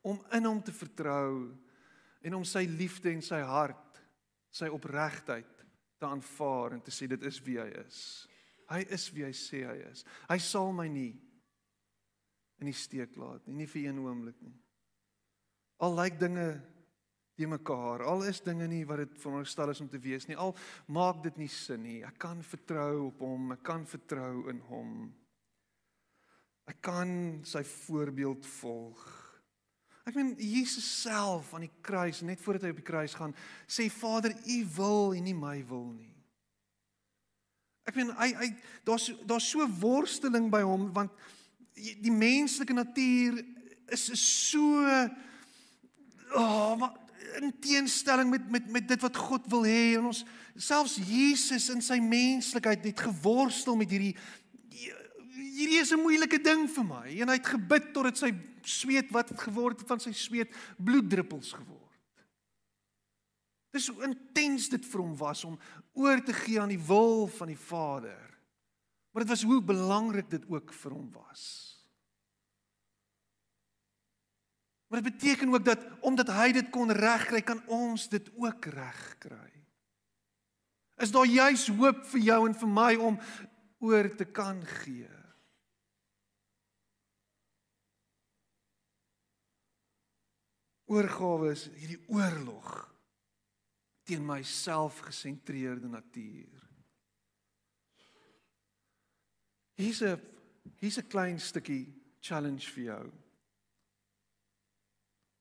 om 0.06 0.20
in 0.36 0.46
hom 0.46 0.62
te 0.62 0.72
vertrou 0.72 1.50
en 2.22 2.36
om 2.38 2.44
sy 2.46 2.62
liefde 2.68 3.10
en 3.10 3.22
sy 3.24 3.40
hart, 3.44 3.98
sy 4.50 4.70
opregtheid 4.72 5.64
te 6.00 6.08
aanvaar 6.08 6.76
en 6.76 6.84
te 6.84 6.94
sê 6.94 7.08
dit 7.10 7.26
is 7.28 7.40
wie 7.44 7.58
hy 7.60 7.68
is. 7.82 7.98
Hy 8.70 8.84
is 8.94 9.08
wie 9.12 9.26
hy 9.26 9.34
sê 9.34 9.64
hy 9.66 9.76
is. 9.90 10.04
Hy 10.30 10.38
sal 10.42 10.70
my 10.74 10.86
nie 10.88 11.12
in 12.60 12.68
die 12.68 12.76
steek 12.76 13.16
laat 13.18 13.46
nie, 13.48 13.62
nie 13.62 13.68
vir 13.70 13.88
een 13.88 14.00
oomblik 14.02 14.38
nie. 14.44 14.56
Al 15.80 15.96
lyk 15.96 16.18
dinge 16.20 16.46
te 17.40 17.48
mekaar, 17.48 18.04
al 18.04 18.26
is 18.28 18.42
dinge 18.44 18.66
nie 18.68 18.82
wat 18.88 19.00
dit 19.04 19.16
veronderstel 19.22 19.72
is 19.72 19.80
om 19.80 19.88
te 19.88 20.00
wees 20.02 20.28
nie, 20.28 20.36
al 20.36 20.52
maak 20.92 21.22
dit 21.24 21.40
nie 21.40 21.48
sin 21.52 21.82
nie. 21.86 22.00
Ek 22.04 22.18
kan 22.20 22.42
vertrou 22.44 23.06
op 23.06 23.24
hom, 23.24 23.54
ek 23.56 23.64
kan 23.64 23.86
vertrou 23.88 24.44
in 24.52 24.60
hom. 24.68 24.92
Ek 26.68 26.78
kan 26.84 27.40
sy 27.48 27.64
voorbeeld 27.66 28.46
volg. 28.60 29.00
Ek 30.08 30.16
meen 30.16 30.34
Jesus 30.38 30.86
self 31.02 31.52
aan 31.54 31.64
die 31.66 31.74
kruis, 31.84 32.22
net 32.26 32.40
voordat 32.42 32.68
hy 32.68 32.74
op 32.74 32.80
die 32.80 32.86
kruis 32.86 33.16
gaan, 33.16 33.34
sê 33.68 33.88
Vader, 33.92 34.34
U 34.36 34.58
wil 34.76 35.18
en 35.18 35.28
nie 35.28 35.36
my 35.36 35.58
wil 35.68 35.90
nie. 35.94 36.10
Ek 37.88 37.96
meen 37.96 38.12
hy 38.20 38.30
hy 38.38 38.48
daar's 38.86 39.08
daar's 39.26 39.48
so 39.50 39.66
worsteling 39.80 40.50
by 40.52 40.60
hom 40.66 40.90
want 40.94 41.14
die 41.74 42.12
menslike 42.12 42.74
natuur 42.76 43.40
is 43.90 44.04
so 44.20 44.60
oh, 46.36 46.76
maar 46.78 46.99
in 47.38 47.52
teenstelling 47.60 48.30
met 48.30 48.50
met 48.50 48.70
met 48.70 48.88
dit 48.88 49.00
wat 49.00 49.16
God 49.16 49.46
wil 49.52 49.64
hê 49.68 49.96
en 49.98 50.10
ons 50.10 50.24
selfs 50.56 50.96
Jesus 51.06 51.68
in 51.70 51.82
sy 51.82 52.00
menslikheid 52.02 52.84
het 52.84 53.00
geworstel 53.00 53.76
met 53.76 53.90
hierdie 53.90 54.14
hierdie 55.60 55.80
is 55.80 55.92
'n 55.92 56.02
moeilike 56.02 56.40
ding 56.42 56.68
vir 56.68 56.84
my 56.84 57.08
en 57.20 57.28
hy 57.28 57.36
het 57.36 57.52
gebid 57.54 57.92
totdat 57.92 58.18
sy 58.18 58.32
sweet 58.64 59.10
wat 59.10 59.28
het 59.28 59.40
geword 59.40 59.82
van 59.86 60.00
sy 60.00 60.12
sweet 60.12 60.52
bloeddruppels 60.76 61.52
geword. 61.52 61.90
Dis 63.70 63.84
so 63.84 64.02
intens 64.02 64.68
dit 64.68 64.86
vir 64.86 65.00
hom 65.00 65.16
was 65.16 65.44
om 65.44 65.58
oor 65.92 66.22
te 66.24 66.32
gee 66.32 66.60
aan 66.60 66.72
die 66.72 66.86
wil 66.86 67.26
van 67.26 67.46
die 67.46 67.58
Vader. 67.58 68.18
Maar 69.12 69.22
dit 69.22 69.30
was 69.30 69.42
hoe 69.42 69.62
belangrik 69.62 70.30
dit 70.30 70.44
ook 70.48 70.72
vir 70.72 70.92
hom 70.92 71.10
was. 71.12 71.69
Maar 74.90 75.02
dit 75.02 75.12
beteken 75.12 75.54
ook 75.54 75.64
dat 75.64 75.86
omdat 76.00 76.32
hy 76.34 76.50
dit 76.52 76.70
kon 76.70 76.90
regkry, 76.90 77.44
kan 77.46 77.62
ons 77.70 78.08
dit 78.10 78.30
ook 78.34 78.64
regkry. 78.64 79.52
Is 80.98 81.14
daar 81.14 81.30
juis 81.30 81.68
hoop 81.68 82.02
vir 82.10 82.20
jou 82.20 82.40
en 82.48 82.56
vir 82.58 82.68
my 82.68 82.94
om 82.98 83.20
oor 83.78 84.08
te 84.18 84.26
kan 84.26 84.58
gee? 84.66 85.08
Oorgawe 90.90 91.54
is 91.54 91.68
hierdie 91.78 92.02
oorlog 92.10 92.74
teen 94.10 94.26
my 94.26 94.42
selfgesentreerde 94.42 95.86
natuur. 95.86 96.66
Hier's 99.78 100.02
'n 100.02 100.18
hier's 100.82 100.98
'n 100.98 101.06
klein 101.06 101.38
stukkie 101.40 101.94
challenge 102.20 102.66
vir 102.74 102.84
jou. 102.84 103.29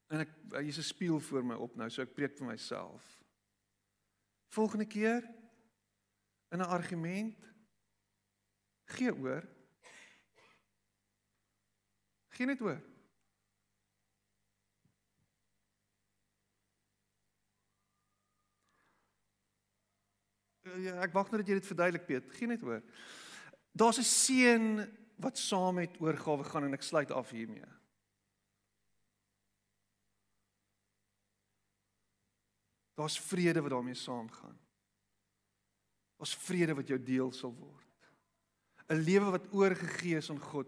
En 0.10 0.24
ek 0.26 0.32
hier's 0.58 0.78
'n 0.78 0.90
spieël 0.90 1.20
voor 1.20 1.46
my 1.46 1.56
op 1.56 1.76
nou, 1.76 1.90
so 1.90 2.02
ek 2.02 2.14
preek 2.14 2.38
vir 2.38 2.48
myself. 2.48 3.06
Volgende 4.50 4.86
keer 4.86 5.22
in 6.50 6.60
'n 6.60 6.72
argument 6.78 7.38
gee 8.86 9.14
oor. 9.16 9.46
Gee 12.28 12.46
net 12.46 12.62
oor. 12.62 12.82
Ja, 20.78 21.02
ek 21.02 21.14
wag 21.14 21.32
net 21.32 21.42
dat 21.42 21.48
jy 21.48 21.58
dit 21.58 21.66
verduidelik, 21.66 22.06
Piet. 22.06 22.32
Gee 22.38 22.48
net 22.48 22.64
oor. 22.64 22.82
Daar's 23.72 24.00
'n 24.00 24.04
seën 24.04 24.66
wat 25.18 25.38
saam 25.38 25.76
met 25.76 26.00
oorgawe 26.00 26.44
gaan 26.44 26.64
en 26.64 26.74
ek 26.74 26.82
sluit 26.82 27.12
af 27.12 27.30
hiermee. 27.30 27.79
Daar's 33.00 33.20
vrede 33.20 33.62
wat 33.64 33.72
daarmee 33.72 33.96
saamgaan. 33.96 34.58
Daar's 36.20 36.36
vrede 36.36 36.76
wat 36.76 36.88
jou 36.88 37.00
deel 37.04 37.32
sal 37.32 37.54
word. 37.56 37.86
'n 38.90 39.04
Lewe 39.06 39.32
wat 39.32 39.54
oorgegee 39.54 40.18
is 40.18 40.30
aan 40.30 40.42
God 40.42 40.68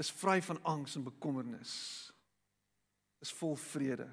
is 0.00 0.10
vry 0.10 0.40
van 0.42 0.62
angs 0.62 0.96
en 0.96 1.04
bekommernis. 1.04 1.74
Is 3.20 3.32
vol 3.32 3.54
vrede. 3.56 4.08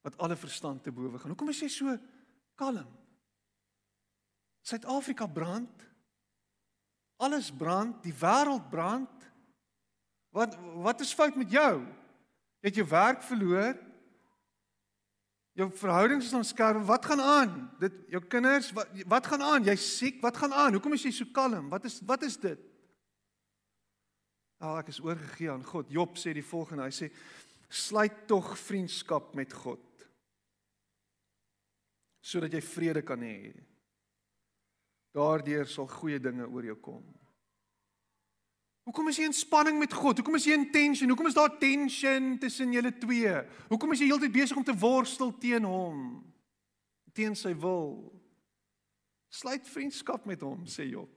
Wat 0.00 0.18
alle 0.18 0.36
verstand 0.36 0.82
te 0.82 0.92
bowe 0.92 1.18
gaan. 1.18 1.32
Hoekom 1.32 1.48
is 1.48 1.60
jy 1.60 1.68
so 1.68 1.96
kalm? 2.54 2.86
Suid-Afrika 4.62 5.26
brand. 5.26 5.82
Alles 7.16 7.50
brand, 7.50 8.02
die 8.02 8.14
wêreld 8.14 8.70
brand. 8.70 9.26
Wat 10.30 10.54
wat 10.84 11.00
is 11.00 11.14
fout 11.14 11.36
met 11.36 11.50
jou? 11.50 11.80
Jy 12.60 12.68
het 12.70 12.74
jou 12.74 12.88
werk 12.88 13.22
verloor. 13.22 13.85
Jou 15.56 15.70
verhoudings 15.72 16.28
is 16.28 16.36
ons 16.36 16.52
skerp. 16.52 16.82
Wat 16.84 17.06
gaan 17.08 17.22
aan? 17.24 17.52
Dit 17.80 17.94
jou 18.12 18.20
kinders, 18.28 18.68
wat 18.76 18.90
wat 19.08 19.28
gaan 19.30 19.44
aan? 19.44 19.64
Jy's 19.64 19.86
siek. 19.96 20.18
Wat 20.20 20.36
gaan 20.36 20.52
aan? 20.52 20.76
Hoekom 20.76 20.96
is 20.98 21.06
jy 21.08 21.14
so 21.16 21.32
kalm? 21.32 21.70
Wat 21.72 21.86
is 21.88 22.02
wat 22.04 22.26
is 22.28 22.36
dit? 22.42 22.60
Ah, 24.60 24.78
ek 24.82 24.92
is 24.92 25.00
oorgegee 25.04 25.48
aan 25.52 25.64
God. 25.64 25.88
Job 25.92 26.16
sê 26.20 26.34
die 26.36 26.44
volgende. 26.44 26.84
Hy 26.84 26.92
sê: 26.92 27.08
"Sluit 27.68 28.26
tog 28.28 28.52
vriendskap 28.58 29.34
met 29.34 29.52
God 29.52 29.82
sodat 32.26 32.52
jy 32.52 32.60
vrede 32.60 33.02
kan 33.06 33.20
hê. 33.22 33.54
Daardeur 35.14 35.68
sal 35.70 35.86
goeie 35.86 36.20
dinge 36.20 36.44
oor 36.48 36.64
jou 36.64 36.76
kom." 36.76 37.04
Hoekom 38.86 39.08
is 39.10 39.16
jy 39.18 39.24
in 39.26 39.34
spanning 39.34 39.80
met 39.82 39.94
God? 39.98 40.20
Hoekom 40.20 40.36
is 40.38 40.44
jy 40.46 40.54
in 40.54 40.68
tension? 40.70 41.10
Hoekom 41.10 41.26
is 41.26 41.34
daar 41.34 41.56
tension 41.58 42.36
tussen 42.38 42.70
julle 42.70 42.92
twee? 43.02 43.32
Hoekom 43.66 43.96
is 43.96 44.02
jy 44.02 44.06
heeltyd 44.12 44.34
besig 44.34 44.60
om 44.60 44.66
te 44.66 44.76
worstel 44.78 45.32
teen 45.42 45.66
hom? 45.66 46.04
Teen 47.16 47.34
sy 47.34 47.50
wil. 47.58 47.96
Sluit 49.34 49.66
vriendskap 49.66 50.28
met 50.30 50.44
hom, 50.46 50.62
sê 50.70 50.86
Job. 50.86 51.10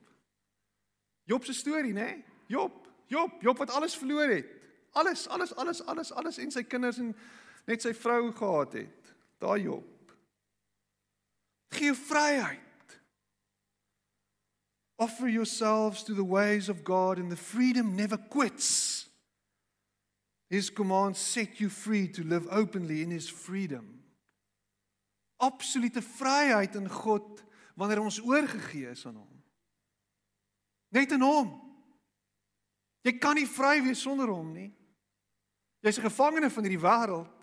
Job 1.30 1.46
se 1.46 1.54
storie, 1.54 1.94
né? 1.94 2.24
Job, 2.50 2.88
Job, 3.06 3.38
Job 3.46 3.62
wat 3.62 3.76
alles 3.78 3.94
verloor 4.02 4.34
het. 4.34 4.50
Alles, 4.98 5.28
alles, 5.30 5.54
alles, 5.54 5.84
alles, 5.86 6.10
alles 6.18 6.42
en 6.42 6.50
sy 6.50 6.64
kinders 6.66 6.98
en 6.98 7.14
net 7.70 7.86
sy 7.86 7.94
vrou 7.94 8.32
gehad 8.34 8.80
het. 8.82 9.14
Daai 9.38 9.62
Job. 9.68 10.18
Gee 11.78 11.94
vryheid. 11.94 12.69
Offer 15.00 15.30
yourselves 15.30 16.04
to 16.04 16.14
the 16.14 16.24
ways 16.24 16.68
of 16.68 16.84
God, 16.84 17.18
and 17.18 17.32
the 17.32 17.38
freedom 17.38 17.96
never 17.96 18.18
quits. 18.18 19.08
His 20.50 20.70
commands 20.70 21.20
set 21.20 21.60
you 21.60 21.70
free 21.70 22.08
to 22.10 22.24
live 22.24 22.48
openly 22.52 23.02
in 23.02 23.12
His 23.12 23.30
freedom. 23.30 24.00
Absolute 25.42 26.02
vryheid 26.02 26.76
in 26.76 26.88
God 26.88 27.24
wanneer 27.76 28.02
ons 28.02 28.20
oorgegee 28.20 28.90
is 28.92 29.06
aan 29.06 29.16
Hom. 29.16 29.44
Net 30.92 31.12
in 31.16 31.22
Hom. 31.22 31.54
Jy 33.06 33.14
kan 33.22 33.38
nie 33.40 33.48
vry 33.48 33.78
wees 33.86 34.02
sonder 34.04 34.28
Hom 34.28 34.52
nie. 34.52 34.74
Jy's 35.80 36.00
'n 36.00 36.10
gevangene 36.10 36.50
van 36.52 36.64
hierdie 36.64 36.84
wêreld 36.84 37.40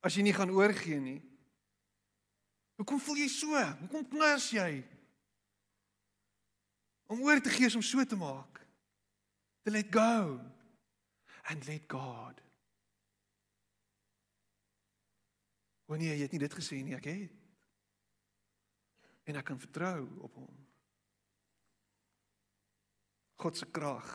as 0.00 0.14
jy 0.16 0.22
nie 0.22 0.32
gaan 0.32 0.50
oorgee 0.50 1.00
nie. 1.00 1.20
Hoekom 2.78 3.00
voel 3.00 3.16
jy 3.16 3.28
so? 3.28 3.52
Hoekom 3.52 4.08
knas 4.08 4.50
jy? 4.50 4.82
Om 7.14 7.22
oor 7.24 7.40
te 7.40 7.52
gee 7.54 7.70
om 7.74 7.84
so 7.84 8.04
te 8.04 8.18
maak. 8.18 8.60
To 9.64 9.72
let 9.72 9.88
go 9.94 10.40
and 11.50 11.66
let 11.70 11.88
God. 11.88 12.40
Nee, 15.94 16.10
jy 16.16 16.24
het 16.24 16.32
nie 16.34 16.42
dit 16.42 16.54
gesê 16.58 16.80
nie, 16.82 16.96
ek 16.96 17.06
het. 17.06 17.34
En 19.30 19.38
ek 19.38 19.46
kan 19.46 19.60
vertrou 19.62 20.00
op 20.26 20.40
hom. 20.40 20.56
God 23.44 23.60
se 23.60 23.68
krag. 23.70 24.10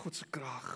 God 0.00 0.16
se 0.16 0.28
krag. 0.32 0.70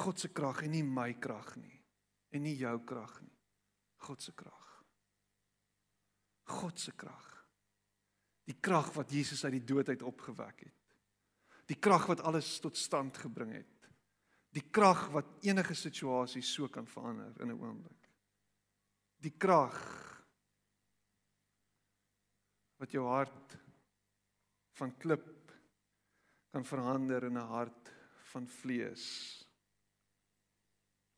God 0.00 0.20
se 0.20 0.30
krag 0.32 0.62
en 0.66 0.74
nie 0.74 0.84
my 0.86 1.12
krag 1.18 1.54
nie 1.58 1.76
en 2.30 2.44
nie 2.46 2.54
jou 2.58 2.76
krag 2.86 3.16
nie. 3.24 3.36
God 4.06 4.22
se 4.22 4.32
krag. 4.32 4.59
God 6.50 6.80
se 6.80 6.92
krag. 6.92 7.26
Die 8.48 8.58
krag 8.58 8.90
wat 8.96 9.12
Jesus 9.14 9.44
uit 9.44 9.58
die 9.58 9.66
dood 9.72 9.88
uit 9.88 10.02
opgewek 10.02 10.64
het. 10.66 10.96
Die 11.70 11.78
krag 11.78 12.08
wat 12.10 12.22
alles 12.26 12.58
tot 12.62 12.76
stand 12.76 13.18
gebring 13.22 13.52
het. 13.54 13.90
Die 14.50 14.64
krag 14.74 15.06
wat 15.14 15.44
enige 15.46 15.76
situasie 15.78 16.42
so 16.42 16.68
kan 16.68 16.86
verander 16.86 17.36
in 17.40 17.52
'n 17.52 17.60
oomblik. 17.60 18.08
Die 19.22 19.36
krag 19.38 19.76
wat 22.80 22.90
jou 22.90 23.06
hart 23.06 23.58
van 24.80 24.96
klip 24.96 25.52
kan 26.50 26.64
verander 26.64 27.24
in 27.24 27.38
'n 27.38 27.50
hart 27.52 27.92
van 28.32 28.48
vlees. 28.48 29.06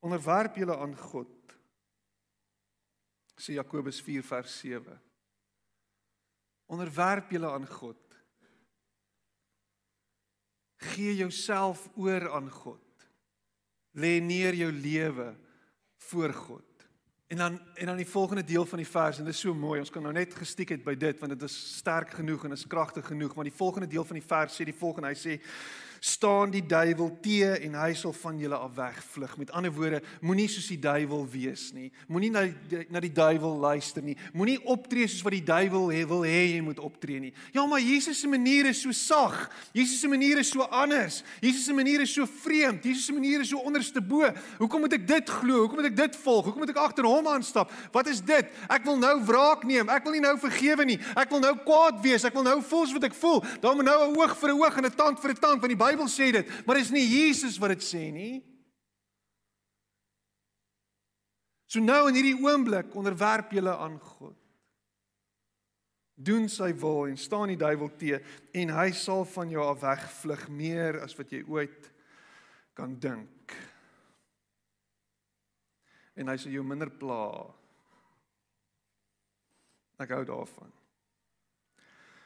Onderwerp 0.03 0.57
julle 0.57 0.77
aan 0.77 0.97
God. 0.97 1.57
Sê 3.39 3.55
Jakobus 3.55 4.03
4 4.03 4.23
vers 4.23 4.59
7. 4.59 5.01
Onderwerp 6.67 7.31
julle 7.31 7.51
aan 7.51 7.67
God. 7.67 7.99
Gee 10.77 11.17
jouself 11.17 11.89
oor 11.95 12.31
aan 12.31 12.51
God. 12.51 13.09
Lê 13.93 14.21
neer 14.21 14.55
jou 14.55 14.73
lewe 14.73 15.35
voor 15.97 16.33
God. 16.33 16.69
En 17.33 17.37
dan 17.37 17.61
en 17.75 17.87
dan 17.87 17.97
die 17.97 18.09
volgende 18.09 18.45
deel 18.45 18.67
van 18.67 18.79
die 18.79 18.89
vers 18.89 19.19
en 19.19 19.25
dit 19.25 19.35
is 19.35 19.41
so 19.41 19.55
mooi. 19.55 19.81
Ons 19.81 19.91
kan 19.91 20.03
nou 20.03 20.13
net 20.13 20.35
gestiek 20.35 20.69
het 20.69 20.83
by 20.85 20.95
dit 20.95 21.21
want 21.21 21.33
dit 21.33 21.45
is 21.49 21.55
sterk 21.79 22.11
genoeg 22.19 22.45
en 22.45 22.53
is 22.53 22.67
kragtig 22.67 23.07
genoeg, 23.07 23.35
maar 23.35 23.49
die 23.49 23.57
volgende 23.57 23.89
deel 23.89 24.05
van 24.05 24.19
die 24.19 24.27
vers 24.27 24.59
sê 24.61 24.67
die 24.69 24.77
volgende. 24.77 25.09
Hy 25.09 25.17
sê 25.17 25.39
staan 26.03 26.51
die 26.51 26.65
duiwel 26.67 27.13
te 27.23 27.47
en 27.63 27.77
hy 27.79 27.93
sal 27.95 28.11
van 28.17 28.39
julle 28.41 28.59
af 28.59 28.73
wegvlug. 28.75 29.37
Met 29.39 29.53
ander 29.55 29.71
woorde, 29.71 30.01
moenie 30.21 30.49
soos 30.51 30.67
die 30.73 30.81
duiwel 30.83 31.23
wees 31.31 31.69
nie. 31.77 31.93
Moenie 32.11 32.31
na 32.35 32.43
die, 32.49 32.81
na 32.91 32.99
die 33.03 33.13
duiwel 33.15 33.55
luister 33.63 34.03
nie. 34.03 34.17
Moenie 34.35 34.59
optree 34.67 35.07
soos 35.07 35.23
wat 35.23 35.37
die 35.37 35.45
duiwel 35.47 35.93
he, 35.95 36.01
wil 36.11 36.25
hê 36.27 36.41
jy 36.57 36.63
moet 36.67 36.81
optree 36.83 37.21
nie. 37.23 37.31
Ja, 37.55 37.63
maar 37.71 37.81
Jesus 37.81 38.19
se 38.19 38.31
manier 38.31 38.67
is 38.73 38.81
so 38.83 38.91
sag. 38.91 39.37
Jesus 39.71 40.01
se 40.03 40.11
manier 40.11 40.43
is 40.43 40.51
so 40.51 40.67
anders. 40.67 41.21
Jesus 41.41 41.69
se 41.69 41.77
manier 41.77 42.03
is 42.03 42.15
so 42.15 42.27
vreemd. 42.27 42.83
Jesus 42.83 43.07
se 43.07 43.15
manier 43.15 43.47
is 43.47 43.53
so 43.55 43.63
onderste 43.63 44.03
bo. 44.03 44.27
Hoekom 44.59 44.83
moet 44.83 44.99
ek 44.99 45.07
dit 45.07 45.33
glo? 45.39 45.63
Hoekom 45.63 45.85
moet 45.85 45.93
ek 45.93 46.01
dit 46.03 46.19
volg? 46.25 46.51
Hoekom 46.51 46.67
moet 46.67 46.75
ek 46.75 46.83
agter 46.83 47.07
hom 47.07 47.31
aanstap? 47.31 47.71
Wat 47.95 48.11
is 48.11 48.25
dit? 48.27 48.51
Ek 48.67 48.83
wil 48.91 48.99
nou 48.99 49.15
wraak 49.31 49.63
neem. 49.71 49.87
Ek 49.87 50.03
wil 50.03 50.19
nie 50.19 50.25
nou 50.27 50.35
vergewe 50.43 50.89
nie. 50.89 50.99
Ek 51.15 51.31
wil 51.31 51.45
nou 51.47 51.55
kwaad 51.63 52.03
wees. 52.03 52.27
Ek 52.27 52.35
wil 52.35 52.49
nou 52.51 52.59
voel 52.59 52.91
wat 52.99 53.07
ek 53.07 53.15
voel. 53.15 53.41
Dan 53.63 53.79
moet 53.79 53.87
nou 53.87 53.99
'n 54.11 54.17
oog 54.19 54.37
vir 54.37 54.51
'n 54.51 54.59
oog 54.59 54.77
en 54.77 54.85
'n 54.87 54.97
tand 54.97 55.21
vir 55.21 55.31
'n 55.31 55.39
tand 55.39 55.61
van 55.61 55.71
die 55.71 55.79
Bybel 55.93 56.09
sê 56.09 56.31
dit, 56.33 56.49
maar 56.65 56.79
dit 56.81 56.89
is 56.89 56.95
nie 56.95 57.05
Jesus 57.05 57.59
wat 57.61 57.75
dit 57.77 57.85
sê 57.85 58.07
nie. 58.15 58.41
So 61.69 61.81
nou 61.81 62.07
in 62.09 62.19
hierdie 62.19 62.39
oomblik 62.41 62.93
onderwerp 62.97 63.53
julle 63.57 63.73
aan 63.81 63.99
God. 64.01 64.37
Doen 66.23 66.45
sy 66.53 66.71
wil 66.79 67.09
en 67.09 67.17
staan 67.17 67.53
die 67.53 67.61
duiwel 67.61 67.89
te 67.99 68.19
en 68.61 68.75
hy 68.77 68.91
sal 68.97 69.25
van 69.33 69.53
jou 69.53 69.65
af 69.65 69.81
wegvlug 69.81 70.45
meer 70.53 71.01
as 71.05 71.17
wat 71.19 71.33
jy 71.33 71.41
ooit 71.49 71.89
kan 72.77 72.93
dink. 73.01 73.57
En 76.17 76.29
hy 76.29 76.37
sal 76.37 76.53
jou 76.53 76.65
minder 76.67 76.93
pla. 76.93 77.25
Ek 80.05 80.13
hou 80.13 80.25
daarvan. 80.29 80.82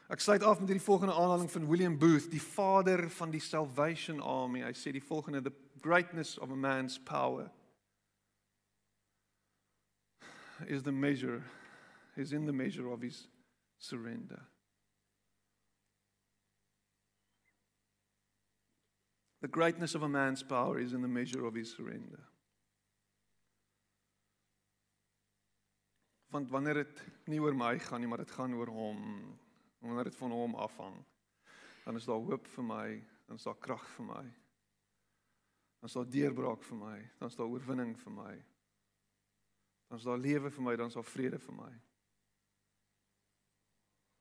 Ek 0.08 0.20
sluit 0.22 0.42
af 0.42 0.60
met 0.60 0.68
hierdie 0.70 0.84
volgende 0.84 1.14
aanhaling 1.14 1.50
van 1.50 1.66
William 1.66 1.98
Booth, 1.98 2.30
die 2.30 2.42
vader 2.42 3.10
van 3.10 3.30
die 3.30 3.40
Salvation 3.40 4.20
Army. 4.20 4.62
Hy 4.62 4.74
sê 4.78 4.92
die 4.94 5.02
volgende: 5.02 5.42
The 5.42 5.54
greatness 5.82 6.38
of 6.38 6.50
a 6.50 6.56
man's 6.56 6.98
power 6.98 7.50
is 10.66 10.82
the 10.82 10.92
measure 10.92 11.42
is 12.16 12.32
in 12.32 12.46
the 12.46 12.52
measure 12.52 12.88
of 12.88 13.02
his 13.02 13.28
surrender. 13.78 14.46
The 19.40 19.48
greatness 19.48 19.94
of 19.94 20.02
a 20.02 20.08
man's 20.08 20.42
power 20.42 20.78
is 20.78 20.92
in 20.92 21.02
the 21.02 21.08
measure 21.08 21.44
of 21.44 21.54
his 21.54 21.74
surrender. 21.74 22.22
Want 26.30 26.50
wanneer 26.50 26.74
dit 26.74 27.02
nie 27.26 27.40
oor 27.40 27.54
my 27.54 27.78
gaan 27.78 28.00
nie, 28.00 28.08
maar 28.08 28.24
dit 28.24 28.30
gaan 28.30 28.54
oor 28.54 28.72
hom, 28.72 29.04
wanneer 29.86 30.10
dit 30.10 30.18
van 30.22 30.30
hom 30.30 30.54
afhang 30.54 30.98
dan 31.84 31.96
is 31.96 32.08
daar 32.08 32.22
hoop 32.30 32.46
vir 32.56 32.64
my 32.64 32.88
dan 33.26 33.36
is 33.36 33.46
daar 33.46 33.58
krag 33.58 33.86
vir 33.96 34.06
my 34.10 34.24
dan 35.78 35.88
is 35.90 35.96
daar 35.98 36.12
deurbraak 36.18 36.62
vir 36.62 36.78
my 36.82 36.98
dan 37.18 37.28
is 37.28 37.38
daar 37.38 37.50
oorwinning 37.50 37.96
vir 38.02 38.12
my 38.12 38.34
dan 39.88 39.98
is 39.98 40.04
daar 40.04 40.18
lewe 40.18 40.50
vir 40.50 40.62
my 40.62 40.76
dan 40.76 40.86
is 40.86 40.94
daar 40.94 41.04
vrede 41.04 41.38
vir 41.38 41.54
my. 41.54 41.72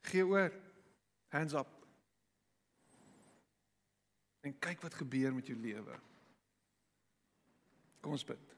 Gee 0.01 0.25
oor. 0.25 0.53
Hands 1.27 1.53
up. 1.53 1.71
En 4.45 4.59
kyk 4.59 4.81
wat 4.81 4.93
gebeur 4.93 5.33
met 5.33 5.47
jou 5.47 5.57
lewe. 5.57 5.97
Kom 7.99 8.13
ons 8.13 8.25
bid 8.25 8.54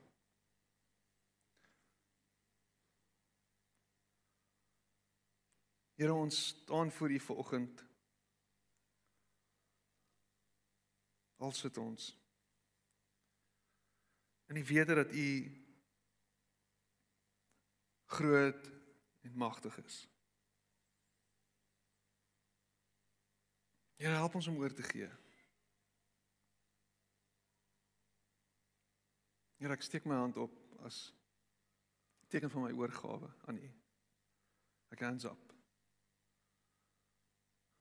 Here 5.97 6.13
ons 6.13 6.47
staan 6.47 6.91
voor 6.91 7.11
U 7.11 7.19
vanoggend. 7.19 7.85
Al 11.35 11.51
sit 11.51 11.77
ons. 11.77 12.17
En 14.45 14.55
U 14.55 14.63
weet 14.65 14.87
dat 14.87 15.11
U 15.11 15.51
groot 18.05 18.71
en 19.21 19.33
magtig 19.33 19.77
is. 19.83 20.07
Here 23.95 24.13
help 24.13 24.35
ons 24.35 24.47
om 24.47 24.57
oor 24.57 24.73
te 24.73 24.83
gee. 24.83 25.09
Here 29.57 29.73
ek 29.73 29.81
steek 29.81 30.05
my 30.05 30.21
hand 30.21 30.37
op 30.37 30.53
as 30.85 31.01
teken 32.29 32.53
van 32.53 32.69
my 32.69 32.71
oorgawe 32.77 33.33
aan 33.49 33.57
U. 33.57 33.73
Ek 34.93 35.01
hands 35.01 35.25
up 35.25 35.46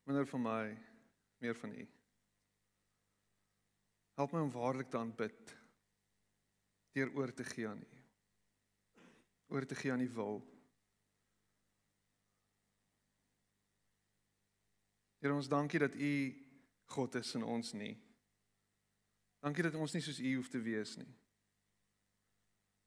minder 0.07 0.27
van 0.27 0.43
my, 0.43 0.79
meer 1.43 1.57
van 1.59 1.73
U. 1.75 1.87
Help 4.15 4.33
my 4.33 4.41
om 4.41 4.51
waarlik 4.55 4.91
te 4.91 4.99
aanbid 4.99 5.57
deur 6.97 7.11
oor 7.19 7.33
te 7.35 7.45
gee 7.45 7.69
aan 7.69 7.83
U. 7.83 7.99
Oor 9.53 9.67
te 9.67 9.75
gee 9.75 9.93
aan 9.93 10.01
U 10.01 10.09
wil. 10.15 10.41
Here 15.19 15.35
ons 15.35 15.51
dankie 15.51 15.83
dat 15.83 15.95
U 15.95 16.13
God 16.95 17.15
is 17.19 17.35
en 17.35 17.43
ons 17.43 17.73
nie. 17.75 17.97
Dankie 19.43 19.67
dat 19.67 19.75
ons 19.75 19.93
nie 19.93 20.03
soos 20.07 20.23
U 20.23 20.35
hoef 20.39 20.49
te 20.49 20.63
wees 20.63 20.97
nie. 20.97 21.11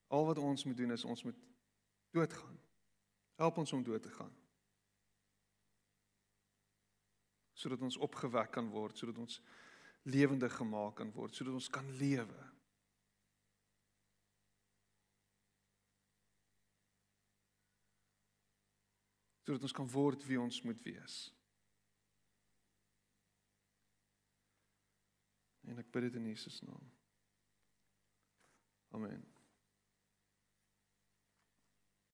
Al 0.08 0.26
wat 0.26 0.40
ons 0.40 0.64
moet 0.66 0.78
doen 0.78 0.96
is 0.96 1.06
ons 1.06 1.24
moet 1.28 1.48
doodgaan. 2.16 2.60
Help 3.36 3.58
ons 3.58 3.74
om 3.76 3.84
dood 3.84 4.02
te 4.02 4.10
gaan. 4.10 4.39
Sodat 7.60 7.82
ons 7.84 7.98
opgewek 8.00 8.54
kan 8.56 8.70
word, 8.72 8.98
sodat 8.98 9.18
ons 9.20 9.42
lewendig 10.08 10.54
gemaak 10.56 10.96
kan 11.02 11.12
word, 11.12 11.36
sodat 11.36 11.58
ons 11.58 11.68
kan 11.74 11.90
lewe. 12.00 12.46
Sodat 19.44 19.66
ons 19.68 19.76
kan 19.76 19.90
word 19.92 20.24
wie 20.30 20.40
ons 20.40 20.62
moet 20.64 20.80
wees. 20.88 21.18
En 25.68 25.84
ek 25.84 25.92
bid 25.92 26.08
dit 26.08 26.22
in 26.22 26.32
Jesus 26.32 26.62
naam. 26.66 26.88
Amen. 28.96 29.28